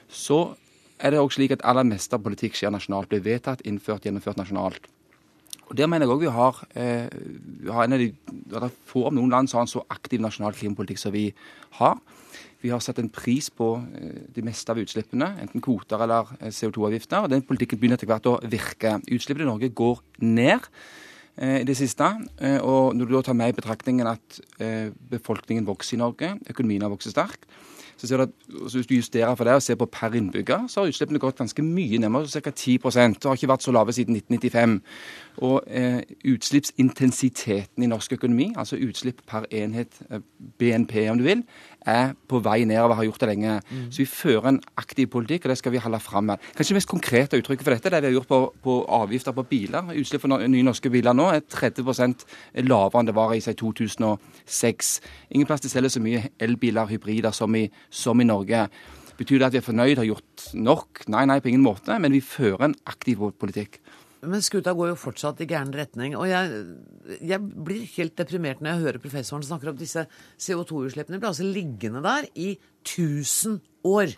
Så 0.08 0.54
er 0.98 1.14
det 1.14 1.20
også 1.22 1.38
slik 1.38 1.56
at 1.56 1.64
aller 1.68 1.86
meste 1.86 2.16
av 2.16 2.24
politikk 2.24 2.56
skjer 2.58 2.72
nasjonalt. 2.74 3.10
Blir 3.12 3.24
vedtatt, 3.24 3.64
innført, 3.68 4.08
gjennomført 4.08 4.40
nasjonalt. 4.40 4.88
Og 5.68 5.76
Der 5.76 5.86
mener 5.86 6.06
jeg 6.06 6.14
òg 6.14 6.22
vi 6.22 6.80
eh, 6.80 7.08
vi 7.64 7.70
har 7.70 7.84
en 7.84 7.92
av 7.92 8.00
de, 8.00 8.70
få 8.88 9.04
om 9.06 9.14
noen 9.14 9.30
land 9.30 9.50
som 9.50 9.58
har 9.58 9.66
en 9.66 9.74
så 9.74 9.84
aktiv 9.92 10.20
nasjonal 10.20 10.56
klimapolitikk 10.56 10.98
som 10.98 11.12
vi 11.12 11.34
har. 11.76 11.98
Vi 12.62 12.72
har 12.72 12.82
satt 12.82 12.98
en 12.98 13.10
pris 13.12 13.50
på 13.54 13.68
det 13.94 14.34
de 14.34 14.42
meste 14.46 14.72
av 14.72 14.80
utslippene, 14.82 15.28
enten 15.42 15.62
kvoter 15.62 16.02
eller 16.02 16.32
eh, 16.40 16.50
CO2-avgifter. 16.54 17.22
og 17.22 17.30
Den 17.30 17.44
politikken 17.46 17.78
begynner 17.78 17.98
etter 17.98 18.10
hvert 18.10 18.26
å 18.26 18.38
virke. 18.50 18.96
Utslippene 19.06 19.46
i 19.46 19.50
Norge 19.50 19.70
går 19.78 20.02
ned 20.26 20.66
eh, 21.36 21.60
i 21.60 21.66
det 21.68 21.78
siste. 21.78 22.10
Og 22.66 22.96
når 22.98 23.06
du 23.06 23.14
da 23.14 23.22
tar 23.28 23.38
med 23.38 23.54
i 23.54 23.58
betraktningen 23.60 24.10
at 24.10 24.40
befolkningen 25.10 25.66
vokser 25.68 25.98
i 25.98 26.02
Norge, 26.02 26.34
økonomien 26.50 26.82
har 26.82 26.92
vokst 26.92 27.14
sterkt, 27.14 27.46
så 27.98 28.06
ser 28.06 28.16
du 28.16 28.22
at 28.28 28.34
Hvis 28.48 28.86
du 28.86 28.94
justerer 28.94 29.34
for 29.34 29.44
det 29.44 29.54
og 29.54 29.62
ser 29.62 29.74
på 29.74 29.86
per 29.90 30.14
innbygger, 30.14 30.68
så 30.68 30.80
har 30.80 30.90
utslippene 30.90 31.18
gått 31.18 31.38
ganske 31.38 31.62
mye 31.62 31.98
nærmere, 31.98 32.30
ca. 32.30 32.50
10% 32.50 33.18
Det 33.18 33.26
har 33.26 33.34
ikke 33.36 33.50
vært 33.50 33.66
så 33.66 33.74
lave 33.74 33.92
siden 33.92 34.16
1995. 34.16 34.80
Og 35.44 35.62
eh, 35.70 36.00
utslippsintensiteten 36.26 37.84
i 37.84 37.88
norsk 37.90 38.16
økonomi, 38.16 38.48
altså 38.58 38.78
utslipp 38.82 39.20
per 39.28 39.46
enhet 39.54 40.00
eh, 40.10 40.22
BNP 40.58 40.96
om 41.12 41.20
du 41.20 41.24
vil, 41.28 41.44
er 41.86 42.12
på 42.28 42.40
vei 42.44 42.64
nedover, 42.68 42.98
har 42.98 43.06
gjort 43.06 43.22
det 43.22 43.28
lenge. 43.30 43.52
Mm. 43.70 43.84
Så 43.94 44.02
vi 44.02 44.08
fører 44.10 44.50
en 44.50 44.60
aktiv 44.80 45.06
politikk, 45.12 45.46
og 45.46 45.52
det 45.52 45.58
skal 45.60 45.72
vi 45.72 45.82
holde 45.82 46.00
fram 46.02 46.30
med. 46.32 46.42
Kanskje 46.56 46.74
det 46.74 46.80
mest 46.80 46.90
konkrete 46.90 47.38
uttrykket 47.38 47.64
for 47.64 47.76
dette 47.76 47.90
er 47.90 47.96
det 47.96 48.02
vi 48.02 48.10
har 48.10 48.18
gjort 48.18 48.32
på, 48.32 48.40
på 48.66 48.76
avgifter 48.98 49.36
på 49.36 49.46
biler. 49.50 49.94
Utslipp 49.94 50.24
for 50.26 50.34
nye 50.42 50.66
norske 50.66 50.90
biler 50.92 51.16
nå 51.16 51.30
er 51.36 51.46
30% 51.46 52.26
lavere 52.66 53.02
enn 53.02 53.10
det 53.10 53.16
var 53.16 53.34
i 53.36 53.42
seg 53.44 53.58
2006. 53.62 54.92
Ingen 55.30 55.48
plass 55.48 55.64
til 55.64 55.70
å 55.70 55.76
selge 55.76 55.94
så 55.94 56.02
mye 56.02 56.26
elbiler, 56.42 56.90
hybrider, 56.90 57.36
som 57.36 57.54
i, 57.54 57.68
som 57.90 58.18
i 58.20 58.26
Norge. 58.26 58.66
Betyr 59.18 59.40
det 59.40 59.48
at 59.48 59.54
vi 59.56 59.62
er 59.62 59.66
fornøyd, 59.66 59.96
har 59.98 60.06
gjort 60.06 60.50
nok? 60.54 61.06
Nei, 61.10 61.24
nei, 61.26 61.40
på 61.42 61.50
ingen 61.50 61.64
måte. 61.64 61.96
Men 61.98 62.14
vi 62.14 62.22
fører 62.22 62.68
en 62.68 62.76
aktiv 62.90 63.22
politikk. 63.38 63.80
Men 64.26 64.42
skuta 64.42 64.74
går 64.74 64.92
jo 64.92 64.98
fortsatt 64.98 65.40
i 65.44 65.46
gæren 65.48 65.70
retning. 65.74 66.16
Og 66.18 66.26
jeg, 66.30 66.62
jeg, 67.20 67.38
blir 67.38 67.84
helt 67.94 68.16
deprimert 68.18 68.62
når 68.62 68.72
jeg 68.72 68.84
hører 68.86 69.02
professoren 69.02 69.46
snakke 69.46 69.70
om 69.70 69.78
disse 69.78 70.06
CO2-utslippene. 70.42 71.18
De 71.18 71.22
blir 71.22 71.30
altså 71.30 71.46
liggende 71.46 72.02
der 72.04 72.26
i 72.34 72.52
1000 72.82 73.60
år. 73.86 74.14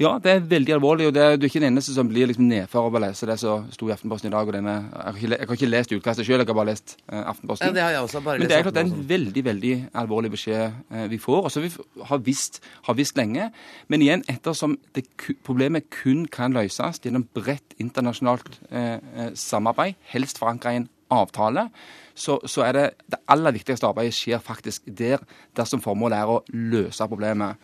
Ja, 0.00 0.14
det 0.22 0.30
er 0.32 0.44
veldig 0.48 0.74
alvorlig. 0.76 1.06
og 1.06 1.14
det 1.14 1.22
er, 1.22 1.36
Du 1.36 1.44
er 1.44 1.50
ikke 1.50 1.60
den 1.60 1.72
eneste 1.72 1.94
som 1.94 2.08
blir 2.08 2.26
liksom 2.30 2.46
nedfor 2.48 2.86
av 2.88 2.96
å 2.96 3.02
lese 3.02 3.26
det 3.28 3.38
som 3.40 3.66
sto 3.72 3.88
i 3.88 3.92
Aftenposten 3.92 4.30
i 4.30 4.32
dag. 4.32 4.46
og 4.46 4.52
denne, 4.52 4.74
jeg, 4.92 5.28
har 5.28 5.42
ikke, 5.44 5.56
ikke 5.58 5.70
lest 5.70 5.92
utkastet 5.92 6.26
sjøl, 6.26 6.40
jeg 6.40 6.48
har 6.48 6.58
bare 6.58 6.70
lest 6.70 6.96
eh, 7.10 7.20
Aftenposten. 7.20 7.68
Ja, 7.68 7.72
det 7.72 7.82
har 7.82 7.90
jeg 7.96 8.06
også, 8.06 8.22
bare 8.24 8.38
Men 8.38 8.48
det 8.48 8.56
er 8.56 8.62
klart 8.62 8.74
det 8.74 8.84
er 8.84 8.90
en 8.90 9.08
veldig 9.08 9.44
veldig 9.44 9.74
alvorlig 9.94 10.32
beskjed 10.36 10.64
eh, 10.90 11.06
vi 11.12 11.18
får, 11.18 11.44
og 11.44 11.52
som 11.52 11.66
vi 11.66 11.72
har 12.10 12.22
visst, 12.24 12.62
har 12.88 12.98
visst 12.98 13.16
lenge. 13.16 13.50
Men 13.88 14.02
igjen, 14.02 14.24
ettersom 14.28 14.78
det, 14.94 15.06
problemet 15.44 15.90
kun 15.90 16.26
kan 16.26 16.56
løses 16.56 17.02
gjennom 17.02 17.26
bredt 17.34 17.76
internasjonalt 17.82 18.60
eh, 18.70 18.98
eh, 18.98 19.30
samarbeid, 19.34 19.98
helst 20.14 20.40
forankra 20.40 20.72
i 20.72 20.82
en 20.82 20.88
avtale, 21.12 21.68
så, 22.14 22.38
så, 22.46 22.64
er 22.66 22.72
det 22.76 22.86
det 23.10 23.20
aller 23.32 23.54
viktigste 23.56 23.88
arbeidet 23.88 24.16
skjer 24.16 24.42
faktisk 24.44 24.88
der, 24.98 25.22
dersom 25.56 25.80
formålet 25.84 26.18
er 26.18 26.32
å 26.32 26.42
løse 26.52 27.08
problemet. 27.08 27.60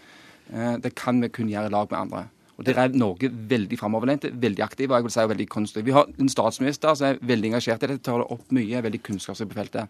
Eh, 0.52 0.76
det 0.82 0.94
kan 0.94 1.20
vi 1.20 1.28
kun 1.28 1.50
gjøre 1.50 1.70
i 1.70 1.74
lag 1.74 1.90
med 1.90 1.98
andre. 1.98 2.26
Og 2.58 2.66
Der 2.66 2.74
er 2.74 2.88
Norge 2.88 3.30
veldig 3.30 3.78
framoverlent, 3.78 4.24
veldig 4.34 4.62
aktiv 4.64 4.90
og 4.90 4.96
jeg 4.96 5.04
vil 5.04 5.12
si 5.14 5.26
veldig 5.30 5.48
konstruktiv. 5.48 5.84
Vi 5.86 5.94
har 5.94 6.08
en 6.18 6.28
statsminister 6.28 6.94
som 6.94 7.06
er 7.06 7.20
veldig 7.22 7.52
engasjert 7.52 7.84
i 7.84 7.86
dette, 7.86 8.02
tar 8.02 8.18
det 8.18 8.32
opp 8.34 8.50
mye, 8.50 8.74
er 8.74 8.82
veldig 8.82 9.02
kunnskapsrik 9.06 9.52
på 9.52 9.60
feltet. 9.60 9.86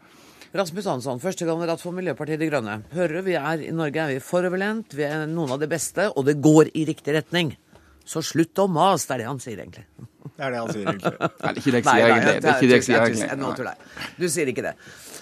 Rasmus 0.54 0.84
Hansson, 0.88 1.20
førstekandidat 1.20 1.80
for 1.80 1.96
Miljøpartiet 1.96 2.40
De 2.40 2.48
Grønne. 2.48 2.82
Hører 2.92 3.24
vi 3.24 3.34
er 3.36 3.64
I 3.68 3.72
Norge 3.72 4.00
er 4.00 4.12
vi 4.14 4.20
foroverlent, 4.20 4.92
vi 4.96 5.04
er 5.04 5.26
noen 5.28 5.52
av 5.56 5.61
de 5.61 5.68
beste, 5.68 6.11
og 6.12 6.24
det 6.28 6.38
går 6.44 6.70
i 6.74 6.84
riktig 6.88 7.16
retning. 7.16 7.54
Så 8.09 8.22
slutt 8.24 8.62
å 8.62 8.64
mase, 8.72 9.04
det 9.09 9.18
er 9.18 9.22
det 9.22 9.28
han 9.28 9.42
sier 9.42 9.61
egentlig. 9.61 9.84
Det 10.38 10.46
er 10.46 10.54
det 10.54 10.62
han 10.62 10.72
sier 10.72 10.88
egentlig. 10.88 11.12
Nei, 11.18 11.28
det 11.42 11.48
er 11.48 11.61
ikke 11.61 11.72
det 11.74 11.80
jeg 11.80 11.86
sier 11.88 12.06
egentlig. 12.06 12.34
Det 12.40 12.48
er 12.48 12.56
ikke 12.56 12.70
det 12.70 12.78
jeg 12.78 12.86
sier 12.86 13.04
egentlig. 13.04 13.38
Nå 13.42 13.52
tuller 13.59 13.74
jeg. 13.74 14.09
Du 14.16 14.26
sier 14.32 14.52
ikke 14.52 14.64
det. 14.64 14.74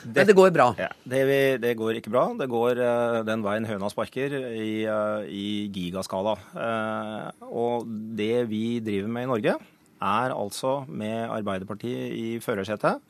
Men 0.07 0.29
det 0.29 0.37
går 0.39 0.53
bra? 0.55 0.67
Ja, 0.79 0.89
det, 1.03 1.23
vi, 1.27 1.39
det, 1.63 1.73
går 1.81 1.99
ikke 1.99 2.13
bra. 2.15 2.25
Det 2.39 2.47
går 2.51 2.79
uh, 2.79 3.21
den 3.27 3.43
veien 3.43 3.67
høna 3.67 3.91
sparker 3.91 4.37
i, 4.39 4.69
uh, 4.87 5.25
i 5.27 5.47
gigaskala. 5.75 6.37
Uh, 6.55 7.47
og 7.49 7.89
det 8.19 8.45
vi 8.53 8.79
driver 8.85 9.11
med 9.17 9.27
i 9.27 9.31
Norge, 9.33 9.57
er 10.07 10.35
altså 10.37 10.83
med 10.87 11.25
Arbeiderpartiet 11.33 12.13
i 12.13 12.29
førersetet 12.45 13.01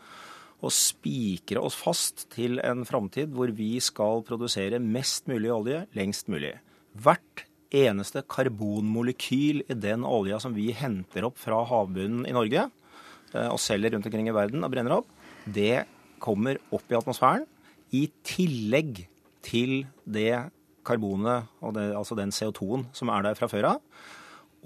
å 0.65 0.71
spikre 0.73 1.61
oss 1.61 1.77
fast 1.77 2.29
til 2.33 2.61
en 2.65 2.87
framtid 2.89 3.35
hvor 3.35 3.51
vi 3.53 3.75
skal 3.83 4.23
produsere 4.25 4.81
mest 4.81 5.29
mulig 5.29 5.53
olje 5.53 5.83
lengst 5.99 6.31
mulig. 6.33 6.55
Hvert 6.97 7.46
eneste 7.75 8.23
karbonmolekyl 8.31 9.65
i 9.67 9.77
den 9.79 10.05
olja 10.07 10.39
som 10.43 10.55
vi 10.57 10.71
henter 10.77 11.27
opp 11.29 11.39
fra 11.41 11.63
havbunnen 11.69 12.27
i 12.29 12.35
Norge 12.37 12.67
eh, 12.67 13.49
og 13.49 13.61
selger 13.63 13.95
rundt 13.95 14.09
omkring 14.09 14.31
i 14.31 14.37
verden 14.37 14.65
og 14.67 14.73
brenner 14.73 14.99
opp, 14.99 15.11
det 15.47 15.87
kommer 16.23 16.61
opp 16.75 16.87
i 16.91 16.99
atmosfæren 16.99 17.47
i 17.95 18.07
tillegg 18.27 19.05
til 19.47 19.85
det 20.03 20.49
karbonet, 20.87 21.47
det, 21.75 21.91
altså 21.99 22.17
den 22.19 22.35
CO2-en 22.35 22.87
som 22.95 23.11
er 23.11 23.27
der 23.27 23.39
fra 23.39 23.49
før 23.51 23.73
av, 23.75 23.81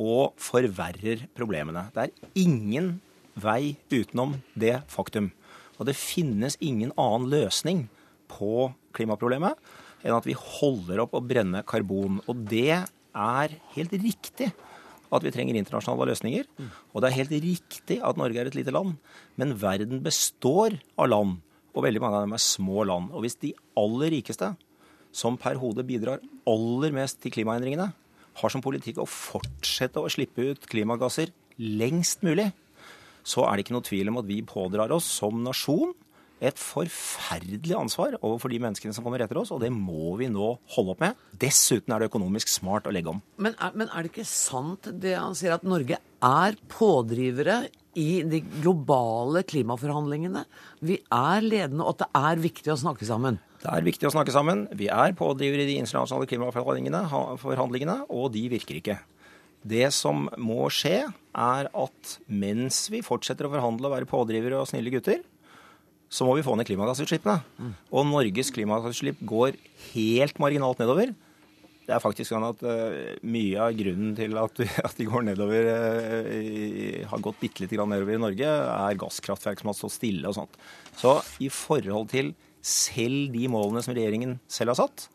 og 0.01 0.37
forverrer 0.41 1.27
problemene. 1.37 1.89
Det 1.93 2.07
er 2.07 2.41
ingen 2.41 2.95
vei 3.41 3.77
utenom 3.93 4.39
det 4.59 4.79
faktum. 4.93 5.31
Og 5.81 5.89
det 5.89 5.97
finnes 5.97 6.57
ingen 6.61 6.93
annen 7.01 7.29
løsning 7.33 7.87
på 8.31 8.71
klimaproblemet 8.97 9.57
enn 10.05 10.17
at 10.17 10.27
vi 10.29 10.37
holder 10.37 11.05
opp 11.05 11.15
å 11.17 11.23
brenne 11.25 11.63
karbon. 11.69 12.21
Og 12.31 12.47
det 12.51 12.81
er 12.81 13.57
helt 13.75 13.95
riktig 13.95 14.51
at 15.11 15.25
vi 15.27 15.33
trenger 15.35 15.59
internasjonale 15.59 16.11
løsninger. 16.13 16.49
Og 16.95 17.03
det 17.03 17.11
er 17.11 17.19
helt 17.19 17.37
riktig 17.45 17.99
at 18.07 18.19
Norge 18.21 18.41
er 18.41 18.51
et 18.51 18.59
lite 18.59 18.75
land. 18.75 18.97
Men 19.41 19.57
verden 19.61 20.03
består 20.05 20.79
av 20.97 21.11
land, 21.11 21.39
og 21.75 21.87
veldig 21.87 22.03
mange 22.03 22.21
av 22.21 22.27
dem 22.27 22.37
er 22.37 22.45
små 22.45 22.85
land. 22.87 23.11
Og 23.15 23.27
hvis 23.27 23.39
de 23.43 23.55
aller 23.79 24.15
rikeste, 24.17 24.53
som 25.11 25.39
per 25.41 25.59
hode 25.59 25.83
bidrar 25.87 26.23
aller 26.49 26.95
mest 26.95 27.19
til 27.23 27.35
klimaendringene, 27.35 27.91
har 28.41 28.53
som 28.53 28.63
politikk 28.63 29.01
å 29.03 29.11
fortsette 29.11 29.99
å 29.99 30.11
slippe 30.13 30.53
ut 30.53 30.69
klimagasser 30.71 31.33
lengst 31.59 32.23
mulig, 32.25 32.53
så 33.27 33.45
er 33.45 33.59
det 33.59 33.67
ikke 33.67 33.75
noe 33.75 33.85
tvil 33.85 34.13
om 34.13 34.21
at 34.23 34.29
vi 34.31 34.39
pådrar 34.47 34.95
oss 34.95 35.09
som 35.19 35.43
nasjon 35.45 35.93
et 36.41 36.57
forferdelig 36.61 37.75
ansvar 37.77 38.17
overfor 38.23 38.53
de 38.53 38.61
menneskene 38.65 38.95
som 38.97 39.05
kommer 39.05 39.21
etter 39.21 39.39
oss, 39.41 39.53
og 39.53 39.61
det 39.63 39.69
må 39.75 40.15
vi 40.21 40.31
nå 40.33 40.55
holde 40.75 40.95
opp 40.95 41.03
med. 41.05 41.19
Dessuten 41.41 41.93
er 41.93 42.01
det 42.01 42.09
økonomisk 42.11 42.49
smart 42.53 42.89
å 42.89 42.95
legge 42.95 43.13
om. 43.13 43.21
Men 43.37 43.57
er, 43.61 43.77
men 43.77 43.93
er 43.93 44.07
det 44.07 44.13
ikke 44.15 44.29
sant 44.29 44.89
det 45.03 45.15
han 45.19 45.37
sier, 45.37 45.59
at 45.59 45.67
Norge 45.69 46.01
er 46.01 46.59
pådrivere 46.73 47.63
i 48.01 48.23
de 48.25 48.41
globale 48.63 49.45
klimaforhandlingene? 49.49 50.47
Vi 50.81 51.01
er 51.05 51.45
ledende, 51.45 51.85
og 51.85 51.97
at 51.97 52.07
det 52.07 52.11
er 52.23 52.45
viktig 52.49 52.73
å 52.73 52.81
snakke 52.81 53.09
sammen? 53.09 53.41
Det 53.61 53.69
er 53.69 53.85
viktig 53.85 54.09
å 54.09 54.15
snakke 54.15 54.33
sammen. 54.33 54.65
Vi 54.73 54.89
er 54.89 55.17
pådrivere 55.19 55.67
i 55.67 55.73
de 55.75 55.81
internasjonale 55.83 56.29
klimaforhandlingene, 56.31 57.99
og 58.09 58.31
de 58.33 58.47
virker 58.53 58.81
ikke. 58.81 58.97
Det 59.61 59.91
som 59.93 60.25
må 60.41 60.71
skje, 60.73 61.03
er 61.37 61.69
at 61.69 62.15
mens 62.33 62.87
vi 62.91 63.03
fortsetter 63.05 63.47
å 63.47 63.53
forhandle 63.53 63.91
og 63.91 63.95
være 63.99 64.09
pådrivere 64.09 64.63
og 64.63 64.71
snille 64.71 64.93
gutter, 64.95 65.21
så 66.11 66.27
må 66.27 66.35
vi 66.37 66.45
få 66.45 66.57
ned 66.59 66.67
klimagassutslippene. 66.67 67.39
Mm. 67.63 67.75
Og 67.95 68.07
Norges 68.11 68.51
klimagassutslipp 68.55 69.21
går 69.31 69.59
helt 69.93 70.41
marginalt 70.43 70.83
nedover. 70.83 71.13
Det 71.87 71.95
er 71.97 72.03
faktisk 72.03 72.31
sånn 72.31 72.47
at 72.47 72.61
uh, 72.67 73.15
mye 73.27 73.63
av 73.63 73.77
grunnen 73.79 74.13
til 74.19 74.37
at, 74.39 74.61
at 74.89 74.99
de 74.99 75.07
går 75.07 75.25
nedover, 75.27 75.71
uh, 75.71 77.07
har 77.11 77.25
gått 77.25 77.41
bitte 77.43 77.65
lite 77.65 77.79
grann 77.79 77.91
nedover 77.95 78.19
i 78.19 78.23
Norge, 78.23 78.51
er 78.51 79.01
gasskraftverk 79.01 79.63
som 79.63 79.71
har 79.71 79.79
stått 79.79 79.97
stille 80.01 80.31
og 80.31 80.37
sånt. 80.39 80.61
Så 80.99 81.17
i 81.43 81.51
forhold 81.51 82.11
til 82.13 82.35
selv 82.61 83.31
de 83.33 83.47
målene 83.51 83.83
som 83.87 83.95
regjeringen 83.97 84.37
selv 84.51 84.75
har 84.75 84.83
satt, 84.83 85.07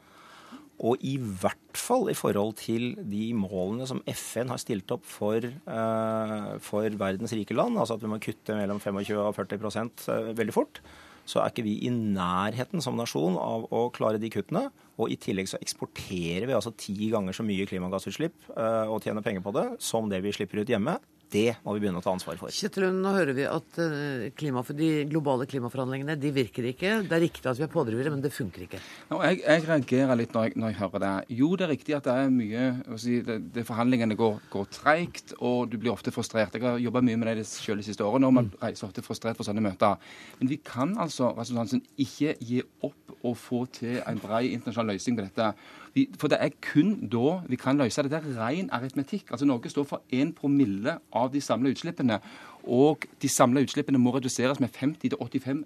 og 0.83 1.01
i 1.07 1.15
hvert 1.17 1.79
fall 1.79 2.09
i 2.11 2.17
forhold 2.17 2.57
til 2.59 2.93
de 2.99 3.29
målene 3.37 3.87
som 3.87 4.01
FN 4.11 4.51
har 4.51 4.59
stilt 4.59 4.91
opp 4.91 5.05
for, 5.07 5.39
uh, 5.71 6.55
for 6.63 6.97
verdens 6.99 7.35
rike 7.37 7.55
land, 7.55 7.79
altså 7.79 7.95
at 7.95 8.03
vi 8.03 8.11
må 8.11 8.19
kutte 8.23 8.57
mellom 8.57 8.81
25 8.83 9.21
og 9.21 9.35
40 9.37 9.63
uh, 10.11 10.31
veldig 10.35 10.55
fort, 10.55 10.81
så 11.25 11.41
er 11.41 11.49
ikke 11.49 11.65
vi 11.65 11.77
i 11.87 11.91
nærheten 11.93 12.83
som 12.83 12.97
nasjon 12.99 13.39
av 13.41 13.65
å 13.73 13.87
klare 13.95 14.19
de 14.21 14.29
kuttene. 14.29 14.67
Og 15.01 15.09
i 15.11 15.17
tillegg 15.19 15.49
så 15.49 15.57
eksporterer 15.63 16.45
vi 16.45 16.53
altså 16.55 16.75
ti 16.77 17.09
ganger 17.11 17.35
så 17.35 17.43
mye 17.43 17.65
klimagassutslipp 17.67 18.51
uh, 18.53 18.85
og 18.91 19.01
tjener 19.03 19.25
penger 19.25 19.43
på 19.43 19.55
det 19.55 19.65
som 19.83 20.11
det 20.11 20.21
vi 20.23 20.35
slipper 20.35 20.61
ut 20.61 20.71
hjemme. 20.71 20.99
Det 21.31 21.57
må 21.65 21.73
vi 21.75 21.81
begynne 21.83 21.99
å 21.99 22.05
ta 22.05 22.13
ansvar 22.13 22.37
for. 22.39 22.53
Kjetil 22.53 22.87
nå 22.93 23.11
hører 23.15 23.35
vi 23.37 23.45
at 23.49 23.79
eh, 23.81 24.27
klima, 24.37 24.61
de 24.77 24.89
globale 25.09 25.47
klimaforhandlingene 25.49 26.17
de 26.21 26.31
virker 26.35 26.67
ikke. 26.69 26.91
Det 27.07 27.17
er 27.17 27.23
riktig 27.23 27.49
at 27.49 27.59
vi 27.59 27.65
er 27.65 27.71
pådrivere, 27.71 28.13
men 28.13 28.21
det 28.23 28.31
funker 28.35 28.65
ikke. 28.67 28.81
No, 29.09 29.21
jeg, 29.25 29.41
jeg, 29.41 29.63
reagerer 29.65 30.19
litt 30.19 30.35
når 30.35 30.49
jeg, 30.49 30.55
når 30.61 30.71
jeg, 30.71 30.79
hører 30.83 31.03
det. 31.05 31.13
Jo, 31.39 31.51
det 31.55 31.67
er 31.67 31.73
riktig 31.73 31.97
at 31.97 32.07
det 32.07 32.17
er 32.21 32.33
mye 32.35 32.97
si, 33.01 33.19
det, 33.25 33.39
det 33.55 33.65
Forhandlingene 33.67 34.17
går, 34.19 34.37
går 34.53 34.69
treigt, 34.75 35.35
og 35.39 35.71
du 35.71 35.79
blir 35.81 35.93
ofte 35.95 36.13
frustrert. 36.15 36.55
Jeg 36.55 36.65
har 36.65 36.81
jobba 36.81 37.03
mye 37.05 37.21
med 37.21 37.41
det 37.41 37.47
selv 37.49 37.81
de 37.81 37.87
siste 37.89 38.05
årene, 38.05 38.29
og 38.29 38.37
man 38.37 38.51
reiser 38.61 38.87
ofte 38.89 39.03
frustrert 39.05 39.39
for 39.39 39.47
sånne 39.47 39.63
møter. 39.65 39.97
Men 40.39 40.51
vi 40.51 40.59
kan 40.63 40.93
altså 41.01 41.33
Hansen, 41.35 41.83
ikke 42.01 42.35
gi 42.43 42.61
opp 42.85 43.17
å 43.25 43.33
få 43.37 43.65
til 43.73 43.99
en 44.05 44.21
bred 44.21 44.51
internasjonal 44.51 44.95
løsning 44.95 45.17
på 45.17 45.25
dette. 45.25 45.51
Vi, 45.95 46.09
for 46.19 46.27
det 46.27 46.37
er 46.43 46.51
kun 46.61 47.07
da 47.07 47.39
vi 47.47 47.55
kan 47.55 47.77
løse 47.79 48.03
det. 48.03 48.11
Det 48.11 48.19
er 48.19 48.39
ren 48.39 48.69
aritmetikk. 48.75 49.31
Altså 49.31 49.45
Norge 49.47 49.69
står 49.71 49.83
for 49.87 50.01
1 50.11 50.33
promille 50.35 50.97
av 51.13 51.31
de 51.33 51.41
samla 51.41 51.71
utslippene. 51.71 52.19
Og 52.67 53.05
de 53.21 53.29
samla 53.29 53.63
utslippene 53.63 54.01
må 54.01 54.11
reduseres 54.15 54.59
med 54.59 54.75
50-85 54.75 55.63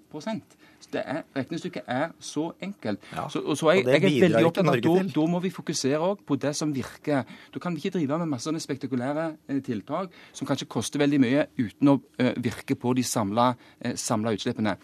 så 0.80 0.88
det 0.92 1.02
er, 1.04 1.22
Regnestykket 1.36 1.82
er 1.86 2.08
så 2.24 2.52
enkelt. 2.62 3.00
Ja, 3.12 3.26
så, 3.28 3.40
og 3.40 3.56
så 3.56 3.70
jeg, 3.70 3.84
jeg, 3.84 4.02
jeg 4.02 4.16
er 4.16 4.22
veldig 4.28 4.46
opptatt 4.46 4.68
av 4.70 4.78
at 4.78 5.10
da, 5.14 5.26
må 5.28 5.40
vi 5.44 5.50
fokusere 5.52 6.14
på 6.26 6.38
det 6.40 6.54
som 6.56 6.72
virker. 6.74 7.28
Da 7.52 7.60
kan 7.60 7.76
vi 7.76 7.82
ikke 7.82 7.98
drive 7.98 8.18
med 8.22 8.30
masse 8.30 8.62
spektakulære 8.64 9.26
eh, 9.48 9.60
tiltak 9.66 10.14
som 10.32 10.48
kanskje 10.48 10.70
koster 10.72 11.02
veldig 11.02 11.20
mye, 11.20 11.44
uten 11.58 11.92
å 11.92 11.98
eh, 12.18 12.32
virke 12.40 12.78
på 12.80 12.94
de 12.96 13.04
samla 13.04 13.50
eh, 13.80 13.92
utslippene. 13.92 14.78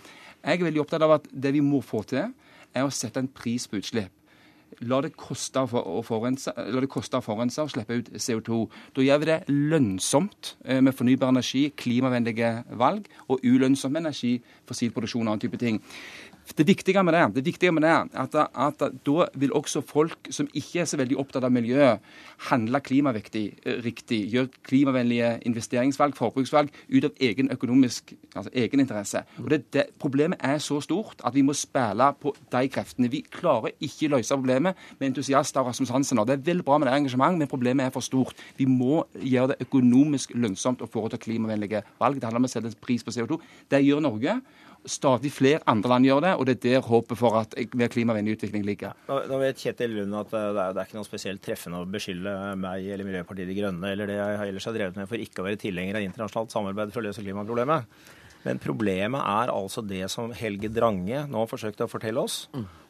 Jeg 0.44 0.60
er 0.60 0.68
veldig 0.68 0.84
opptatt 0.84 1.02
av 1.02 1.16
at 1.16 1.32
det 1.32 1.54
vi 1.56 1.64
må 1.64 1.80
få 1.80 2.02
til, 2.02 2.28
er 2.76 2.84
å 2.84 2.92
sette 2.92 3.22
en 3.22 3.32
pris 3.32 3.64
på 3.66 3.80
utslipp. 3.80 4.12
La 4.84 4.98
det 5.00 5.14
koste 5.16 5.62
å 5.62 6.02
forurense, 6.04 6.52
å 6.52 7.68
slippe 7.72 7.96
ut 7.96 8.10
CO2. 8.20 8.58
Da 8.92 9.04
gjør 9.06 9.22
vi 9.22 9.28
det 9.30 9.38
lønnsomt 9.48 10.56
eh, 10.66 10.82
med 10.84 10.92
fornybar 10.96 11.32
energi, 11.32 11.70
klimavennlige 11.72 12.50
valg, 12.76 13.08
og 13.32 13.40
ulønnsomt 13.40 13.94
med 13.94 14.04
energi, 14.04 14.34
fossilproduksjon 14.68 15.24
og 15.24 15.32
annen 15.32 15.44
type 15.46 15.60
ting. 15.62 15.80
Det 16.54 16.66
viktige 16.66 17.02
med 17.02 17.12
det, 17.12 17.34
det 17.34 17.44
viktige 17.44 17.72
med 17.72 17.82
det 17.82 17.90
er 17.90 18.04
at, 18.22 18.34
at, 18.54 18.82
da 19.06 19.26
vil 19.34 19.52
også 19.52 19.80
folk 19.80 20.28
som 20.30 20.46
ikke 20.54 20.80
er 20.80 20.84
så 20.86 20.96
veldig 20.96 21.18
opptatt 21.18 21.44
av 21.44 21.50
miljø, 21.52 21.96
handle 22.50 22.80
klimavektig 22.80 23.44
eh, 23.64 23.80
riktig, 23.84 24.20
gjøre 24.30 24.62
klimavennlige 24.68 25.32
investeringsvalg, 25.48 26.14
forbruksvalg, 26.16 26.70
ut 26.92 27.08
av 27.08 27.18
egen 27.20 27.50
økonomisk 27.50 28.14
altså 28.34 28.52
egen 28.54 28.80
interesse. 28.80 29.24
Og 29.42 29.50
det, 29.50 29.64
det, 29.74 29.86
Problemet 29.98 30.38
er 30.44 30.58
så 30.62 30.78
stort 30.84 31.24
at 31.26 31.34
vi 31.34 31.42
må 31.42 31.54
spille 31.56 32.12
på 32.20 32.34
de 32.52 32.62
kreftene. 32.70 33.10
Vi 33.10 33.24
klarer 33.30 33.74
ikke 33.80 34.06
å 34.06 34.14
løse 34.16 34.38
problemet 34.38 34.78
med 35.00 35.10
entusiaster 35.10 35.64
og 35.64 35.72
Rasmus 35.72 35.90
Hansen. 35.90 36.22
Det 36.28 36.38
er 36.38 36.46
vel 36.46 36.62
bra 36.66 36.78
med 36.78 36.88
det 36.88 36.94
engasjement, 36.94 37.40
men 37.40 37.50
problemet 37.50 37.88
er 37.88 37.94
for 37.94 38.04
stort. 38.04 38.38
Vi 38.56 38.68
må 38.70 39.02
gjøre 39.18 39.54
det 39.54 39.66
økonomisk 39.66 40.36
lønnsomt 40.38 40.84
å 40.84 40.90
foreta 40.90 41.18
klimavennlige 41.18 41.82
valg. 41.98 42.20
Det 42.20 42.28
handler 42.28 42.44
om 42.44 42.48
å 42.48 42.54
sette 42.54 42.74
pris 42.80 43.04
på 43.04 43.14
CO2. 43.14 43.40
Det 43.72 43.82
gjør 43.82 44.04
Norge. 44.06 44.38
Stadig 44.86 45.32
flere 45.34 45.62
andre 45.66 45.90
land 45.90 46.06
gjør 46.06 46.20
det, 46.22 46.32
og 46.38 46.46
det 46.46 46.56
er 46.56 46.60
der 46.62 46.84
håpet 46.86 47.18
for 47.18 47.38
at 47.40 47.56
mer 47.74 47.90
klimavennlig 47.90 48.36
utvikling 48.36 48.66
ligger. 48.66 48.94
Nå 49.10 49.40
vet 49.42 49.58
Kjetil 49.62 49.96
Lund 49.98 50.14
at 50.18 50.34
eh, 50.34 50.50
det 50.54 50.62
er, 50.62 50.76
det 50.76 50.82
er 50.82 50.90
ikke 50.90 51.00
noe 51.00 51.08
spesielt 51.08 51.42
treffende 51.42 51.80
å 51.82 51.88
beskylde 51.90 52.36
meg 52.60 52.86
eller 52.94 53.08
Miljøpartiet 53.08 53.50
De 53.50 53.56
Grønne 53.58 53.90
eller 53.90 54.10
det 54.10 54.20
jeg 54.20 54.52
ellers 54.52 54.68
har 54.70 54.76
drevet 54.78 55.00
med 55.00 55.10
for 55.10 55.26
ikke 55.26 55.42
å 55.42 55.48
være 55.48 55.60
tilhenger 55.64 55.98
av 55.98 56.06
internasjonalt 56.06 56.54
samarbeid 56.54 56.94
for 56.94 57.02
å 57.02 57.08
løse 57.08 57.24
klimaproblemet. 57.26 57.98
Men 58.46 58.60
problemet 58.62 59.20
er 59.26 59.50
altså 59.50 59.82
det 59.82 60.04
som 60.12 60.30
Helge 60.36 60.70
Drange 60.70 61.24
nå 61.30 61.46
forsøkte 61.50 61.86
å 61.86 61.90
fortelle 61.90 62.22
oss, 62.22 62.44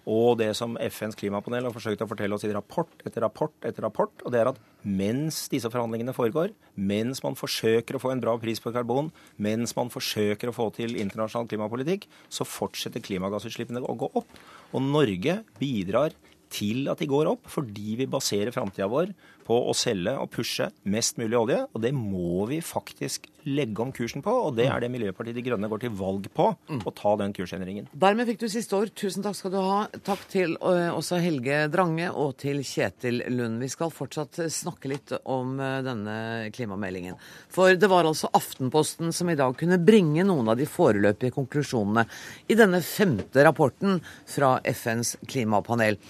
og 0.07 0.37
det 0.39 0.53
som 0.55 0.77
FNs 0.79 1.17
klimapanel 1.19 1.67
har 1.67 1.75
forsøkt 1.75 2.05
å 2.05 2.09
fortelle 2.11 2.37
oss 2.37 2.45
i 2.47 2.53
rapport 2.55 2.93
etter 3.09 3.25
rapport 3.25 3.67
etter 3.67 3.83
rapport, 3.83 4.13
og 4.23 4.35
det 4.35 4.43
er 4.43 4.51
at 4.53 4.61
mens 4.87 5.47
disse 5.51 5.71
forhandlingene 5.73 6.15
foregår, 6.15 6.53
mens 6.77 7.25
man 7.25 7.39
forsøker 7.39 7.97
å 7.97 8.03
få 8.03 8.13
en 8.13 8.23
bra 8.23 8.37
pris 8.39 8.63
på 8.63 8.71
karbon, 8.75 9.11
mens 9.43 9.75
man 9.79 9.91
forsøker 9.91 10.53
å 10.53 10.55
få 10.55 10.69
til 10.77 10.95
internasjonal 11.01 11.49
klimapolitikk, 11.51 12.07
så 12.29 12.47
fortsetter 12.47 13.03
klimagassutslippene 13.03 13.83
å 13.83 13.99
gå 13.99 14.13
opp. 14.21 14.39
Og 14.77 14.85
Norge 14.85 15.41
bidrar 15.59 16.15
til 16.53 16.87
at 16.93 17.01
de 17.03 17.09
går 17.11 17.31
opp, 17.33 17.49
fordi 17.51 17.97
vi 18.01 18.11
baserer 18.11 18.55
framtida 18.55 18.89
vår 18.91 19.15
på 19.47 19.57
å 19.71 19.75
selge 19.77 20.13
og 20.19 20.31
pushe 20.35 20.69
mest 20.91 21.21
mulig 21.21 21.39
olje. 21.39 21.63
Og 21.73 21.83
det 21.85 21.93
må 21.95 22.47
vi 22.51 22.59
faktisk 22.65 23.29
legge 23.47 23.83
om 23.85 23.93
kursen 23.95 24.25
på, 24.25 24.33
og 24.49 24.57
det 24.59 24.67
er 24.67 24.83
det 24.83 24.91
Miljøpartiet 24.91 25.37
De 25.37 25.45
Grønne 25.47 25.69
går 25.71 25.85
til 25.85 25.93
valg 25.95 26.27
på. 26.35 26.49
Å 26.51 26.93
ta 26.99 27.13
den 27.21 27.35
kursendringen. 27.37 27.87
Dermed 27.95 28.27
fikk 28.27 28.41
du 28.43 28.49
siste 28.51 28.75
ord. 28.79 28.91
Tusen 28.99 29.23
takk 29.23 29.39
skal 29.39 29.53
du 29.55 29.59
ha. 29.63 29.77
Takk 30.07 30.25
til 30.33 30.57
uh, 30.59 30.91
også 30.97 31.21
Helge 31.23 31.61
Drange 31.71 32.11
og 32.11 32.35
til 32.43 32.63
Kjetil 32.67 33.23
Lund. 33.37 33.61
Vi 33.63 33.71
skal 33.71 33.95
fortsatt 33.95 34.41
snakke 34.53 34.91
litt 34.91 35.15
om 35.23 35.61
uh, 35.63 35.79
denne 35.87 36.17
klimameldingen. 36.57 37.19
For 37.55 37.79
det 37.79 37.91
var 37.93 38.09
altså 38.09 38.33
Aftenposten 38.35 39.15
som 39.15 39.31
i 39.31 39.39
dag 39.39 39.55
kunne 39.59 39.79
bringe 39.79 40.27
noen 40.27 40.51
av 40.51 40.59
de 40.59 40.67
foreløpige 40.67 41.37
konklusjonene 41.37 42.07
i 42.51 42.59
denne 42.59 42.83
femte 42.83 43.47
rapporten 43.47 44.01
fra 44.27 44.57
FNs 44.75 45.17
klimapanel. 45.31 46.01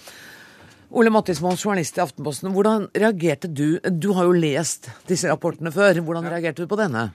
Ole 0.89 1.11
Mattismoen, 1.11 1.57
journalist 1.59 1.97
i 1.97 2.01
Aftenposten. 2.01 2.53
Hvordan 2.55 2.85
reagerte 2.95 3.49
du? 3.51 3.79
Du 3.91 4.13
har 4.15 4.29
jo 4.29 4.35
lest 4.35 4.87
disse 5.09 5.27
rapportene 5.27 5.73
før. 5.75 5.99
Hvordan 5.99 6.29
reagerte 6.31 6.63
du 6.63 6.69
på 6.71 6.77
denne? 6.79 7.09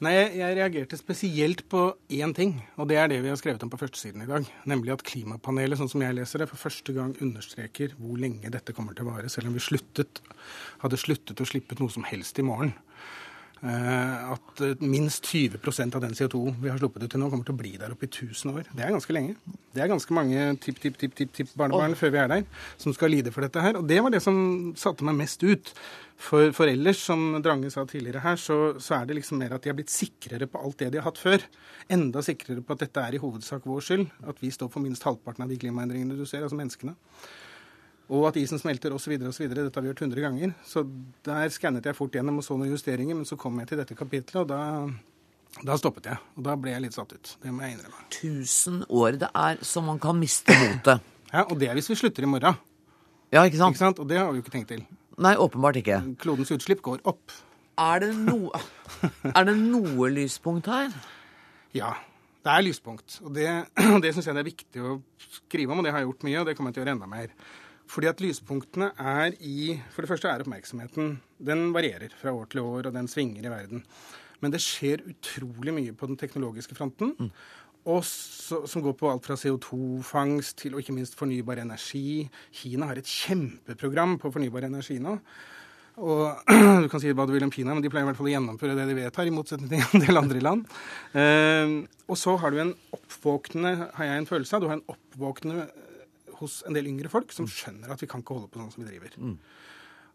Nei, 0.00 0.14
jeg 0.38 0.56
reagerte 0.56 0.96
spesielt 0.96 1.64
på 1.68 1.82
én 2.16 2.30
ting, 2.32 2.54
og 2.80 2.86
det 2.88 2.96
er 2.96 3.10
det 3.10 3.18
vi 3.20 3.28
har 3.28 3.36
skrevet 3.36 3.66
om 3.66 3.72
på 3.72 3.80
førstesiden 3.82 4.22
i 4.24 4.28
dag. 4.30 4.46
Nemlig 4.70 4.94
at 4.94 5.02
klimapanelet, 5.04 5.76
sånn 5.76 5.90
som 5.92 6.04
jeg 6.06 6.16
leser 6.16 6.40
det, 6.40 6.48
for 6.48 6.62
første 6.62 6.94
gang 6.96 7.10
understreker 7.20 7.92
hvor 7.98 8.16
lenge 8.22 8.48
dette 8.54 8.72
kommer 8.76 8.96
til 8.96 9.04
å 9.04 9.10
vare, 9.10 9.28
selv 9.28 9.50
om 9.50 9.58
vi 9.58 9.64
sluttet, 9.64 10.22
hadde 10.80 11.02
sluttet 11.02 11.42
å 11.42 11.48
slippe 11.50 11.76
noe 11.82 11.92
som 11.92 12.06
helst 12.08 12.38
i 12.40 12.46
morgen. 12.46 12.72
Eh, 13.60 14.32
at 14.32 14.60
eh, 14.64 14.78
minst 14.80 15.26
20% 15.28 15.96
av 15.96 16.00
den 16.00 16.14
CO2 16.16 16.38
vi 16.62 16.70
har 16.72 16.78
sluppet 16.80 17.02
ut 17.04 17.12
til 17.12 17.20
nå, 17.20 17.26
kommer 17.28 17.44
til 17.44 17.52
å 17.52 17.60
bli 17.60 17.72
der 17.76 17.92
oppe 17.92 18.06
i 18.06 18.10
1000 18.10 18.54
år. 18.54 18.68
Det 18.72 18.86
er 18.86 18.94
ganske 18.94 19.12
lenge. 19.12 19.34
Det 19.76 19.82
er 19.84 19.90
ganske 19.90 20.16
mange 20.16 20.46
tipp-tipp-tipp-tipp-barnebarn 20.64 21.96
før 21.98 22.14
vi 22.14 22.22
er 22.22 22.30
der, 22.32 22.46
som 22.80 22.94
skal 22.96 23.12
lide 23.12 23.32
for 23.34 23.44
dette 23.44 23.60
her. 23.60 23.76
Og 23.76 23.84
det 23.90 23.98
var 24.00 24.14
det 24.14 24.22
som 24.24 24.38
satte 24.80 25.04
meg 25.04 25.18
mest 25.18 25.44
ut. 25.44 25.74
For, 26.20 26.50
for 26.56 26.68
ellers, 26.68 27.02
som 27.04 27.36
Drange 27.44 27.68
sa 27.72 27.84
tidligere 27.88 28.24
her, 28.24 28.40
så, 28.40 28.56
så, 28.80 28.98
er 28.98 29.08
det 29.08 29.18
liksom 29.20 29.40
mer 29.40 29.54
at 29.56 29.64
de 29.64 29.72
har 29.72 29.76
blitt 29.76 29.92
sikrere 29.92 30.48
på 30.48 30.60
alt 30.60 30.80
det 30.80 30.90
de 30.94 31.00
har 31.00 31.08
hatt 31.08 31.20
før. 31.20 31.44
Enda 31.92 32.24
sikrere 32.24 32.64
på 32.64 32.76
at 32.76 32.86
dette 32.86 33.04
er 33.04 33.16
i 33.16 33.20
hovedsak 33.20 33.68
vår 33.68 33.84
skyld. 33.84 34.08
At 34.28 34.40
vi 34.40 34.52
står 34.56 34.72
for 34.72 34.84
minst 34.84 35.04
halvparten 35.08 35.44
av 35.44 35.52
de 35.52 35.60
klimaendringene 35.60 36.16
du 36.16 36.24
ser, 36.28 36.44
altså 36.48 36.60
menneskene 36.60 36.96
og 38.10 38.26
at 38.26 38.38
isen 38.40 38.58
smelter 38.58 38.94
osv. 38.94 39.14
osv. 39.28 39.46
Dette 39.46 39.70
har 39.70 39.84
vi 39.84 39.90
gjort 39.92 40.02
100 40.02 40.24
ganger. 40.24 40.54
Så 40.66 40.82
der 41.26 41.52
skannet 41.54 41.86
jeg 41.86 41.96
fort 41.98 42.16
gjennom 42.16 42.40
og 42.40 42.46
så 42.46 42.56
noen 42.58 42.72
justeringer, 42.72 43.14
men 43.14 43.28
så 43.28 43.38
kom 43.38 43.60
jeg 43.62 43.70
til 43.70 43.80
dette 43.82 43.94
kapitlet, 43.98 44.40
og 44.42 44.48
da, 44.50 45.60
da 45.62 45.76
stoppet 45.78 46.10
jeg. 46.10 46.18
Og 46.34 46.46
da 46.48 46.56
ble 46.58 46.74
jeg 46.74 46.84
litt 46.86 46.96
satt 46.96 47.14
ut. 47.14 47.36
Det 47.42 47.54
må 47.54 47.62
jeg 47.62 47.76
innrømme. 47.76 48.02
1000 48.08 48.82
år. 48.88 49.20
Det 49.22 49.30
er 49.44 49.62
som 49.66 49.86
man 49.86 50.02
kan 50.02 50.18
miste 50.18 50.56
motet. 50.64 51.06
Ja, 51.30 51.44
og 51.44 51.60
det 51.60 51.68
er 51.70 51.76
hvis 51.78 51.86
vi 51.86 51.94
slutter 51.94 52.24
i 52.26 52.26
morgen. 52.26 52.56
Ja, 53.30 53.44
ikke 53.46 53.60
sant? 53.60 53.76
Ikke 53.76 53.84
sant? 53.84 54.00
Og 54.02 54.08
det 54.10 54.16
har 54.18 54.32
vi 54.32 54.40
jo 54.40 54.42
ikke 54.42 54.50
tenkt 54.50 54.72
til. 54.72 54.80
Nei, 55.22 55.36
åpenbart 55.38 55.76
ikke. 55.78 56.00
Klodens 56.18 56.50
utslipp 56.50 56.80
går 56.82 57.04
opp. 57.06 57.30
Er 57.78 58.02
det, 58.02 58.08
no... 58.18 58.50
er 59.36 59.46
det 59.46 59.54
noe 59.60 60.08
lyspunkt 60.10 60.66
her? 60.66 60.90
Ja, 61.76 61.92
det 62.42 62.50
er 62.50 62.66
lyspunkt. 62.66 63.20
Og 63.22 63.30
det, 63.36 63.46
det 64.02 64.10
syns 64.16 64.26
jeg 64.26 64.36
det 64.36 64.42
er 64.42 64.50
viktig 64.50 64.82
å 64.82 64.96
skrive 65.38 65.70
om, 65.70 65.84
og 65.84 65.86
det 65.86 65.94
har 65.94 66.02
jeg 66.02 66.10
gjort 66.10 66.26
mye, 66.26 66.40
og 66.42 66.50
det 66.50 66.56
kommer 66.58 66.72
jeg 66.72 66.80
til 66.80 66.82
å 66.82 66.84
gjøre 66.86 66.96
enda 66.98 67.10
mer. 67.14 67.34
Fordi 67.90 68.10
at 68.10 68.20
lyspunktene 68.22 68.92
er 68.94 69.34
i 69.42 69.74
For 69.90 70.04
det 70.04 70.10
første 70.12 70.30
er 70.30 70.44
oppmerksomheten 70.44 71.16
Den 71.42 71.70
varierer 71.74 72.12
fra 72.20 72.34
år 72.36 72.50
til 72.52 72.62
år, 72.62 72.88
og 72.88 72.94
den 72.94 73.08
svinger 73.10 73.46
i 73.46 73.52
verden. 73.52 73.82
Men 74.40 74.54
det 74.54 74.62
skjer 74.64 75.02
utrolig 75.10 75.74
mye 75.76 75.96
på 75.96 76.08
den 76.08 76.18
teknologiske 76.20 76.76
fronten. 76.78 77.12
Mm. 77.18 77.30
Og 77.90 78.02
så, 78.04 78.60
som 78.68 78.82
går 78.84 78.94
på 78.96 79.08
alt 79.08 79.24
fra 79.24 79.36
CO2-fangst 79.40 80.58
til 80.60 80.74
og 80.74 80.82
ikke 80.82 80.94
minst 80.96 81.16
fornybar 81.16 81.62
energi. 81.62 82.28
Kina 82.52 82.90
har 82.90 83.00
et 83.00 83.08
kjempeprogram 83.08 84.18
på 84.20 84.32
fornybar 84.32 84.68
energi 84.68 84.98
nå. 85.00 85.16
Og 86.00 86.50
Du 86.84 86.88
kan 86.92 87.02
si 87.02 87.12
hva 87.12 87.26
du 87.28 87.34
vil 87.34 87.44
om 87.44 87.52
Kina, 87.52 87.74
men 87.74 87.84
de 87.84 87.90
pleier 87.92 88.06
i 88.06 88.10
hvert 88.10 88.20
fall 88.20 88.30
å 88.30 88.34
gjennomføre 88.34 88.76
det 88.78 88.88
de 88.88 88.96
vedtar, 89.00 89.28
i 89.28 89.34
motsetning 89.34 89.68
til 89.72 89.98
en 89.98 90.06
del 90.06 90.20
andre 90.20 90.44
land. 90.44 90.76
Uh, 91.12 91.84
og 92.08 92.20
så 92.20 92.36
har 92.40 92.52
du 92.52 92.60
en 92.62 92.74
oppvåknende, 92.96 93.90
har 93.96 94.08
jeg 94.08 94.22
en 94.22 94.28
følelse 94.28 94.56
av, 94.56 94.64
du 94.64 94.70
har 94.70 94.78
en 94.78 94.88
oppvåknende 94.94 95.68
hos 96.40 96.60
en 96.68 96.76
del 96.76 96.88
yngre 96.90 97.10
folk 97.12 97.32
som 97.34 97.48
skjønner 97.48 97.92
at 97.92 98.02
vi 98.02 98.08
kan 98.10 98.24
ikke 98.24 98.36
holde 98.36 98.50
på 98.52 98.60
sånn 98.62 98.72
som 98.74 98.84
vi 98.84 98.90
driver. 98.90 99.14
Mm. 99.20 99.36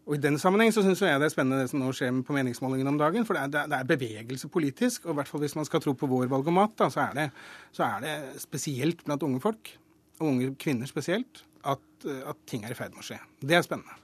Og 0.06 0.14
I 0.14 0.22
den 0.22 0.38
sammenheng 0.38 0.70
så 0.70 0.84
syns 0.86 1.02
jeg 1.02 1.18
det 1.18 1.26
er 1.26 1.34
spennende 1.34 1.64
det 1.64 1.70
som 1.72 1.80
nå 1.82 1.88
skjer 1.96 2.14
på 2.26 2.34
meningsmålingene 2.36 2.92
om 2.92 3.00
dagen. 3.00 3.26
For 3.26 3.34
det 3.34 3.58
er, 3.58 3.70
det 3.72 3.80
er, 3.80 3.88
bevegelse 3.90 4.50
politisk. 4.54 5.08
Og 5.08 5.16
i 5.16 5.18
hvert 5.18 5.30
fall 5.32 5.42
hvis 5.42 5.56
man 5.58 5.66
skal 5.66 5.82
tro 5.82 5.96
på 5.98 6.08
vår 6.10 6.30
valgomat, 6.30 6.76
da, 6.78 6.86
så, 6.94 7.08
er 7.08 7.18
det, 7.18 7.26
så 7.74 7.88
er 7.88 8.06
det 8.06 8.16
spesielt 8.42 9.02
blant 9.06 9.26
unge 9.26 9.42
folk, 9.42 9.74
og 10.20 10.30
unge 10.30 10.54
kvinner 10.62 10.86
spesielt, 10.86 11.42
at, 11.66 11.82
at 12.06 12.42
ting 12.46 12.62
er 12.62 12.74
i 12.74 12.78
ferd 12.78 12.94
med 12.94 13.02
å 13.02 13.08
skje. 13.08 13.18
Det 13.42 13.58
er 13.58 13.66
spennende. 13.66 13.98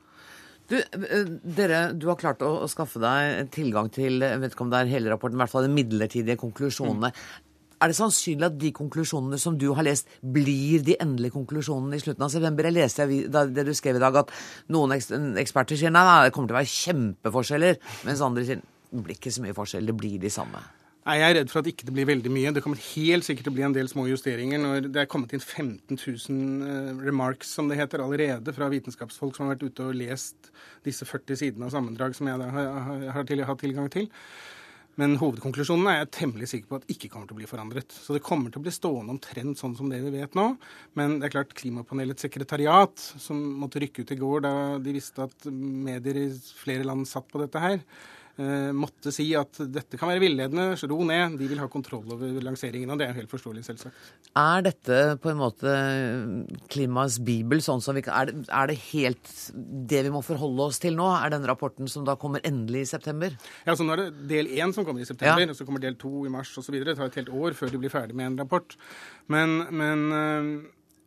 Du, 0.73 0.79
eh, 0.79 1.31
dere, 1.57 1.81
du 1.93 2.07
har 2.09 2.19
klart 2.19 2.43
å, 2.47 2.51
å, 2.65 2.69
skaffe 2.71 3.01
deg 3.03 3.51
tilgang 3.55 3.91
til 3.93 4.23
jeg 4.23 4.41
vet 4.41 4.55
ikke 4.55 4.65
om 4.65 4.71
det 4.73 4.83
er 4.83 4.93
hele 4.93 5.11
rapporten, 5.13 5.37
i 5.37 5.43
hvert 5.43 5.53
fall 5.53 5.67
de 5.67 5.75
midlertidige 5.75 6.39
konklusjonene. 6.41 7.11
Mm. 7.13 7.42
Er 7.83 7.91
det 7.91 7.97
sannsynlig 7.99 8.47
at 8.47 8.59
de 8.63 8.69
konklusjonene 8.75 9.39
som 9.43 9.57
du 9.59 9.73
har 9.75 9.83
lest, 9.83 10.07
blir 10.23 10.85
de 10.87 10.95
endelige 11.03 11.35
konklusjonene 11.35 11.99
i 11.99 12.03
slutten 12.03 12.23
av 12.23 12.31
september? 12.31 12.69
Jeg 12.69 12.77
leste 12.77 13.09
det 13.51 13.65
du 13.67 13.73
skrev 13.75 13.99
i 13.99 14.03
dag, 14.05 14.21
at 14.23 14.31
noen 14.71 14.95
eksperter 14.95 15.81
sier 15.81 15.91
nei, 15.91 16.05
det 16.23 16.35
kommer 16.37 16.53
til 16.53 16.55
å 16.55 16.61
være 16.61 16.77
kjempeforskjeller, 16.77 17.81
mens 18.07 18.23
andre 18.23 18.47
sier 18.47 18.63
det 18.63 19.03
blir 19.03 19.19
ikke 19.19 19.33
så 19.35 19.43
mye 19.43 19.57
forskjell, 19.57 19.89
det 19.89 19.97
blir 19.99 20.21
de 20.23 20.31
samme. 20.31 20.61
Nei, 21.03 21.17
Jeg 21.19 21.31
er 21.33 21.37
redd 21.41 21.51
for 21.51 21.65
at 21.65 21.69
ikke 21.73 21.87
det 21.89 21.95
blir 21.97 22.07
veldig 22.07 22.31
mye. 22.31 22.53
Det 22.55 22.63
kommer 22.63 22.79
helt 22.93 23.27
sikkert 23.27 23.49
til 23.49 23.51
å 23.51 23.57
bli 23.57 23.65
en 23.67 23.75
del 23.75 23.89
små 23.91 24.05
justeringer 24.07 24.61
når 24.63 24.87
det 24.95 25.03
er 25.03 25.09
kommet 25.11 25.33
inn 25.35 25.43
15 25.43 25.99
000 25.99 26.69
eh, 26.69 26.91
remarks, 27.09 27.51
som 27.57 27.67
det 27.67 27.81
heter, 27.81 28.05
allerede 28.05 28.55
fra 28.55 28.69
vitenskapsfolk 28.71 29.35
som 29.35 29.49
har 29.49 29.57
vært 29.57 29.67
ute 29.67 29.89
og 29.89 29.99
lest 29.99 30.53
disse 30.87 31.09
40 31.09 31.41
sidene 31.41 31.67
av 31.67 31.75
sammendrag 31.75 32.15
som 32.15 32.31
jeg 32.31 32.39
har 32.39 33.49
hatt 33.49 33.65
tilgang 33.65 33.91
til. 33.91 34.07
Men 35.01 35.17
hovedkonklusjonen 35.17 35.89
er 35.89 35.99
jeg 36.03 36.11
temmelig 36.19 36.51
sikker 36.51 36.69
på 36.69 36.79
at 36.81 36.91
ikke 36.93 37.09
kommer 37.13 37.29
til 37.29 37.37
å 37.37 37.41
bli 37.41 37.49
forandret. 37.49 37.95
Så 37.97 38.13
det 38.13 38.25
kommer 38.27 38.53
til 38.53 38.61
å 38.61 38.67
bli 38.67 38.75
stående 38.75 39.15
omtrent 39.15 39.61
sånn 39.61 39.77
som 39.79 39.89
det 39.89 40.03
vi 40.05 40.13
vet 40.19 40.37
nå. 40.37 40.51
Men 40.99 41.17
det 41.19 41.31
er 41.31 41.37
klart 41.39 41.55
klimapanelets 41.57 42.27
sekretariat, 42.27 43.07
som 43.23 43.41
måtte 43.63 43.81
rykke 43.81 44.05
ut 44.05 44.13
i 44.13 44.21
går 44.21 44.45
da 44.45 44.55
de 44.83 44.97
visste 44.99 45.25
at 45.25 45.49
medier 45.49 46.21
i 46.21 46.27
flere 46.61 46.85
land 46.89 47.09
satt 47.09 47.31
på 47.33 47.41
dette 47.41 47.63
her, 47.63 47.81
måtte 48.37 49.13
si 49.13 49.27
at 49.37 49.59
dette 49.69 49.99
kan 50.01 50.09
være 50.09 50.23
villedende, 50.23 50.71
ro 50.89 50.99
ned, 51.05 51.37
de 51.41 51.49
vil 51.51 51.61
ha 51.61 51.69
kontroll 51.71 52.15
over 52.15 52.39
lanseringen. 52.45 52.91
Og 52.91 53.01
det 53.01 53.09
er 53.09 53.19
helt 53.19 53.31
forståelig, 53.31 53.65
selvsagt. 53.67 54.09
Er 54.39 54.65
dette 54.65 55.01
på 55.23 55.33
en 55.33 55.41
måte 55.41 55.75
klimaets 56.73 57.19
bibel, 57.25 57.61
sånn 57.65 57.85
som 57.85 57.99
vi 57.99 58.05
kan, 58.07 58.17
er, 58.17 58.33
det, 58.33 58.49
er 58.49 58.73
det 58.73 58.79
helt 58.89 59.33
det 59.93 60.05
vi 60.09 60.15
må 60.15 60.23
forholde 60.25 60.69
oss 60.71 60.81
til 60.83 60.97
nå? 60.97 61.11
Er 61.19 61.35
den 61.35 61.47
rapporten 61.49 61.91
som 61.93 62.07
da 62.09 62.17
kommer 62.21 62.45
endelig 62.49 62.87
i 62.87 62.91
september? 62.95 63.37
Ja, 63.67 63.77
så 63.77 63.87
nå 63.87 63.97
er 63.97 64.07
det 64.07 64.29
del 64.33 64.51
én 64.57 64.73
som 64.75 64.89
kommer 64.89 65.05
i 65.05 65.09
september, 65.09 65.45
ja. 65.45 65.53
og 65.53 65.59
så 65.59 65.69
kommer 65.69 65.85
del 65.85 66.01
to 66.01 66.25
i 66.25 66.33
mars 66.33 66.55
osv. 66.57 66.81
Det 66.81 66.97
tar 66.97 67.13
et 67.13 67.21
helt 67.21 67.33
år 67.37 67.59
før 67.59 67.75
de 67.75 67.83
blir 67.85 67.93
ferdig 67.93 68.17
med 68.17 68.33
en 68.33 68.41
rapport. 68.45 68.77
Men, 69.33 69.61
men 69.71 70.09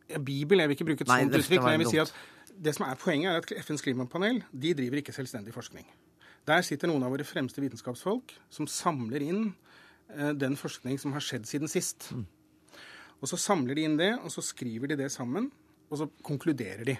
ja, 0.10 0.22
Bibel 0.22 0.62
Jeg 0.62 0.70
vil 0.70 0.78
ikke 0.78 0.90
bruke 0.94 1.06
et 1.06 1.10
sånt 1.10 1.38
uttrykk, 1.42 1.64
men 1.64 1.78
jeg 1.78 1.86
vil 1.86 1.94
si 1.96 2.04
at 2.06 2.16
det 2.56 2.72
som 2.78 2.86
er 2.88 2.98
poenget, 3.00 3.32
er 3.32 3.44
at 3.44 3.66
FNs 3.66 3.84
klimapanel 3.84 4.44
de 4.54 4.74
driver 4.78 5.02
ikke 5.02 5.16
selvstendig 5.16 5.54
forskning. 5.56 5.88
Der 6.46 6.62
sitter 6.66 6.92
noen 6.92 7.04
av 7.06 7.14
våre 7.16 7.26
fremste 7.26 7.64
vitenskapsfolk 7.64 8.36
som 8.54 8.70
samler 8.70 9.24
inn 9.26 9.44
eh, 10.14 10.34
den 10.38 10.58
forskning 10.60 11.00
som 11.02 11.16
har 11.16 11.24
skjedd 11.26 11.48
siden 11.50 11.72
sist. 11.72 12.12
Mm. 12.14 12.26
Og 13.22 13.32
så 13.32 13.40
samler 13.42 13.78
de 13.78 13.86
inn 13.88 13.98
det, 13.98 14.12
og 14.22 14.30
så 14.34 14.44
skriver 14.46 14.92
de 14.92 15.00
det 15.00 15.10
sammen, 15.14 15.50
og 15.90 16.02
så 16.02 16.10
konkluderer 16.26 16.86
de. 16.86 16.98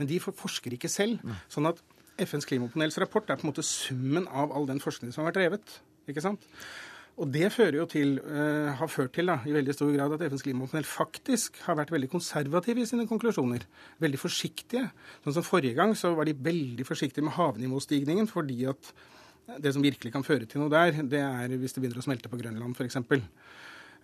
Men 0.00 0.10
de 0.10 0.18
forsker 0.18 0.74
ikke 0.74 0.90
selv. 0.90 1.22
Mm. 1.22 1.36
Sånn 1.52 1.70
at 1.70 1.82
FNs 2.24 2.46
klimapanels 2.50 2.98
rapport 3.02 3.30
er 3.30 3.38
på 3.38 3.46
en 3.46 3.52
måte 3.52 3.66
summen 3.66 4.26
av 4.30 4.54
all 4.54 4.66
den 4.70 4.82
forskningen 4.82 5.14
som 5.14 5.22
har 5.22 5.32
vært 5.32 5.40
drevet. 5.40 5.78
ikke 6.10 6.22
sant? 6.24 6.42
Og 7.14 7.30
det 7.30 7.46
til, 7.92 8.16
uh, 8.26 8.74
har 8.74 8.90
ført 8.90 9.12
til 9.14 9.30
da, 9.30 9.38
i 9.46 9.54
veldig 9.54 9.74
stor 9.76 9.92
grad 9.94 10.16
at 10.16 10.24
FNs 10.26 10.42
klimapanel 10.42 10.86
faktisk 10.88 11.60
har 11.62 11.76
vært 11.78 11.92
veldig 11.94 12.10
konservative 12.10 12.82
i 12.82 12.88
sine 12.90 13.06
konklusjoner. 13.06 13.62
Veldig 14.02 14.18
forsiktige. 14.18 14.88
Sånn 15.22 15.36
som 15.36 15.46
Forrige 15.46 15.78
gang 15.78 15.94
så 15.94 16.10
var 16.18 16.26
de 16.26 16.34
veldig 16.34 16.86
forsiktige 16.88 17.22
med 17.22 17.36
havnivåstigningen 17.38 18.26
fordi 18.30 18.64
at 18.72 18.90
det 19.62 19.74
som 19.76 19.84
virkelig 19.84 20.10
kan 20.10 20.24
føre 20.26 20.48
til 20.48 20.62
noe 20.62 20.72
der, 20.72 21.04
det 21.06 21.20
er 21.20 21.54
hvis 21.60 21.76
det 21.76 21.84
begynner 21.84 22.00
å 22.00 22.06
smelte 22.06 22.30
på 22.32 22.40
Grønland 22.40 22.74
f.eks. 22.74 22.98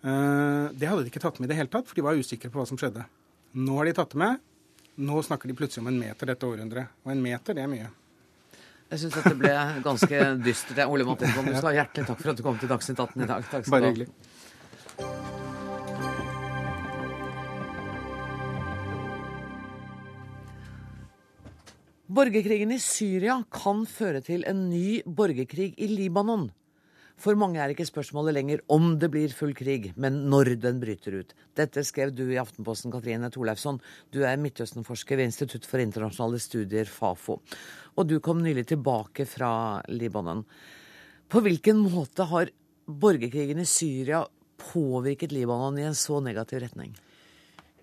Uh, 0.01 0.71
det 0.71 0.87
hadde 0.87 1.03
de 1.03 1.11
ikke 1.11 1.21
tatt 1.21 1.41
med 1.41 1.49
i 1.49 1.51
det 1.51 1.59
hele 1.59 1.73
tatt, 1.73 1.89
for 1.89 1.99
de 1.99 2.05
var 2.05 2.15
usikre 2.15 2.49
på 2.53 2.61
hva 2.61 2.69
som 2.69 2.79
skjedde. 2.79 3.03
Nå 3.59 3.75
har 3.75 3.89
de 3.89 3.97
tatt 3.97 4.15
det 4.15 4.21
med. 4.23 4.39
Nå 5.03 5.19
snakker 5.25 5.51
de 5.51 5.57
plutselig 5.57 5.83
om 5.83 5.91
en 5.91 5.99
meter 5.99 6.31
dette 6.31 6.47
århundret. 6.47 6.95
Og 7.03 7.11
en 7.11 7.23
meter, 7.23 7.57
det 7.57 7.65
er 7.65 7.71
mye. 7.71 7.91
Jeg 8.91 9.05
syns 9.05 9.13
dette 9.15 9.37
ble 9.39 9.51
ganske 9.85 10.17
dystert. 10.43 10.89
Ole 10.91 11.05
Martinsson, 11.07 11.45
du 11.47 11.55
skal 11.55 11.69
ha 11.69 11.77
hjertelig 11.77 12.09
takk 12.09 12.17
for 12.19 12.31
at 12.33 12.39
du 12.39 12.43
kom 12.43 12.57
til 12.59 12.67
Dagsnytt 12.67 12.99
18 12.99 13.23
i 13.23 13.27
dag. 13.29 13.45
Takk 13.47 13.63
skal 13.63 13.75
Bare 13.77 13.91
hyggelig. 13.93 14.07
Borgerkrigen 22.11 22.75
i 22.75 22.81
Syria 22.83 23.37
kan 23.55 23.85
føre 23.87 24.19
til 24.27 24.43
en 24.51 24.65
ny 24.67 24.99
borgerkrig 25.07 25.71
i 25.79 25.87
Libanon. 25.87 26.49
For 27.21 27.37
mange 27.37 27.59
er 27.61 27.69
ikke 27.69 27.85
spørsmålet 27.85 28.33
lenger 28.33 28.61
om 28.73 28.95
det 28.97 29.11
blir 29.13 29.33
full 29.35 29.51
krig, 29.53 29.91
men 29.93 30.23
når 30.31 30.55
den 30.63 30.79
bryter 30.81 31.19
ut. 31.21 31.35
Dette 31.57 31.83
skrev 31.85 32.09
du 32.17 32.23
i 32.31 32.39
Aftenposten, 32.41 32.89
Katrine 32.93 33.29
Thorleifsson. 33.29 33.77
Du 34.09 34.23
er 34.25 34.41
Midtøsten-forsker 34.41 35.19
ved 35.19 35.29
Institutt 35.29 35.67
for 35.69 35.83
internasjonale 35.83 36.41
studier, 36.41 36.89
Fafo. 36.89 37.37
Og 37.93 38.09
du 38.09 38.17
kom 38.25 38.41
nylig 38.41 38.65
tilbake 38.71 39.27
fra 39.29 39.51
Libanon. 39.93 40.41
På 41.29 41.43
hvilken 41.45 41.83
måte 41.85 42.25
har 42.31 42.49
borgerkrigen 42.89 43.61
i 43.61 43.69
Syria 43.69 44.23
påvirket 44.71 45.35
Libanon 45.35 45.77
i 45.77 45.85
en 45.91 45.97
så 45.97 46.23
negativ 46.25 46.63
retning? 46.65 46.95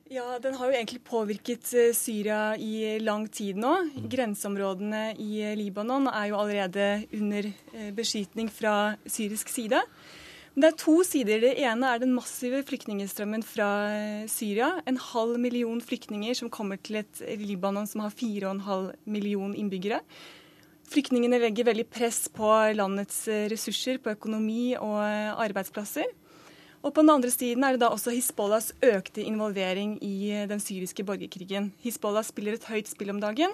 Ja, 0.08 0.38
Den 0.40 0.54
har 0.56 0.70
jo 0.70 0.72
egentlig 0.72 1.02
påvirket 1.04 1.68
eh, 1.76 1.90
Syria 1.92 2.54
i 2.56 2.96
lang 3.02 3.26
tid 3.28 3.58
nå. 3.60 3.74
Grenseområdene 4.08 5.10
i 5.20 5.42
Libanon 5.58 6.08
er 6.08 6.30
jo 6.30 6.38
allerede 6.40 6.86
under 7.12 7.50
eh, 7.74 7.90
beskytning 7.92 8.48
fra 8.48 8.94
syrisk 9.04 9.52
side. 9.52 9.82
Men 10.54 10.64
det 10.64 10.70
er 10.70 10.78
to 10.80 10.94
sider. 11.04 11.42
Det 11.44 11.50
ene 11.60 11.90
er 11.92 12.00
den 12.00 12.14
massive 12.16 12.62
flyktningstrømmen 12.70 13.44
fra 13.44 13.68
eh, 13.98 14.22
Syria. 14.32 14.70
En 14.88 14.96
halv 15.10 15.36
million 15.44 15.82
flyktninger 15.84 16.40
som 16.40 16.48
kommer 16.48 16.80
til 16.80 17.02
et 17.02 17.20
Libanon 17.42 17.90
som 17.90 18.06
har 18.06 18.16
4,5 18.16 18.94
million 19.12 19.52
innbyggere. 19.52 20.00
Flyktningene 20.88 21.42
legger 21.42 21.68
veldig 21.68 21.84
press 21.92 22.30
på 22.32 22.48
landets 22.72 23.26
ressurser, 23.52 24.00
på 24.00 24.16
økonomi 24.16 24.72
og 24.80 24.96
arbeidsplasser. 25.04 26.08
Og 26.88 26.94
på 26.96 27.02
den 27.04 27.12
andre 27.12 27.28
siden 27.28 27.66
er 27.66 27.76
det 27.76 27.82
da 27.82 27.90
også 27.92 28.14
Hizbollahs 28.14 28.70
økte 28.80 29.20
involvering 29.20 29.98
i 30.00 30.30
eh, 30.32 30.46
den 30.48 30.62
syriske 30.62 31.04
borgerkrigen. 31.04 31.66
Hizbollah 31.84 32.24
spiller 32.24 32.56
et 32.56 32.64
høyt 32.64 32.88
spill 32.88 33.12
om 33.12 33.20
dagen, 33.20 33.52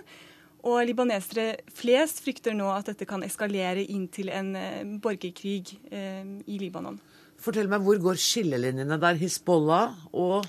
og 0.62 0.78
libanesere 0.86 1.56
flest 1.74 2.22
frykter 2.22 2.54
nå 2.54 2.70
at 2.70 2.92
dette 2.92 3.08
kan 3.10 3.26
eskalere 3.26 3.82
inn 3.82 4.06
til 4.06 4.30
en 4.30 4.54
eh, 4.54 4.86
borgerkrig 5.02 5.74
eh, 5.90 6.22
i 6.46 6.60
Libanon. 6.62 7.00
Fortell 7.42 7.66
meg, 7.66 7.82
Hvor 7.82 7.98
går 8.06 8.22
skillelinjene 8.22 9.02
der? 9.02 9.18
Hizbollah 9.18 9.98
og 10.14 10.46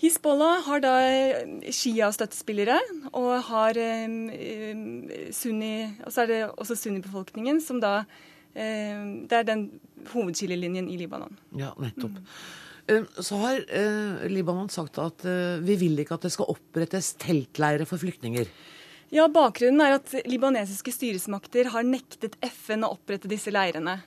Hizbollah 0.00 0.64
har 0.64 0.80
da 0.80 0.96
eh, 1.04 1.68
Shia-støttespillere, 1.68 2.80
og 3.12 3.34
har 3.52 3.76
eh, 3.76 5.28
sunni, 5.28 5.74
og 6.00 6.08
så 6.08 6.24
er 6.24 6.32
det 6.32 6.44
også 6.56 6.86
sunnibefolkningen 6.86 7.60
som 7.60 7.84
da 7.84 7.98
Eh, 8.08 8.30
det 8.54 9.34
er 9.34 9.46
den 9.48 9.64
hovedskillelinjen 10.12 10.86
i 10.86 10.98
Libanon. 11.00 11.34
Ja, 11.58 11.72
nettopp. 11.82 12.20
Så 13.18 13.38
har 13.40 13.62
eh, 13.72 14.26
Libanon 14.28 14.68
sagt 14.68 14.98
at 15.00 15.24
eh, 15.24 15.60
vi 15.64 15.76
vil 15.80 16.02
ikke 16.02 16.18
at 16.18 16.26
det 16.26 16.34
skal 16.34 16.50
opprettes 16.52 17.14
teltleirer 17.22 17.88
for 17.88 18.00
flyktninger. 18.02 18.50
Ja, 19.14 19.24
Bakgrunnen 19.32 19.80
er 19.80 19.96
at 19.96 20.10
libanesiske 20.28 20.92
styresmakter 20.92 21.70
har 21.72 21.86
nektet 21.86 22.36
FN 22.44 22.84
å 22.84 22.92
opprette 22.96 23.30
disse 23.30 23.52
leirene. 23.54 24.00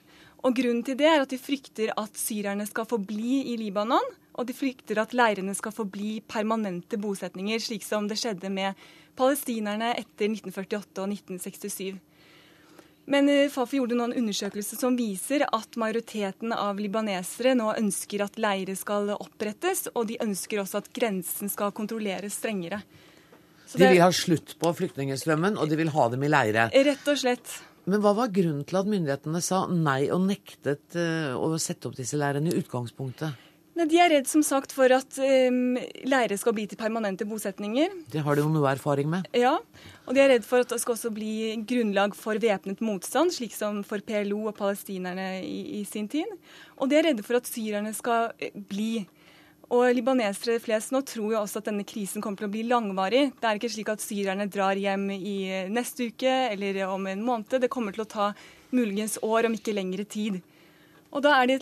Og 0.45 0.53
Grunnen 0.57 0.83
til 0.85 0.97
det 0.99 1.07
er 1.09 1.23
at 1.23 1.31
de 1.33 1.39
frykter 1.41 1.93
at 1.97 2.19
syrerne 2.19 2.67
skal 2.69 2.85
forbli 2.89 3.39
i 3.53 3.55
Libanon, 3.57 4.03
og 4.37 4.45
de 4.45 4.53
frykter 4.53 4.99
at 5.01 5.15
leirene 5.17 5.55
skal 5.57 5.73
forbli 5.73 6.19
permanente 6.29 6.99
bosetninger, 7.01 7.57
slik 7.63 7.85
som 7.87 8.05
det 8.09 8.19
skjedde 8.21 8.51
med 8.53 8.77
palestinerne 9.17 9.95
etter 9.97 10.29
1948 10.29 11.01
og 11.01 11.15
1967. 11.15 11.97
Men 13.07 13.29
eh, 13.31 13.47
Fafi 13.51 13.79
gjorde 13.79 13.95
nå 13.95 14.09
en 14.09 14.17
undersøkelse 14.19 14.79
som 14.79 14.97
viser 14.99 15.45
at 15.47 15.77
majoriteten 15.79 16.51
av 16.51 16.79
libanesere 16.81 17.53
nå 17.55 17.71
ønsker 17.77 18.25
at 18.25 18.39
leire 18.41 18.75
skal 18.75 19.13
opprettes, 19.15 19.85
og 19.95 20.09
de 20.09 20.19
ønsker 20.23 20.59
også 20.63 20.81
at 20.81 20.91
grensen 20.95 21.51
skal 21.51 21.71
kontrolleres 21.75 22.35
strengere. 22.41 22.81
Så 23.67 23.79
de 23.79 23.87
vil 23.91 24.03
ha 24.03 24.11
slutt 24.15 24.55
på 24.59 24.71
flyktningstrømmen, 24.75 25.57
og 25.59 25.71
de 25.71 25.79
vil 25.79 25.91
ha 25.95 26.11
dem 26.11 26.23
i 26.23 26.31
leire? 26.31 26.69
Rett 26.71 27.09
og 27.11 27.19
slett. 27.19 27.57
Men 27.87 28.03
hva 28.03 28.11
var 28.15 28.31
grunnen 28.35 28.65
til 28.67 28.79
at 28.79 28.87
myndighetene 28.91 29.39
sa 29.43 29.63
nei 29.71 30.09
og 30.11 30.25
nektet 30.27 30.95
eh, 30.99 31.31
å 31.31 31.55
sette 31.63 31.87
opp 31.87 31.95
disse 31.95 32.19
leirene 32.19 32.51
i 32.51 32.59
utgangspunktet? 32.59 33.46
De 33.77 33.99
er 34.01 34.09
redd 34.09 34.25
som 34.29 34.41
sagt 34.41 34.71
for 34.73 34.89
at 34.95 35.19
um, 35.21 35.75
leire 36.09 36.37
skal 36.39 36.55
bli 36.57 36.65
til 36.69 36.79
permanente 36.79 37.27
bosetninger. 37.29 37.91
Det 38.09 38.23
har 38.25 38.37
de 38.37 38.41
jo 38.41 38.49
noe 38.49 38.71
erfaring 38.71 39.09
med? 39.11 39.27
Ja, 39.37 39.57
og 40.07 40.17
de 40.17 40.23
er 40.23 40.31
redd 40.33 40.47
for 40.47 40.63
at 40.63 40.71
det 40.71 40.79
skal 40.81 40.95
også 40.95 41.11
bli 41.13 41.53
grunnlag 41.67 42.15
for 42.17 42.41
væpnet 42.41 42.81
motstand, 42.81 43.35
slik 43.35 43.53
som 43.53 43.83
for 43.85 44.01
PLO 44.01 44.47
og 44.49 44.57
palestinerne 44.57 45.43
i, 45.43 45.81
i 45.81 45.83
sin 45.85 46.09
tid. 46.09 46.31
Og 46.81 46.89
de 46.89 46.97
er 46.97 47.09
redde 47.11 47.25
for 47.27 47.37
at 47.37 47.49
syrerne 47.49 47.93
skal 47.93 48.31
eh, 48.41 48.55
bli. 48.55 49.05
Og 49.67 49.91
libanesere 49.91 50.61
flest 50.63 50.93
nå 50.95 51.03
tror 51.05 51.33
jo 51.33 51.39
også 51.41 51.59
at 51.59 51.69
denne 51.69 51.85
krisen 51.85 52.23
kommer 52.23 52.39
til 52.39 52.47
å 52.47 52.53
bli 52.53 52.65
langvarig. 52.69 53.25
Det 53.35 53.49
er 53.49 53.59
ikke 53.59 53.73
slik 53.73 53.89
at 53.91 54.03
syrerne 54.03 54.47
drar 54.49 54.79
hjem 54.79 55.09
i 55.13 55.37
eh, 55.51 55.71
neste 55.71 56.09
uke 56.09 56.35
eller 56.49 56.85
om 56.87 57.05
en 57.11 57.25
måned. 57.29 57.59
Det 57.61 57.69
kommer 57.73 57.93
til 57.93 58.07
å 58.07 58.09
ta 58.09 58.31
muligens 58.73 59.19
år, 59.21 59.47
om 59.47 59.55
ikke 59.57 59.75
lengre 59.75 60.07
tid. 60.07 60.41
Og 61.17 61.23
da 61.25 61.33
er 61.41 61.49
de 61.49 61.57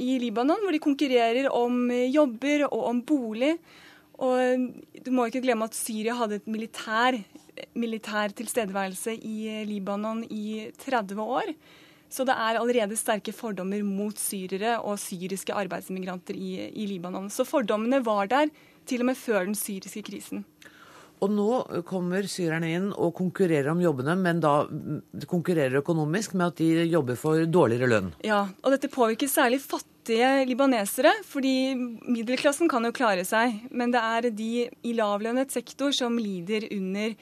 i 0.00 0.16
Libanon 0.22 0.62
hvor 0.64 0.72
de 0.72 0.80
konkurrerer 0.80 1.50
om 1.52 1.90
eh, 1.92 2.08
jobber 2.08 2.64
og 2.70 2.86
om 2.88 3.02
bolig. 3.04 3.56
Og 4.16 4.70
du 5.04 5.10
må 5.12 5.26
ikke 5.28 5.42
glemme 5.44 5.68
at 5.68 5.76
Syria 5.76 6.14
hadde 6.16 6.38
et 6.40 6.46
militær, 6.48 7.18
militær 7.76 8.32
tilstedeværelse 8.32 9.12
i 9.12 9.36
eh, 9.52 9.66
Libanon 9.68 10.24
i 10.24 10.72
30 10.80 11.20
år. 11.20 11.52
Så 12.08 12.24
det 12.24 12.36
er 12.38 12.56
allerede 12.56 12.96
sterke 12.96 13.34
fordommer 13.34 13.82
mot 13.84 14.16
syrere 14.16 14.78
og 14.80 14.96
syriske 15.02 15.52
arbeidsimmigranter 15.52 16.38
i, 16.38 16.70
i 16.72 16.86
Libanon. 16.88 17.28
Så 17.28 17.44
fordommene 17.44 18.00
var 18.06 18.30
der 18.32 18.48
til 18.88 19.02
og 19.04 19.10
med 19.10 19.18
før 19.20 19.44
den 19.44 19.58
syriske 19.58 20.06
krisen. 20.06 20.46
Og 21.24 21.32
nå 21.32 21.82
kommer 21.88 22.26
syrerne 22.28 22.70
inn 22.76 22.88
og 22.92 23.14
konkurrerer 23.16 23.70
om 23.72 23.80
jobbene, 23.80 24.16
men 24.20 24.40
da 24.44 24.54
konkurrerer 25.28 25.80
økonomisk 25.80 26.34
med 26.36 26.50
at 26.50 26.60
de 26.60 26.84
jobber 26.90 27.16
for 27.20 27.46
dårligere 27.48 27.88
lønn. 27.88 28.10
Ja, 28.26 28.42
og 28.60 28.74
dette 28.74 28.92
påvirker 28.92 29.30
særlig 29.30 29.62
fattige 29.64 30.44
libanesere, 30.48 31.14
fordi 31.24 31.72
middelklassen 32.04 32.68
kan 32.68 32.84
jo 32.84 32.92
klare 32.96 33.24
seg. 33.28 33.62
Men 33.72 33.94
det 33.94 34.02
er 34.04 34.28
de 34.28 34.50
i 34.68 34.96
lavlønnet 34.96 35.54
sektor 35.56 35.94
som 35.96 36.20
lider 36.20 36.68
under 36.76 37.16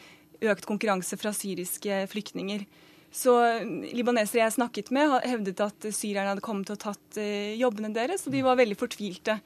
økt 0.51 0.67
konkurranse 0.69 1.17
fra 1.21 1.31
syriske 1.37 2.05
flyktninger. 2.11 2.67
Så 3.15 3.31
libanesere 3.95 4.43
jeg 4.43 4.57
snakket 4.57 4.91
med, 4.95 5.21
hevdet 5.23 5.61
at 5.63 5.87
syrerne 5.95 6.33
hadde 6.33 6.43
kommet 6.43 6.73
og 6.75 6.81
tatt 6.83 7.21
eh, 7.23 7.55
jobbene 7.61 7.93
deres, 7.95 8.27
og 8.27 8.35
de 8.35 8.43
var 8.43 8.59
veldig 8.59 8.79
fortvilte. 8.81 9.39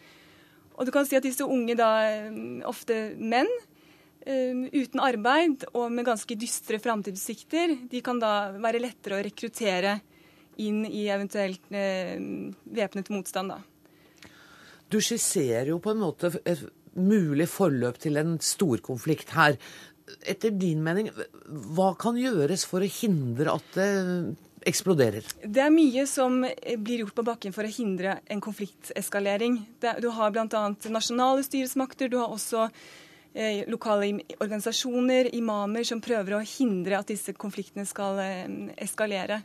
Og 0.78 0.86
du 0.88 0.92
kan 0.94 1.04
si 1.04 1.18
at 1.18 1.26
disse 1.26 1.44
unge, 1.44 1.74
da, 1.76 1.90
ofte 2.70 3.10
menn, 3.18 3.50
uten 4.28 5.00
arbeid 5.00 5.64
og 5.72 5.88
med 5.94 6.06
ganske 6.08 6.36
dystre 6.38 6.80
framtidssikter, 6.82 7.74
de 7.88 8.02
kan 8.04 8.20
da 8.20 8.52
være 8.60 8.82
lettere 8.82 9.18
å 9.18 9.24
rekruttere 9.24 9.98
inn 10.58 10.82
i 10.86 11.06
eventuelt 11.08 11.70
eh, 11.70 12.16
væpnet 12.64 13.12
motstand. 13.14 13.54
da. 13.54 13.60
Du 14.88 14.98
skisserer 15.04 15.70
jo 15.72 15.78
på 15.84 15.92
en 15.92 16.02
måte 16.02 16.32
et 16.44 16.64
mulig 16.98 17.46
forløp 17.50 18.00
til 18.02 18.18
en 18.20 18.36
storkonflikt 18.42 19.32
her. 19.36 19.58
Etter 20.26 20.54
din 20.56 20.82
mening, 20.82 21.10
hva 21.76 21.92
kan 22.00 22.18
gjøres 22.18 22.64
for 22.68 22.82
å 22.84 22.90
hindre 22.90 23.54
at 23.58 23.74
det 23.76 23.88
eksploderer? 24.68 25.26
Det 25.44 25.62
er 25.62 25.72
mye 25.72 26.04
som 26.10 26.40
blir 26.42 27.04
gjort 27.04 27.16
på 27.16 27.26
bakken 27.28 27.54
for 27.54 27.68
å 27.68 27.72
hindre 27.72 28.18
en 28.32 28.40
konflikteskalering. 28.42 29.60
Du 30.00 30.08
har 30.16 30.32
bl.a. 30.34 30.64
nasjonale 30.90 31.44
styresmakter, 31.46 32.10
du 32.10 32.18
har 32.20 32.32
også 32.34 32.66
lokale 33.68 34.20
organisasjoner, 34.40 35.34
imamer, 35.34 35.84
som 35.84 36.00
prøver 36.00 36.34
å 36.34 36.40
hindre 36.42 36.98
at 36.98 37.08
disse 37.10 37.32
konfliktene 37.36 37.86
skal 37.86 38.18
eh, 38.22 38.46
eskalere. 38.82 39.42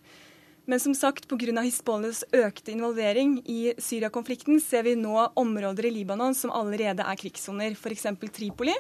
Men 0.65 0.79
som 0.79 0.95
sagt, 0.95 1.27
pga. 1.27 1.61
Hizbollahs 1.61 2.23
økte 2.31 2.71
involvering 2.71 3.41
i 3.45 3.73
Syria-konflikten 3.77 4.61
ser 4.63 4.84
vi 4.88 4.95
nå 4.95 5.31
områder 5.36 5.86
i 5.89 5.91
Libanon 5.99 6.36
som 6.36 6.51
allerede 6.55 7.03
er 7.03 7.15
krigssoner, 7.19 7.71
f.eks. 7.75 8.07
Tripoli, 8.31 8.73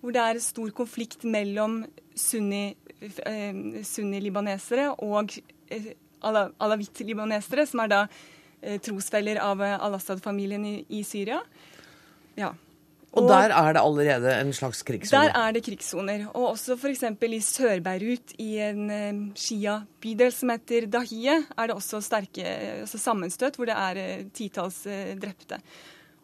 hvor 0.00 0.12
det 0.14 0.22
er 0.22 0.38
stor 0.44 0.70
konflikt 0.70 1.24
mellom 1.26 1.84
sunni-libanesere 2.14 3.84
sunni 3.90 4.86
og 5.02 5.34
eh, 5.74 5.94
alawitt-libanesere, 6.22 7.66
som 7.66 7.80
er 7.82 7.88
da 7.90 8.06
eh, 8.62 8.78
trosfeller 8.78 9.42
av 9.42 9.60
Al-Assad-familien 9.66 10.64
i, 10.70 10.84
i, 10.94 11.02
Syria. 11.02 11.42
Ja. 12.38 12.54
Og, 13.14 13.28
der 13.30 13.52
er 13.54 13.74
det 13.76 13.80
allerede 13.80 14.32
en 14.40 14.52
slags 14.52 14.82
krigssone? 14.82 15.22
Der 15.22 15.36
er 15.38 15.54
det 15.54 15.62
krigssoner. 15.64 16.26
Og 16.34 16.48
også 16.54 16.76
f.eks. 16.76 17.04
i 17.22 17.40
Sør-Beirut, 17.46 18.34
i 18.42 18.58
en 18.58 18.90
uh, 18.90 19.20
Shia-bydel 19.38 20.32
som 20.34 20.50
heter 20.50 20.88
Dahie, 20.90 21.36
er 21.56 21.70
det 21.70 21.76
også 21.76 22.00
sterke 22.02 22.46
altså 22.82 22.98
sammenstøt 22.98 23.58
hvor 23.58 23.70
det 23.70 23.76
er 23.78 24.00
uh, 24.02 24.24
titalls 24.34 24.80
uh, 24.90 25.12
drepte. 25.20 25.60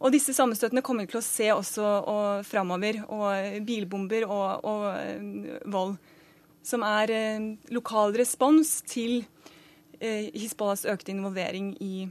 Og 0.01 0.15
disse 0.15 0.35
sammenstøtene 0.35 0.83
kommer 0.83 1.07
vi 1.07 1.13
til 1.13 1.21
å 1.21 1.25
se 1.25 1.51
også 1.53 1.85
og, 1.85 2.47
framover. 2.49 3.03
Og 3.13 3.61
bilbomber 3.69 4.25
og, 4.27 4.65
og 4.65 5.69
vold. 5.69 5.99
Som 6.65 6.83
er 6.85 7.13
lokal 7.73 8.17
respons 8.17 8.79
til 8.89 9.21
Hizbollahs 10.01 10.87
økte 10.89 11.13
involvering 11.13 11.75
i 11.85 12.09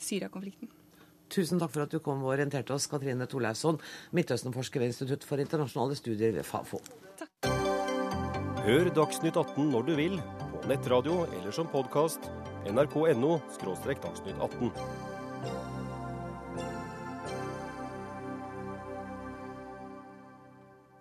Syria-konflikten. 0.00 0.72
Tusen 1.28 1.60
takk 1.60 1.74
for 1.74 1.84
at 1.84 1.92
du 1.92 2.00
kom 2.04 2.22
og 2.24 2.32
orienterte 2.34 2.72
oss, 2.74 2.88
Katrine 2.88 3.28
Torleifsson, 3.28 3.80
Midtøsten-forsker 4.16 4.82
ved 4.82 4.94
Institutt 4.94 5.26
for 5.28 5.40
internasjonale 5.42 5.98
studier 5.98 6.32
ved 6.36 6.46
Fafo. 6.48 6.80
Takk. 7.20 7.50
Hør 8.64 8.90
Dagsnytt 8.96 9.36
18 9.36 9.70
når 9.72 9.86
du 9.86 9.94
vil, 9.96 10.16
på 10.52 10.72
nettradio 10.72 11.22
eller 11.38 11.54
som 11.54 11.68
podkast. 11.72 12.26
nrk.no– 12.68 13.38
dagsnytt 13.64 14.42
18. 14.44 14.72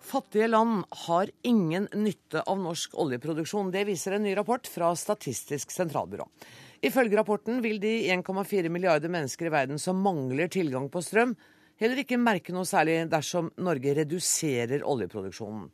Fattige 0.08 0.48
land 0.48 0.86
har 1.08 1.28
ingen 1.44 1.90
nytte 1.92 2.40
av 2.48 2.62
norsk 2.64 2.94
oljeproduksjon. 2.96 3.74
Det 3.74 3.84
viser 3.90 4.16
en 4.16 4.24
ny 4.24 4.38
rapport 4.38 4.70
fra 4.72 4.94
Statistisk 4.96 5.74
sentralbyrå. 5.76 6.30
Ifølge 6.86 7.18
rapporten 7.18 7.62
vil 7.64 7.80
de 7.82 7.94
1,4 8.14 8.70
milliarder 8.70 9.10
mennesker 9.10 9.50
i 9.50 9.54
verden 9.54 9.80
som 9.82 9.98
mangler 10.04 10.50
tilgang 10.54 10.92
på 10.94 11.02
strøm, 11.02 11.34
heller 11.82 12.04
ikke 12.04 12.20
merke 12.22 12.54
noe 12.54 12.68
særlig 12.70 13.00
dersom 13.10 13.50
Norge 13.58 13.96
reduserer 13.98 14.86
oljeproduksjonen. 14.86 15.72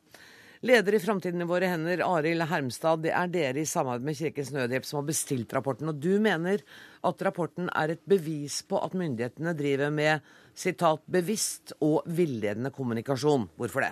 Leder 0.63 0.95
i 0.95 0.99
Framtiden 1.03 1.43
i 1.43 1.47
våre 1.47 1.67
hender, 1.67 2.05
Arild 2.07 2.45
Hermstad, 2.47 3.01
det 3.03 3.11
er 3.11 3.27
dere 3.27 3.59
i 3.59 3.67
samarbeid 3.67 4.05
med 4.07 4.15
Kirkens 4.15 4.53
Nødhjelp 4.55 4.85
som 4.87 5.01
har 5.01 5.09
bestilt 5.09 5.51
rapporten. 5.51 5.91
Og 5.91 5.99
du 5.99 6.13
mener 6.23 6.63
at 7.03 7.25
rapporten 7.27 7.67
er 7.67 7.91
et 7.91 8.05
bevis 8.07 8.61
på 8.63 8.79
at 8.79 8.95
myndighetene 8.95 9.51
driver 9.59 9.91
med 9.91 10.23
sitat, 10.55 11.03
bevisst 11.11 11.75
og 11.83 12.07
villedende 12.07 12.71
kommunikasjon. 12.71 13.49
Hvorfor 13.59 13.83
det? 13.83 13.91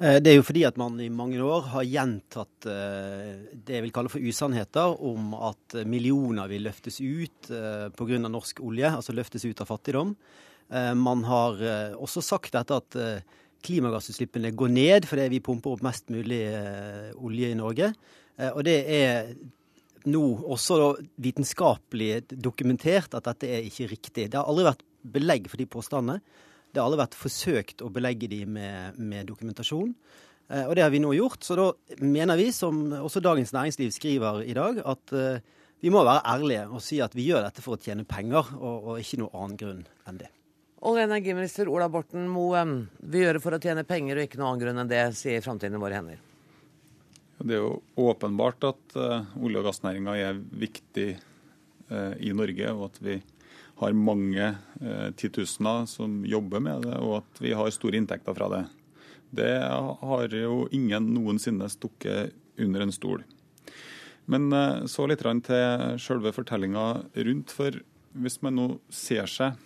Eh, 0.00 0.16
det 0.24 0.32
er 0.32 0.38
jo 0.38 0.46
fordi 0.46 0.62
at 0.64 0.78
man 0.80 0.96
i 1.02 1.10
mange 1.12 1.40
år 1.44 1.66
har 1.74 1.84
gjentatt 1.84 2.68
eh, 2.72 3.34
det 3.52 3.76
jeg 3.76 3.84
vil 3.84 3.92
kalle 3.92 4.12
for 4.12 4.24
usannheter 4.24 4.94
om 4.96 5.34
at 5.36 5.76
millioner 5.84 6.48
vil 6.48 6.64
løftes 6.64 7.02
ut 7.04 7.50
eh, 7.52 7.90
pga. 7.92 8.22
norsk 8.24 8.62
olje, 8.64 8.88
altså 8.88 9.12
løftes 9.16 9.44
ut 9.44 9.60
av 9.60 9.68
fattigdom. 9.68 10.16
Man 10.70 11.24
har 11.26 11.56
også 11.98 12.22
sagt 12.22 12.52
dette 12.54 12.76
at 12.78 12.96
klimagassutslippene 13.66 14.52
går 14.54 14.68
ned 14.70 15.08
fordi 15.10 15.24
vi 15.32 15.40
pumper 15.42 15.72
opp 15.74 15.80
mest 15.82 16.12
mulig 16.14 16.44
olje 17.18 17.48
i 17.50 17.56
Norge. 17.58 17.88
Og 18.52 18.60
det 18.68 18.76
er 18.86 19.32
nå 20.06 20.22
også 20.46 20.76
vitenskapelig 21.26 22.20
dokumentert 22.30 23.18
at 23.18 23.26
dette 23.32 23.50
er 23.50 23.66
ikke 23.66 23.90
riktig. 23.90 24.28
Det 24.30 24.38
har 24.38 24.46
aldri 24.46 24.68
vært 24.68 24.86
belegg 25.02 25.50
for 25.50 25.58
de 25.58 25.66
påstandene. 25.74 26.22
Det 26.70 26.80
har 26.80 26.86
aldri 26.86 27.02
vært 27.02 27.18
forsøkt 27.18 27.82
å 27.82 27.90
belegge 27.92 28.28
de 28.30 28.44
med, 28.46 28.98
med 28.98 29.26
dokumentasjon. 29.30 29.94
Eh, 30.50 30.66
og 30.66 30.74
det 30.76 30.84
har 30.84 30.92
vi 30.94 31.02
nå 31.02 31.12
gjort. 31.16 31.42
Så 31.46 31.56
da 31.58 31.70
mener 32.02 32.38
vi, 32.40 32.50
som 32.54 32.82
også 33.00 33.22
Dagens 33.24 33.54
Næringsliv 33.56 33.94
skriver 33.94 34.42
i 34.46 34.56
dag, 34.56 34.82
at 34.82 35.14
eh, 35.16 35.42
vi 35.80 35.92
må 35.92 36.02
være 36.04 36.26
ærlige 36.28 36.66
og 36.68 36.82
si 36.84 37.00
at 37.02 37.14
vi 37.16 37.30
gjør 37.30 37.46
dette 37.46 37.64
for 37.64 37.76
å 37.76 37.82
tjene 37.82 38.06
penger, 38.08 38.52
og, 38.58 38.92
og 38.92 39.02
ikke 39.02 39.22
noe 39.22 39.32
annen 39.34 39.60
grunn 39.60 39.84
enn 40.10 40.20
det. 40.20 40.30
Olje- 40.80 41.04
og 41.04 41.10
energiminister 41.10 41.68
Ola 41.68 41.90
Borten 41.92 42.24
Moe, 42.32 42.60
vi 43.12 43.20
gjør 43.20 43.36
det 43.36 43.44
for 43.44 43.56
å 43.56 43.60
tjene 43.60 43.84
penger 43.84 44.16
og 44.16 44.24
ikke 44.24 44.40
noe 44.40 44.48
annen 44.48 44.62
grunn 44.62 44.80
enn 44.80 44.90
det, 44.90 45.02
sier 45.18 45.44
Framtiden 45.44 45.76
i 45.76 45.80
våre 45.82 45.98
hender. 45.98 46.22
Det 47.40 47.56
er 47.56 47.60
jo 47.60 47.74
åpenbart 48.00 48.64
at 48.68 48.96
uh, 48.96 49.28
olje- 49.40 49.60
og 49.60 49.68
gassnæringa 49.68 50.16
er 50.20 50.40
viktig 50.40 51.10
uh, 51.16 52.14
i 52.20 52.32
Norge, 52.36 52.72
og 52.72 52.86
at 52.90 52.98
vi 53.04 53.18
har 53.80 53.96
mange 53.96 54.44
eh, 54.80 55.10
titusener 55.16 55.86
som 55.88 56.20
jobber 56.28 56.60
med 56.60 56.84
det, 56.84 56.98
og 57.00 57.22
at 57.22 57.40
vi 57.40 57.54
har 57.56 57.72
store 57.72 57.96
inntekter 57.96 58.36
fra 58.36 58.50
det. 58.52 58.64
Det 59.30 59.54
har 60.02 60.34
jo 60.36 60.66
ingen 60.74 61.06
noensinne 61.14 61.68
stukket 61.72 62.34
under 62.60 62.84
en 62.84 62.92
stol. 62.92 63.24
Men 64.28 64.50
eh, 64.52 64.84
så 64.90 65.08
litt 65.08 65.24
til 65.24 65.96
selve 66.02 66.34
fortellinga 66.36 66.86
rundt. 67.24 67.54
For 67.56 67.80
hvis 68.20 68.40
man 68.44 68.58
nå 68.58 68.68
ser 68.92 69.30
seg 69.30 69.56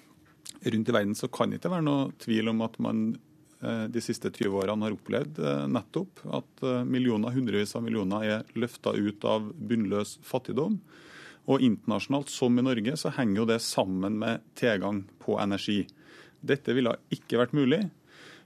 rundt 0.62 0.88
i 0.88 0.94
verden, 0.94 1.16
så 1.18 1.28
kan 1.28 1.50
det 1.50 1.58
ikke 1.58 1.74
være 1.74 1.88
noe 1.88 2.12
tvil 2.22 2.52
om 2.52 2.62
at 2.68 2.78
man 2.86 3.06
eh, 3.64 3.86
de 3.90 4.04
siste 4.04 4.30
20 4.30 4.60
årene 4.62 4.86
har 4.86 4.94
opplevd 4.94 5.42
nettopp 5.74 6.22
at 6.38 6.68
millioner, 6.86 7.34
hundrevis 7.34 7.74
av 7.74 7.82
millioner 7.82 8.28
er 8.28 8.54
løfta 8.54 8.94
ut 8.94 9.26
av 9.26 9.50
bunnløs 9.58 10.20
fattigdom 10.22 10.78
og 11.45 11.61
internasjonalt, 11.64 12.30
som 12.32 12.57
i 12.59 12.64
Norge, 12.64 12.97
så 12.97 13.12
henger 13.16 13.42
jo 13.42 13.49
det 13.51 13.61
sammen 13.64 14.16
med 14.20 14.45
tilgang 14.59 15.03
på 15.20 15.36
energi. 15.42 15.82
Dette 16.45 16.76
ville 16.76 16.97
ikke 17.12 17.40
vært 17.40 17.57
mulig 17.57 17.82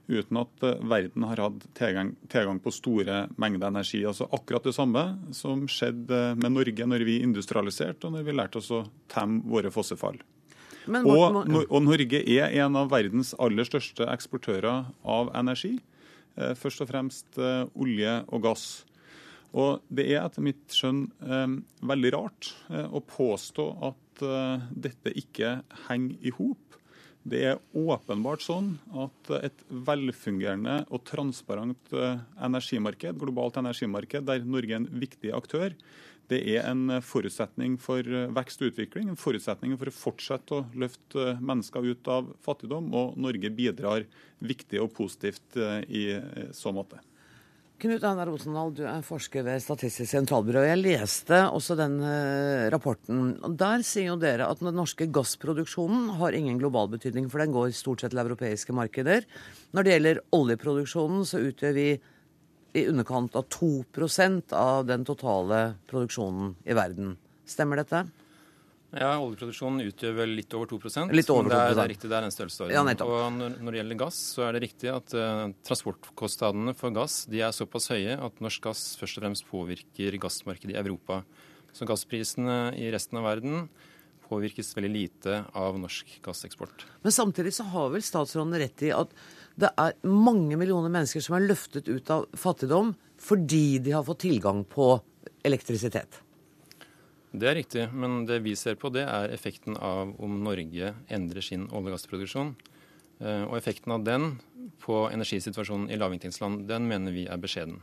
uten 0.09 0.39
at 0.41 0.65
eh, 0.65 0.81
verden 0.89 1.25
har 1.29 1.43
hatt 1.43 1.67
tilgang, 1.77 2.15
tilgang, 2.31 2.59
på 2.63 2.73
store 2.73 3.27
mengder 3.37 3.69
energi. 3.69 4.01
Altså 4.07 4.27
akkurat 4.33 4.65
det 4.65 4.73
samme 4.75 5.03
som 5.35 5.67
skjedde 5.69 6.21
med 6.39 6.55
Norge 6.55 6.89
når 6.89 7.05
vi 7.07 7.19
industrialiserte 7.25 8.09
og 8.09 8.17
når 8.17 8.25
vi 8.27 8.35
lærte 8.35 8.61
oss 8.61 8.71
å 8.73 8.83
temme 9.11 9.43
våre 9.49 9.71
fossefall. 9.73 10.19
Men, 10.89 11.05
og, 11.05 11.43
og, 11.67 11.79
Norge 11.85 12.23
er 12.23 12.55
en 12.63 12.77
av 12.79 12.89
verdens 12.89 13.35
aller 13.37 13.67
største 13.67 14.07
eksportører 14.09 14.89
av 15.05 15.29
energi. 15.37 15.75
Eh, 16.39 16.55
først 16.57 16.85
og 16.85 16.89
fremst 16.89 17.37
eh, 17.37 17.65
olje 17.77 18.19
og 18.27 18.45
gass. 18.47 18.65
Og 19.57 19.85
Det 19.89 20.05
er 20.11 20.21
etter 20.21 20.45
mitt 20.45 20.75
skjønn 20.75 21.05
eh, 21.25 21.53
veldig 21.89 22.11
rart 22.13 22.51
eh, 22.69 22.85
å 22.85 23.01
påstå 23.01 23.67
at 23.89 24.25
eh, 24.25 24.67
dette 24.87 25.13
ikke 25.17 25.59
henger 25.87 26.19
i 26.21 26.33
hop. 26.37 26.77
Det 27.29 27.41
er 27.45 27.63
åpenbart 27.75 28.45
sånn 28.45 28.75
at 28.95 29.31
et 29.41 29.65
velfungerende 29.69 30.79
og 30.87 31.03
transparent 31.05 31.91
energimarked, 31.91 33.19
globalt 33.19 33.59
energimarked, 33.59 34.23
der 34.25 34.45
Norge 34.47 34.71
er 34.71 34.79
en 34.79 34.87
viktig 35.01 35.33
aktør, 35.35 35.75
det 36.31 36.39
er 36.55 36.63
en 36.69 37.01
forutsetning 37.03 37.75
for 37.81 38.05
vekst 38.37 38.63
og 38.63 38.71
utvikling. 38.71 39.11
En 39.11 39.19
forutsetning 39.19 39.75
for 39.75 39.91
å 39.91 39.95
fortsette 39.97 40.55
å 40.55 40.65
løfte 40.79 41.35
mennesker 41.41 41.89
ut 41.89 42.09
av 42.13 42.29
fattigdom. 42.45 42.91
Og 42.93 43.17
Norge 43.17 43.49
bidrar 43.49 44.05
viktig 44.37 44.77
og 44.79 44.93
positivt 44.93 45.57
i 45.89 46.05
så 46.53 46.73
måte. 46.73 47.01
Knut 47.79 48.03
Einar 48.03 48.27
Rosendal, 48.27 48.73
du 48.75 48.81
er 48.83 49.03
forsker 49.07 49.45
ved 49.47 49.61
Statistisk 49.63 50.11
sentralbyrå. 50.11 50.65
Jeg 50.67 50.81
leste 50.81 51.37
også 51.47 51.77
den 51.79 51.93
uh, 52.03 52.67
rapporten. 52.73 53.37
Der 53.55 53.85
sier 53.87 54.09
jo 54.09 54.17
dere 54.19 54.49
at 54.51 54.59
den 54.59 54.75
norske 54.75 55.07
gassproduksjonen 55.15 56.09
har 56.19 56.35
ingen 56.35 56.59
global 56.59 56.89
betydning, 56.91 57.29
for 57.31 57.39
den 57.39 57.55
går 57.55 57.71
stort 57.77 58.03
sett 58.03 58.11
til 58.11 58.19
europeiske 58.19 58.75
markeder. 58.75 59.23
Når 59.71 59.87
det 59.87 59.93
gjelder 59.95 60.21
oljeproduksjonen, 60.35 61.23
så 61.23 61.39
utgjør 61.39 61.77
vi 61.79 61.87
i 62.75 62.83
underkant 62.91 63.39
av 63.39 63.47
2% 63.55 64.51
av 64.59 64.83
den 64.91 65.07
totale 65.07 65.61
produksjonen 65.87 66.57
i 66.67 66.75
verden. 66.75 67.15
Stemmer 67.47 67.79
dette? 67.79 68.03
Ja, 68.89 69.11
Oljeproduksjonen 69.21 69.83
utgjør 69.85 70.15
vel 70.17 70.31
litt 70.39 70.53
over 70.57 70.71
2 70.71 70.79
Litt 71.13 71.29
over 71.29 71.45
2 71.45 71.51
det 71.51 71.57
er, 71.59 71.75
det 71.77 71.83
er 71.83 71.91
riktig, 71.91 72.09
det 72.09 72.15
er 72.17 72.25
den 72.25 72.33
størrelsesorden. 72.33 72.73
Ja, 72.73 72.81
og 73.05 73.35
når, 73.35 73.57
når, 73.61 73.75
det 73.75 73.81
gjelder 73.83 73.99
gass, 74.01 74.21
så 74.33 74.47
er 74.47 74.55
det 74.55 74.63
riktig 74.63 74.89
at 74.89 75.13
uh, 75.13 75.43
transportkostnadene 75.67 76.73
for 76.77 76.95
gass 76.95 77.21
de 77.29 77.43
er 77.45 77.53
såpass 77.53 77.91
høye 77.93 78.15
at 78.17 78.41
norsk 78.41 78.65
gass 78.65 78.81
først 78.97 79.19
og 79.19 79.25
fremst 79.25 79.45
påvirker 79.49 80.17
gassmarkedet 80.21 80.73
i 80.73 80.79
Europa. 80.81 81.21
Så 81.77 81.85
gassprisene 81.85 82.57
i 82.81 82.89
resten 82.93 83.21
av 83.21 83.27
verden 83.29 83.67
påvirkes 84.29 84.71
veldig 84.77 84.89
lite 84.93 85.35
av 85.57 85.77
norsk 85.81 86.15
gasseksport. 86.25 86.85
Men 87.05 87.13
samtidig 87.13 87.53
så 87.57 87.65
har 87.69 87.91
vel 87.93 88.05
statsråden 88.05 88.57
rett 88.61 88.85
i 88.85 88.93
at 88.93 89.13
det 89.59 89.69
er 89.81 89.93
mange 90.07 90.57
millioner 90.57 90.89
mennesker 90.93 91.21
som 91.25 91.37
er 91.37 91.45
løftet 91.49 91.89
ut 91.89 92.09
av 92.13 92.25
fattigdom 92.37 92.95
fordi 93.19 93.81
de 93.83 93.93
har 93.93 94.05
fått 94.07 94.23
tilgang 94.25 94.63
på 94.69 94.93
elektrisitet? 95.45 96.21
Det 97.29 97.45
er 97.45 97.59
riktig, 97.59 97.83
men 97.93 98.23
det 98.25 98.39
vi 98.41 98.55
ser 98.57 98.77
på, 98.81 98.89
det 98.89 99.03
er 99.05 99.29
effekten 99.29 99.75
av 99.77 100.15
om 100.17 100.39
Norge 100.41 100.95
endrer 101.13 101.45
sin 101.45 101.67
olje- 101.67 101.91
og 101.91 101.93
gassproduksjon. 101.93 102.55
Eh, 103.21 103.43
og 103.45 103.53
effekten 103.59 103.93
av 103.93 104.01
den 104.07 104.31
på 104.81 105.03
energisituasjonen 105.13 105.91
i 105.93 105.99
lavinntektsland, 105.99 106.65
den 106.65 106.87
mener 106.89 107.13
vi 107.13 107.27
er 107.29 107.37
beskjeden. 107.37 107.77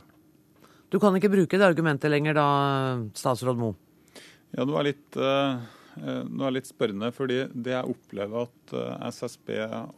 Du 0.91 0.99
kan 0.99 1.15
ikke 1.15 1.31
bruke 1.31 1.59
det 1.59 1.67
argumentet 1.67 2.11
lenger 2.11 2.35
da, 2.35 2.49
statsråd 3.15 3.59
Moe? 3.59 3.77
Ja, 4.51 4.65
du 4.67 4.75
er 4.79 4.89
litt, 4.89 5.15
uh, 5.15 5.63
du 5.95 6.43
er 6.43 6.55
litt 6.55 6.67
spørrende. 6.67 7.13
fordi 7.15 7.45
det 7.51 7.71
jeg 7.75 7.95
opplever 7.95 8.47
at 8.47 8.75
SSB 9.13 9.49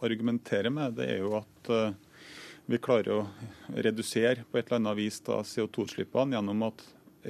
argumenterer 0.01 0.73
med, 0.73 0.97
det 0.97 1.09
er 1.09 1.19
jo 1.21 1.35
at 1.41 1.73
vi 2.69 2.77
klarer 2.77 3.11
å 3.15 3.27
redusere 3.73 4.45
på 4.45 4.57
et 4.57 4.67
eller 4.67 4.77
annet 4.77 4.97
vis 4.97 5.21
CO2-utslippene 5.25 6.37
gjennom 6.37 6.67
at 6.69 6.83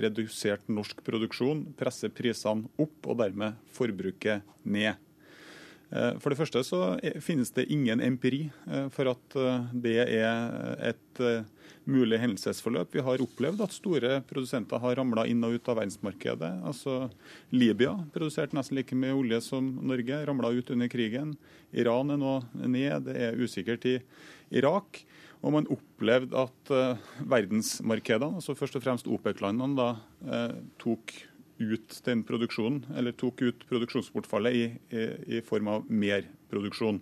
redusert 0.05 0.65
norsk 0.71 1.03
produksjon 1.05 1.67
presser 1.79 2.11
prisene 2.13 2.69
opp, 2.79 2.97
og 3.05 3.19
dermed 3.21 3.59
forbruket 3.75 4.45
ned. 4.63 4.97
Eh, 5.89 6.17
for 6.21 6.29
det 6.29 6.37
første 6.37 6.61
så 6.65 6.81
finnes 7.25 7.49
det 7.55 7.69
ingen 7.73 8.01
empiri 8.05 8.43
eh, 8.69 8.89
for 8.93 9.09
at 9.09 9.37
eh, 9.39 9.71
det 9.73 9.95
er 10.05 10.91
et 10.91 11.21
mulig 11.89 12.19
hendelsesforløp. 12.21 12.93
Vi 12.93 13.03
har 13.03 13.23
opplevd 13.23 13.63
at 13.65 13.73
store 13.73 14.19
produsenter 14.29 14.81
har 14.83 14.99
ramla 14.99 15.25
inn 15.29 15.41
og 15.45 15.55
ut 15.57 15.71
av 15.71 15.79
verdensmarkedet. 15.79 16.51
Altså 16.69 17.07
Libya 17.55 17.95
produserte 18.13 18.57
nesten 18.57 18.77
like 18.77 18.97
mye 18.97 19.15
olje 19.17 19.41
som 19.47 19.71
Norge, 19.89 20.21
ramla 20.29 20.53
ut 20.53 20.69
under 20.75 20.91
krigen. 20.91 21.33
Iran 21.73 22.13
er 22.13 22.21
nå 22.21 22.35
ned, 22.61 23.09
det 23.09 23.17
er 23.17 23.41
usikkert 23.41 23.89
i 23.89 23.97
Irak. 24.61 25.01
Og 25.39 25.53
man 25.55 25.69
opplevde 25.71 26.35
at 26.35 26.71
eh, 26.75 27.11
verdensmarkedene, 27.31 28.41
altså 28.41 28.55
først 28.59 28.75
og 28.75 28.83
fremst 28.83 29.07
OPEC-landene, 29.07 29.77
da 29.77 29.89
eh, 30.27 30.57
tok 30.81 31.13
ut 31.59 31.99
den 32.05 32.23
produksjonen, 32.27 32.83
eller 32.95 33.15
tok 33.19 33.43
ut 33.47 33.63
produksjonsbortfallet 33.69 34.55
i, 34.55 34.65
i, 34.95 35.05
i 35.39 35.41
form 35.45 35.71
av 35.71 35.87
mer 35.87 36.27
produksjon. 36.51 36.99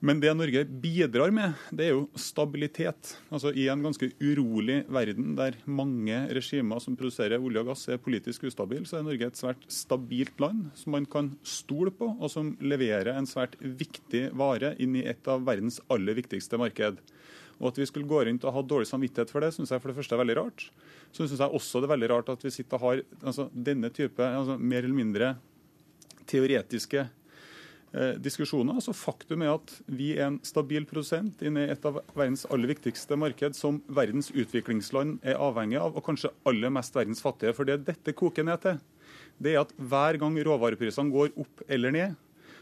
Men 0.00 0.16
det 0.16 0.30
Norge 0.32 0.62
bidrar 0.64 1.28
med, 1.36 1.58
det 1.76 1.84
er 1.84 1.90
jo 1.92 2.06
stabilitet. 2.16 3.10
Altså 3.28 3.50
I 3.52 3.66
en 3.68 3.82
ganske 3.84 4.06
urolig 4.16 4.78
verden 4.88 5.34
der 5.36 5.58
mange 5.68 6.22
regimer 6.32 6.80
som 6.80 6.96
produserer 6.96 7.36
olje 7.36 7.60
og 7.60 7.68
gass 7.68 7.82
er 7.92 8.00
politisk 8.00 8.46
ustabile, 8.48 8.88
så 8.88 8.96
er 8.96 9.04
Norge 9.04 9.28
et 9.28 9.36
svært 9.36 9.66
stabilt 9.68 10.40
land 10.40 10.70
som 10.80 10.96
man 10.96 11.04
kan 11.04 11.28
stole 11.44 11.92
på, 11.92 12.14
og 12.16 12.32
som 12.32 12.54
leverer 12.64 13.12
en 13.12 13.28
svært 13.28 13.58
viktig 13.60 14.30
vare 14.40 14.72
inn 14.80 14.96
i 14.96 15.04
et 15.04 15.28
av 15.28 15.44
verdens 15.44 15.82
aller 15.92 16.16
viktigste 16.16 16.56
marked. 16.60 16.96
Og 17.60 17.68
At 17.68 17.84
vi 17.84 17.90
skulle 17.92 18.08
gå 18.08 18.24
rundt 18.24 18.48
og 18.48 18.56
ha 18.56 18.64
dårlig 18.64 18.88
samvittighet 18.88 19.28
for 19.28 19.44
det, 19.44 19.52
syns 19.52 19.68
jeg 19.68 19.84
for 19.84 19.92
det 19.92 20.00
første 20.00 20.16
er 20.16 20.24
veldig 20.24 20.40
rart. 20.40 20.68
Så 21.12 21.26
syns 21.26 21.44
jeg 21.44 21.60
også 21.60 21.84
det 21.84 21.90
er 21.90 21.96
veldig 21.98 22.12
rart 22.16 22.32
at 22.32 22.48
vi 22.48 22.56
sitter 22.56 22.80
og 22.80 22.86
har 22.88 23.04
altså, 23.20 23.50
denne 23.52 23.92
type 23.92 24.24
altså, 24.24 24.56
mer 24.56 24.80
eller 24.80 24.96
mindre 24.96 25.34
teoretiske 26.30 27.10
diskusjoner. 28.22 28.76
Altså, 28.78 28.94
faktum 28.94 29.42
er 29.42 29.56
at 29.56 29.72
vi 29.90 30.12
er 30.14 30.28
en 30.28 30.38
stabil 30.46 30.84
produsent 30.86 31.42
inne 31.42 31.64
i 31.66 31.72
et 31.72 31.86
av 31.88 31.98
verdens 32.14 32.44
aller 32.52 32.70
viktigste 32.70 33.18
marked, 33.18 33.56
som 33.58 33.80
verdens 33.90 34.30
utviklingsland 34.30 35.18
er 35.26 35.40
avhengig 35.42 35.80
av, 35.80 35.96
og 35.98 36.06
kanskje 36.06 36.30
aller 36.46 36.70
mest 36.70 36.94
verdens 36.94 37.22
fattige. 37.24 37.54
For 37.56 37.66
det 37.66 37.80
dette 37.88 38.14
koker 38.14 38.46
ned 38.46 38.62
til, 38.62 38.78
det 39.42 39.56
er 39.56 39.64
at 39.64 39.74
hver 39.74 40.20
gang 40.22 40.38
råvareprisene 40.46 41.10
går 41.10 41.34
opp 41.40 41.64
eller 41.66 41.94
ned, 41.96 42.18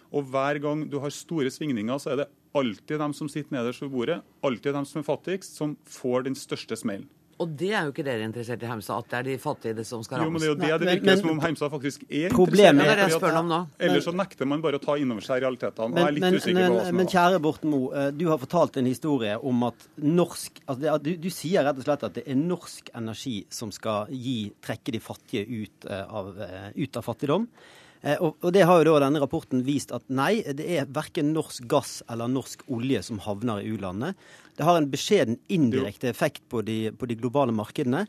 og 0.08 0.30
hver 0.32 0.60
gang 0.64 0.86
du 0.88 0.96
har 1.02 1.12
store 1.12 1.52
svingninger, 1.52 2.00
så 2.00 2.14
er 2.14 2.22
det 2.22 2.30
alltid 2.56 2.96
dem 3.02 3.12
som 3.12 3.28
sitter 3.28 3.58
nederst 3.58 3.84
ved 3.84 3.92
bordet, 3.92 4.22
alltid 4.40 4.72
dem 4.72 4.86
som 4.88 5.02
er 5.02 5.08
fattigst, 5.10 5.58
som 5.58 5.76
får 5.84 6.24
den 6.30 6.38
største 6.38 6.78
smellen. 6.80 7.08
Og 7.38 7.50
det 7.58 7.70
er 7.70 7.86
jo 7.86 7.92
ikke 7.92 8.04
dere 8.06 8.26
interessert 8.26 8.62
i, 8.64 8.68
Heimstad, 8.68 9.04
at 9.04 9.10
det 9.12 9.18
er 9.18 9.26
de 9.28 9.36
fattige 9.42 9.84
som 9.86 10.02
skal 10.06 10.22
rammes? 10.24 10.42
Jo, 10.42 10.54
men 10.56 10.60
det 10.62 10.68
er 10.68 10.72
jo 10.72 10.78
det 10.82 10.88
det 10.88 10.94
virker 10.96 11.20
som 11.20 11.30
om 11.30 11.42
Heimstad 11.44 11.70
faktisk 11.70 12.04
er 12.08 12.34
Problemet, 12.34 12.82
interessert 12.82 12.82
i. 12.82 12.88
Det 12.88 12.94
er 12.94 12.98
det 12.98 13.06
jeg 13.06 13.20
spør 13.20 13.38
om 13.40 13.52
nå. 13.52 13.60
Ellers 13.88 14.08
så 14.08 14.14
nekter 14.18 14.50
man 14.50 14.64
bare 14.64 14.80
å 14.80 14.82
ta 14.82 14.96
inn 14.98 15.14
over 15.14 15.26
seg 15.28 15.42
realitetene. 15.44 15.86
og 15.86 15.94
Men, 15.94 16.02
jeg 16.02 16.08
er 16.08 16.16
litt 16.16 16.26
men, 16.26 16.38
usikker 16.38 16.58
på 16.58 16.74
hva 16.74 16.82
som 16.82 16.90
er 16.90 16.98
men 16.98 17.12
kjære 17.14 17.40
Borten 17.46 17.72
Moe, 17.74 17.90
eh, 17.94 18.10
du 18.18 18.26
har 18.32 18.42
fortalt 18.42 18.78
en 18.82 18.90
historie 18.90 19.38
om 19.52 19.66
at 19.68 19.88
norsk 20.02 20.62
altså 20.66 20.80
det, 20.82 20.94
du, 21.06 21.10
du 21.28 21.30
sier 21.32 21.66
rett 21.68 21.78
og 21.78 21.86
slett 21.86 22.06
at 22.08 22.18
det 22.18 22.26
er 22.26 22.38
norsk 22.42 22.90
energi 22.98 23.36
som 23.54 23.74
skal 23.74 24.10
gi, 24.10 24.38
trekke 24.64 24.96
de 24.96 25.02
fattige 25.02 25.46
ut 25.46 25.90
eh, 25.90 26.06
av, 26.20 26.32
eh, 26.42 26.70
ut 26.74 26.98
av 26.98 27.06
fattigdom. 27.06 27.46
Eh, 28.02 28.16
Og, 28.20 28.52
det 28.52 28.64
har 28.66 28.80
jo 28.80 28.92
da 28.92 29.04
denne 29.06 29.20
rapporten 29.22 29.64
vist 29.66 29.92
at 29.92 30.04
nei, 30.08 30.42
det 30.42 30.66
er 30.66 30.90
verken 30.94 31.32
norsk 31.34 31.66
gass 31.70 32.02
eller 32.10 32.30
norsk 32.30 32.62
olje 32.68 33.02
som 33.02 33.18
havner 33.24 33.62
i 33.62 33.72
u-landene. 33.74 34.14
Det 34.58 34.66
har 34.66 34.78
en 34.78 34.90
beskjeden 34.90 35.38
indirekte 35.48 36.10
effekt 36.10 36.42
på 36.50 36.62
de, 36.66 36.90
på 36.90 37.06
de 37.06 37.16
globale 37.18 37.54
markedene. 37.54 38.06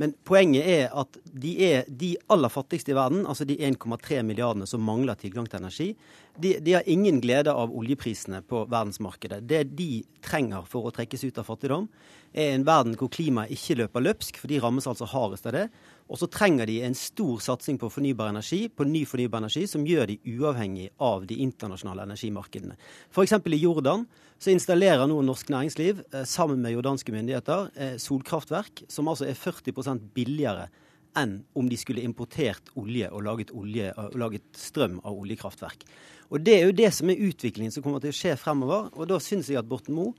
Men 0.00 0.14
poenget 0.24 0.66
er 0.66 0.94
at 0.96 1.18
de 1.22 1.52
er 1.66 1.84
de 1.86 2.14
aller 2.32 2.50
fattigste 2.52 2.94
i 2.94 2.96
verden, 2.96 3.26
altså 3.28 3.44
de 3.44 3.58
1,3 3.60 4.22
milliardene 4.24 4.66
som 4.66 4.82
mangler 4.82 5.18
tilgang 5.20 5.46
til 5.50 5.60
energi, 5.60 5.90
de, 6.36 6.58
de 6.60 6.72
har 6.72 6.88
ingen 6.88 7.20
glede 7.20 7.52
av 7.52 7.72
oljeprisene 7.76 8.40
på 8.48 8.64
verdensmarkedet. 8.70 9.42
Det 9.48 9.62
de 9.76 10.02
trenger 10.24 10.64
for 10.68 10.88
å 10.88 10.92
trekkes 10.94 11.26
ut 11.26 11.40
av 11.40 11.48
fattigdom, 11.48 11.88
er 12.32 12.54
en 12.54 12.64
verden 12.64 12.96
hvor 12.96 13.10
klimaet 13.12 13.52
ikke 13.52 13.76
løper 13.82 14.04
løpsk, 14.06 14.38
for 14.40 14.48
de 14.48 14.60
rammes 14.62 14.86
altså 14.88 15.08
hardest 15.10 15.48
av 15.50 15.56
det. 15.56 15.66
Og 16.08 16.20
så 16.20 16.28
trenger 16.32 16.68
de 16.68 16.78
en 16.86 16.96
stor 16.96 17.42
satsing 17.44 17.78
på 17.80 17.90
fornybar 17.92 18.32
energi, 18.32 18.66
på 18.72 18.86
ny 18.88 19.04
fornybar 19.08 19.42
energi, 19.42 19.66
som 19.68 19.84
gjør 19.86 20.08
de 20.10 20.18
uavhengig 20.32 20.88
av 21.04 21.26
de 21.28 21.38
internasjonale 21.44 22.06
energimarkedene. 22.08 22.78
F.eks. 23.12 23.36
i 23.36 23.60
Jordan 23.60 24.06
så 24.42 24.52
installerer 24.54 25.04
nå 25.08 25.20
norsk 25.24 25.52
næringsliv 25.52 26.00
eh, 26.10 26.24
sammen 26.28 26.64
med 26.64 26.74
jordanske 26.74 27.14
myndigheter 27.14 27.68
eh, 27.76 27.98
solkraftverk 28.00 28.86
som 28.90 29.12
altså 29.12 29.28
er 29.28 29.38
40% 29.38 30.08
billigere 30.16 30.70
enn 31.18 31.38
om 31.58 31.68
de 31.68 31.78
skulle 31.80 32.04
importert 32.04 32.72
olje 32.80 33.08
og 33.12 33.24
laget, 33.26 33.52
olje, 33.56 33.92
og 33.96 34.18
laget 34.18 34.44
strøm 34.56 35.00
av 35.04 35.18
oljekraftverk. 35.18 35.86
Og 36.32 36.40
Det 36.40 36.54
er 36.56 36.64
jo 36.64 36.76
det 36.76 36.92
som 36.96 37.10
er 37.12 37.20
utviklingen 37.20 37.72
som 37.72 37.84
kommer 37.84 38.00
til 38.00 38.12
å 38.12 38.16
skje 38.16 38.36
fremover. 38.40 38.88
Og 38.96 39.08
da 39.10 39.18
syns 39.20 39.50
jeg 39.52 39.60
at 39.60 39.68
Borten 39.68 39.94
Moe 39.98 40.14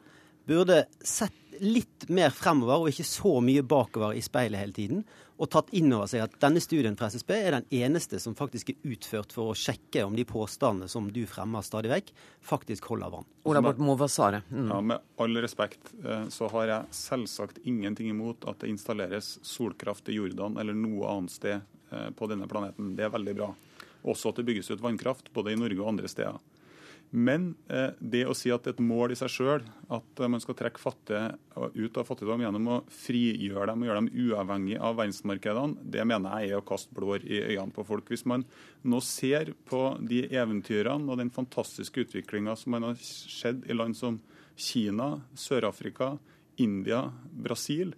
burde 0.45 0.83
sett 1.01 1.33
litt 1.61 2.07
mer 2.13 2.33
fremover 2.33 2.83
og 2.83 2.89
ikke 2.91 3.05
så 3.07 3.37
mye 3.43 3.63
bakover 3.65 4.15
i 4.17 4.23
speilet 4.23 4.61
hele 4.61 4.75
tiden. 4.75 5.03
Og 5.41 5.49
tatt 5.51 5.71
inn 5.75 5.91
over 5.91 6.07
seg 6.07 6.23
at 6.23 6.35
denne 6.41 6.61
studien 6.63 6.95
fra 6.97 7.09
SSB 7.11 7.31
er 7.35 7.57
den 7.57 7.65
eneste 7.73 8.19
som 8.21 8.35
faktisk 8.37 8.69
er 8.71 8.93
utført 8.93 9.33
for 9.35 9.51
å 9.51 9.57
sjekke 9.57 10.05
om 10.05 10.15
de 10.15 10.25
påstandene 10.29 10.87
som 10.91 11.09
du 11.11 11.23
fremmer 11.29 11.65
stadig 11.65 11.91
vekk, 11.91 12.13
faktisk 12.45 12.87
holder 12.91 13.11
vann. 13.15 13.27
Ola 13.49 13.63
Borten 13.65 13.87
Moe, 13.87 13.97
hva? 13.99 14.29
Mm. 14.47 14.69
Ja, 14.69 14.79
Med 14.93 15.25
all 15.25 15.41
respekt 15.43 15.91
eh, 16.05 16.29
så 16.31 16.47
har 16.53 16.69
jeg 16.69 16.97
selvsagt 17.01 17.59
ingenting 17.65 18.13
imot 18.13 18.47
at 18.49 18.61
det 18.61 18.71
installeres 18.71 19.35
solkraft 19.43 20.09
i 20.13 20.19
Jordan 20.19 20.59
eller 20.61 20.77
noe 20.77 21.09
annet 21.17 21.33
sted 21.35 21.59
eh, 21.59 22.09
på 22.15 22.29
denne 22.31 22.47
planeten. 22.47 22.93
Det 22.95 23.09
er 23.09 23.13
veldig 23.13 23.37
bra. 23.41 23.51
Også 24.03 24.31
at 24.31 24.39
det 24.39 24.47
bygges 24.47 24.71
ut 24.71 24.83
vannkraft, 24.83 25.33
både 25.33 25.53
i 25.53 25.59
Norge 25.59 25.81
og 25.81 25.95
andre 25.95 26.11
steder. 26.11 26.39
Men 27.13 27.51
eh, 27.69 27.91
det 28.01 28.23
å 28.25 28.33
si 28.33 28.49
at 28.49 28.65
et 28.71 28.79
mål 28.81 29.11
i 29.13 29.17
seg 29.17 29.29
sjøl 29.29 29.65
at 29.93 30.21
eh, 30.21 30.29
man 30.31 30.41
skal 30.41 30.55
trekke 30.57 30.81
fattige 30.81 31.35
ut 31.77 31.97
av 32.01 32.07
fattigdom 32.07 32.41
gjennom 32.41 32.69
å 32.73 32.77
frigjøre 32.89 33.67
dem 33.69 33.83
og 33.83 33.89
gjøre 33.89 34.01
dem 34.01 34.29
uavhengig 34.31 34.79
av 34.81 34.97
verdensmarkedene, 34.97 35.85
det 35.93 36.07
mener 36.09 36.41
jeg 36.41 36.55
er 36.55 36.63
å 36.63 36.65
kaste 36.65 36.95
blår 36.97 37.27
i 37.29 37.43
øynene 37.51 37.75
på 37.75 37.85
folk. 37.85 38.09
Hvis 38.09 38.25
man 38.29 38.47
nå 38.81 39.01
ser 39.05 39.53
på 39.69 39.83
de 40.01 40.23
eventyrene 40.31 41.05
og 41.05 41.21
den 41.21 41.29
fantastiske 41.33 42.07
utviklinga 42.07 42.57
som 42.57 42.73
man 42.73 42.89
har 42.89 42.97
sett 43.05 43.61
i 43.69 43.77
land 43.77 43.99
som 43.99 44.17
Kina, 44.57 45.13
Sør-Afrika, 45.37 46.15
India, 46.61 47.05
Brasil, 47.45 47.93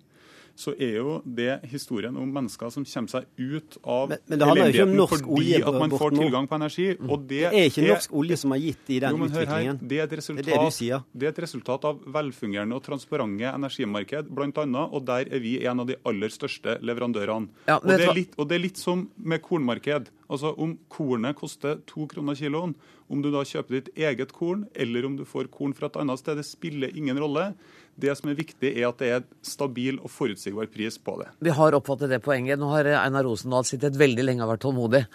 så 0.55 0.71
er 0.79 0.97
jo 1.01 1.17
det 1.25 1.57
historien 1.67 2.15
om 2.15 2.29
mennesker 2.31 2.71
som 2.71 2.85
kommer 2.87 3.11
seg 3.11 3.25
ut 3.35 3.77
av 3.83 4.13
Men, 4.13 4.21
men 4.31 4.43
elendigheten 4.45 5.01
fordi 5.11 5.57
at 5.59 5.77
man 5.83 5.91
får 5.91 6.15
tilgang 6.15 6.47
på 6.47 6.55
energi. 6.57 6.87
Og 7.03 7.25
det, 7.27 7.41
Det 7.51 7.59
er 7.59 7.69
ikke 7.69 7.85
norsk 7.89 8.15
olje 8.21 8.37
som 8.39 8.55
har 8.55 8.61
gitt 8.63 8.93
i 8.95 8.99
den 9.03 9.15
jo, 9.15 9.19
men 9.19 9.33
hør 9.35 9.43
her, 9.43 9.45
utviklingen. 9.45 9.81
Det 9.83 9.99
er, 9.99 10.09
resultat, 10.15 10.45
Det 10.45 10.55
er 10.55 11.03
det 11.11 11.27
er 11.27 11.33
et 11.33 11.43
resultat 11.45 11.87
av 11.91 12.01
velfungerende 12.17 12.79
og 12.79 12.83
transparente 12.87 13.51
energimarked, 13.51 14.31
blant 14.31 14.63
annet, 14.63 14.95
og 14.95 15.05
der 15.07 15.27
er 15.27 15.43
vi 15.43 15.57
en 15.65 15.83
av 15.83 15.89
de 15.91 15.99
aller 16.07 16.31
største 16.33 16.79
leverandørene. 16.85 17.51
Ja, 17.67 17.81
og, 17.81 17.89
det 17.91 18.07
er 18.07 18.15
litt, 18.15 18.35
og 18.39 18.49
det 18.49 18.59
er 18.59 18.65
litt 18.69 18.81
som 18.81 19.09
med 19.17 19.43
kornmarked. 19.43 20.11
Altså 20.31 20.55
Om 20.57 20.77
kornet 20.89 21.37
koster 21.37 21.81
to 21.85 22.07
kroner 22.09 22.37
kiloen, 22.39 22.73
om 23.11 23.21
du 23.21 23.29
da 23.33 23.43
kjøper 23.45 23.79
ditt 23.79 23.91
eget 23.99 24.31
korn, 24.33 24.65
eller 24.73 25.05
om 25.05 25.17
du 25.19 25.25
får 25.27 25.51
korn 25.53 25.75
fra 25.77 25.91
et 25.91 25.99
annet 26.01 26.21
sted, 26.21 26.39
det 26.39 26.47
spiller 26.47 26.95
ingen 26.97 27.19
rolle. 27.21 27.51
Det 27.95 28.11
som 28.19 28.29
er 28.29 28.35
viktig, 28.35 28.73
er 28.75 28.89
at 28.89 28.99
det 28.99 29.09
er 29.15 29.23
stabil 29.45 30.01
og 30.01 30.11
forutsigbar 30.11 30.67
pris 30.71 30.97
på 30.99 31.15
det. 31.21 31.29
Vi 31.39 31.53
har 31.55 31.77
oppfattet 31.77 32.11
det 32.11 32.19
poenget. 32.25 32.59
Nå 32.59 32.67
har 32.73 32.89
Einar 32.99 33.23
Rosendal 33.23 33.63
sittet 33.67 33.95
veldig 33.99 34.25
lenge 34.27 34.43
og 34.43 34.51
vært 34.51 34.65
tålmodig. 34.65 35.05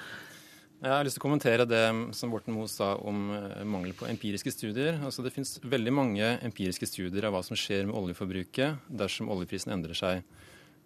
Jeg 0.80 0.94
har 0.94 1.04
lyst 1.04 1.18
til 1.18 1.20
å 1.20 1.26
kommentere 1.26 1.66
det 1.68 1.82
som 2.16 2.30
Borten 2.32 2.54
Moe 2.56 2.68
sa 2.72 2.94
om 3.04 3.26
eh, 3.36 3.64
mangel 3.68 3.92
på 3.98 4.06
empiriske 4.08 4.48
studier. 4.54 4.96
Altså 5.04 5.20
Det 5.20 5.32
finnes 5.34 5.58
veldig 5.60 5.92
mange 5.92 6.30
empiriske 6.46 6.88
studier 6.88 7.26
av 7.28 7.34
hva 7.36 7.42
som 7.44 7.58
skjer 7.58 7.84
med 7.84 7.98
oljeforbruket 8.00 8.88
dersom 8.88 9.28
oljeprisen 9.28 9.74
endrer 9.76 9.98
seg. 9.98 10.24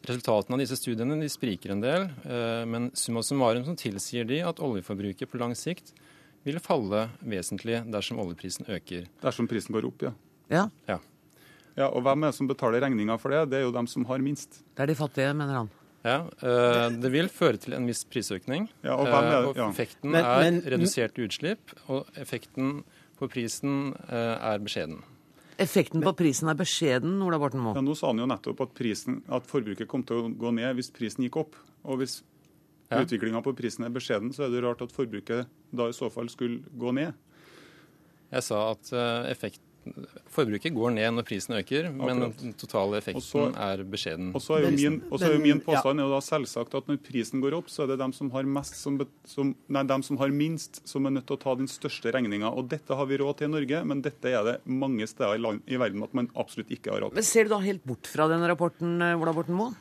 Resultatene 0.04 0.58
av 0.58 0.64
disse 0.64 0.80
studiene 0.80 1.20
de 1.20 1.30
spriker 1.30 1.76
en 1.76 1.84
del, 1.84 2.08
eh, 2.26 2.64
men 2.66 2.90
summa 2.98 3.22
summarum 3.22 3.62
som 3.68 3.78
tilsier 3.78 4.26
de 4.26 4.42
at 4.42 4.58
oljeforbruket 4.58 5.30
på 5.30 5.38
lang 5.38 5.54
sikt 5.54 5.94
vil 6.44 6.58
falle 6.58 7.06
vesentlig 7.22 7.84
dersom 7.86 8.18
oljeprisen 8.18 8.66
øker. 8.66 9.06
Dersom 9.22 9.46
prisen 9.48 9.78
går 9.78 9.86
opp, 9.88 10.08
ja. 10.10 10.16
Ja. 10.50 10.68
Ja. 10.90 10.98
Ja, 11.76 11.88
Og 11.90 12.02
hvem 12.04 12.22
er 12.22 12.30
det 12.30 12.34
som 12.36 12.46
betaler 12.48 12.80
regninga 12.84 13.16
for 13.18 13.30
det? 13.34 13.50
Det 13.50 13.58
er 13.58 13.64
jo 13.66 13.72
dem 13.74 13.86
som 13.90 14.04
har 14.06 14.18
minst. 14.22 14.60
Det 14.76 14.82
er 14.84 14.86
de 14.86 14.94
fattige, 14.94 15.32
mener 15.34 15.54
han. 15.54 15.70
Ja, 16.04 16.18
eh, 16.42 16.90
Det 17.00 17.10
vil 17.10 17.28
føre 17.28 17.58
til 17.58 17.72
en 17.74 17.86
viss 17.88 18.04
prisøkning. 18.04 18.68
Ja, 18.84 18.94
og 18.94 19.06
hvem 19.06 19.24
er 19.24 19.48
Eh, 19.48 19.52
ja. 19.56 19.68
effekten 19.70 20.10
Men- 20.12 20.24
er 20.24 20.60
redusert 20.60 21.16
reduserte 21.16 21.24
utslipp, 21.26 21.72
og 21.88 22.06
effekten 22.14 22.84
på 23.18 23.28
prisen 23.30 23.94
eh, 24.08 24.36
er 24.52 24.58
beskjeden. 24.58 25.02
Effekten 25.58 26.02
på 26.02 26.12
prisen 26.16 26.48
er 26.50 26.54
beskjeden, 26.54 27.22
Ola 27.22 27.38
Borten 27.38 27.60
Moe. 27.60 27.74
Ja, 27.74 27.80
Nå 27.80 27.94
sa 27.96 28.08
han 28.08 28.18
jo 28.18 28.26
nettopp 28.26 28.60
at, 28.60 28.74
prisen, 28.74 29.22
at 29.30 29.46
forbruket 29.46 29.86
kom 29.88 30.02
til 30.02 30.16
å 30.16 30.36
gå 30.36 30.52
ned 30.52 30.74
hvis 30.76 30.90
prisen 30.92 31.24
gikk 31.24 31.36
opp. 31.36 31.54
Og 31.84 31.98
hvis 31.98 32.22
Ja. 32.90 32.98
utviklinga 33.02 33.42
på 33.42 33.54
prisen 33.56 33.84
er 33.84 33.88
beskjeden, 33.90 34.30
så 34.34 34.44
er 34.44 34.50
det 34.50 34.62
rart 34.62 34.82
at 34.82 34.90
forbruket 34.92 35.46
da 35.74 35.84
i 35.88 35.92
så 35.92 36.10
fall 36.12 36.28
skulle 36.28 36.60
gå 36.76 36.92
ned. 36.92 37.14
Jeg 38.32 38.42
sa 38.42 38.70
at 38.72 38.82
effekten 38.92 39.30
effekt, 39.30 39.60
forbruket 40.34 40.74
går 40.74 40.92
ned 40.96 41.14
når 41.16 41.26
prisen 41.28 41.54
øker, 41.58 41.90
men 41.92 42.08
Akkurat. 42.22 42.38
den 42.40 42.54
totale 42.58 42.98
effekten 43.00 43.16
Og 43.16 43.22
så- 43.22 43.56
er 43.56 43.82
beskjeden. 43.84 44.34
Og 44.34 44.40
så 44.42 44.56
er 44.58 44.64
jo 44.64 44.70
min, 44.76 45.02
og 45.10 45.18
så 45.20 45.26
er 45.28 45.32
jo 45.34 45.40
min 45.40 45.60
ja. 45.60 45.64
påstand 45.66 46.00
er 46.00 46.04
jo 46.04 46.10
da 46.14 46.20
selvsagt 46.20 46.74
at 46.74 46.86
når 46.88 46.98
prisen 47.04 47.40
går 47.40 47.54
opp, 47.58 47.68
så 47.68 47.82
er 47.84 47.86
det 47.88 47.98
dem 47.98 48.12
som 48.12 48.30
har 48.30 48.42
mest 48.44 48.74
som, 48.76 48.98
som, 49.24 49.54
nei, 49.68 49.82
dem 49.84 50.02
som 50.02 50.16
har 50.18 50.28
minst, 50.28 50.80
som 50.88 51.06
er 51.06 51.10
nødt 51.10 51.26
til 51.26 51.36
å 51.36 51.40
ta 51.40 51.54
den 51.54 51.66
største 51.66 52.12
regninga. 52.12 52.50
Og 52.54 52.68
dette 52.68 52.94
har 52.94 53.06
vi 53.06 53.16
råd 53.18 53.36
til 53.38 53.48
i 53.48 53.52
Norge, 53.54 53.84
men 53.84 54.02
dette 54.02 54.24
er 54.26 54.42
det 54.44 54.60
mange 54.66 55.06
steder 55.06 55.34
i, 55.34 55.38
land, 55.38 55.62
i 55.68 55.76
verden 55.76 56.02
at 56.02 56.14
man 56.14 56.28
absolutt 56.36 56.68
ikke 56.70 56.90
har 56.92 57.00
råd 57.00 57.10
til. 57.10 57.14
Men 57.20 57.22
Ser 57.34 57.44
du 57.44 57.50
da 57.50 57.58
helt 57.58 57.84
bort 57.84 58.06
fra 58.06 58.28
denne 58.28 58.48
rapporten, 58.48 59.00
eh, 59.02 59.14
Ola 59.20 59.32
Borten 59.32 59.54
Moe? 59.54 59.74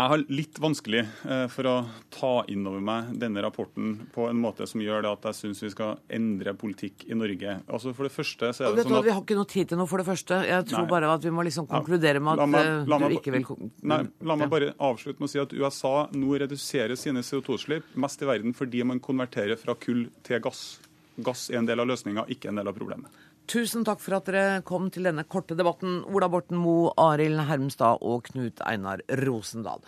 Jeg 0.00 0.08
har 0.08 0.22
litt 0.32 0.58
vanskelig 0.62 1.00
eh, 1.28 1.42
for 1.52 1.66
å 1.68 1.74
ta 2.14 2.30
inn 2.48 2.62
over 2.64 2.80
meg 2.80 3.10
denne 3.20 3.42
rapporten 3.44 4.06
på 4.14 4.28
en 4.30 4.38
måte 4.40 4.64
som 4.70 4.80
gjør 4.80 5.02
det 5.04 5.10
at 5.12 5.26
jeg 5.28 5.36
syns 5.40 5.60
vi 5.66 5.70
skal 5.74 5.98
endre 6.16 6.54
politikk 6.56 7.04
i 7.10 7.18
Norge. 7.18 7.58
Altså 7.68 7.92
For 7.96 8.08
det 8.08 8.12
første 8.14 8.48
så 8.56 8.64
er 8.70 8.78
det 8.78 8.86
sånn 8.86 8.96
at 8.96 9.04
Vi 9.04 9.12
har 9.12 9.20
ikke 9.20 9.36
noe 9.36 9.50
tid 9.50 9.68
til 9.68 9.80
noe, 9.80 9.90
for 9.90 10.00
det 10.00 10.08
første. 10.08 10.38
Jeg 10.48 10.68
tror 10.70 10.86
Nei. 10.86 10.90
bare 10.94 11.12
at 11.12 11.26
vi 11.26 11.34
må 11.36 11.44
liksom 11.44 11.68
konkludere 11.68 12.22
med 12.24 12.40
at 12.40 12.48
meg- 12.48 12.88
du 12.88 12.96
meg 12.96 13.16
ikke 13.18 13.34
vil 13.36 13.44
Nei, 13.82 14.00
la 14.24 14.36
meg 14.40 14.46
Ja. 14.48 14.52
bare 14.56 14.72
avslutte 14.80 15.20
med 15.20 15.28
å 15.28 15.32
si 15.34 15.38
at 15.44 15.52
USA 15.52 16.08
nå 16.16 16.38
reduserer 16.40 16.96
sine 16.96 17.20
CO2-utslipp 17.20 17.92
mest 17.96 18.22
i 18.22 18.30
verden 18.30 18.54
fordi 18.56 18.82
man 18.84 19.00
konverterer 19.00 19.58
fra 19.58 19.74
kull 19.74 20.06
til 20.22 20.40
gass. 20.40 20.78
gass 21.20 21.50
er 21.50 21.58
en 21.58 21.66
del 21.66 21.78
av 21.80 21.86
løsninga, 21.86 22.24
ikke 22.32 22.48
en 22.48 22.56
del 22.56 22.68
av 22.68 22.74
problemet. 22.74 23.10
Tusen 23.50 23.82
takk 23.82 23.98
for 23.98 24.14
at 24.14 24.28
dere 24.30 24.60
kom 24.62 24.84
til 24.94 25.08
denne 25.08 25.24
korte 25.26 25.56
debatten, 25.58 26.04
Ola 26.06 26.28
Borten 26.30 26.54
Moe, 26.60 26.92
Arild 27.02 27.40
Hermstad 27.48 27.98
og 28.06 28.28
Knut 28.28 28.62
Einar 28.62 29.02
Rosendal. 29.24 29.82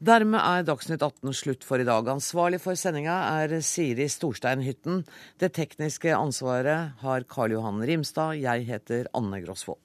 Dermed 0.00 0.40
er 0.40 0.64
Dagsnytt 0.64 1.04
18 1.04 1.36
slutt 1.36 1.66
for 1.68 1.82
i 1.82 1.84
dag. 1.84 2.08
Ansvarlig 2.08 2.62
for 2.64 2.78
sendinga 2.78 3.18
er 3.44 3.58
Siri 3.60 4.08
Storstein 4.08 4.64
Hytten. 4.64 5.04
Det 5.36 5.52
tekniske 5.60 6.16
ansvaret 6.16 6.96
har 7.04 7.28
Karl 7.28 7.58
Johan 7.58 7.84
Rimstad. 7.84 8.40
Jeg 8.40 8.64
heter 8.72 9.12
Anne 9.12 9.44
Grosvold. 9.44 9.82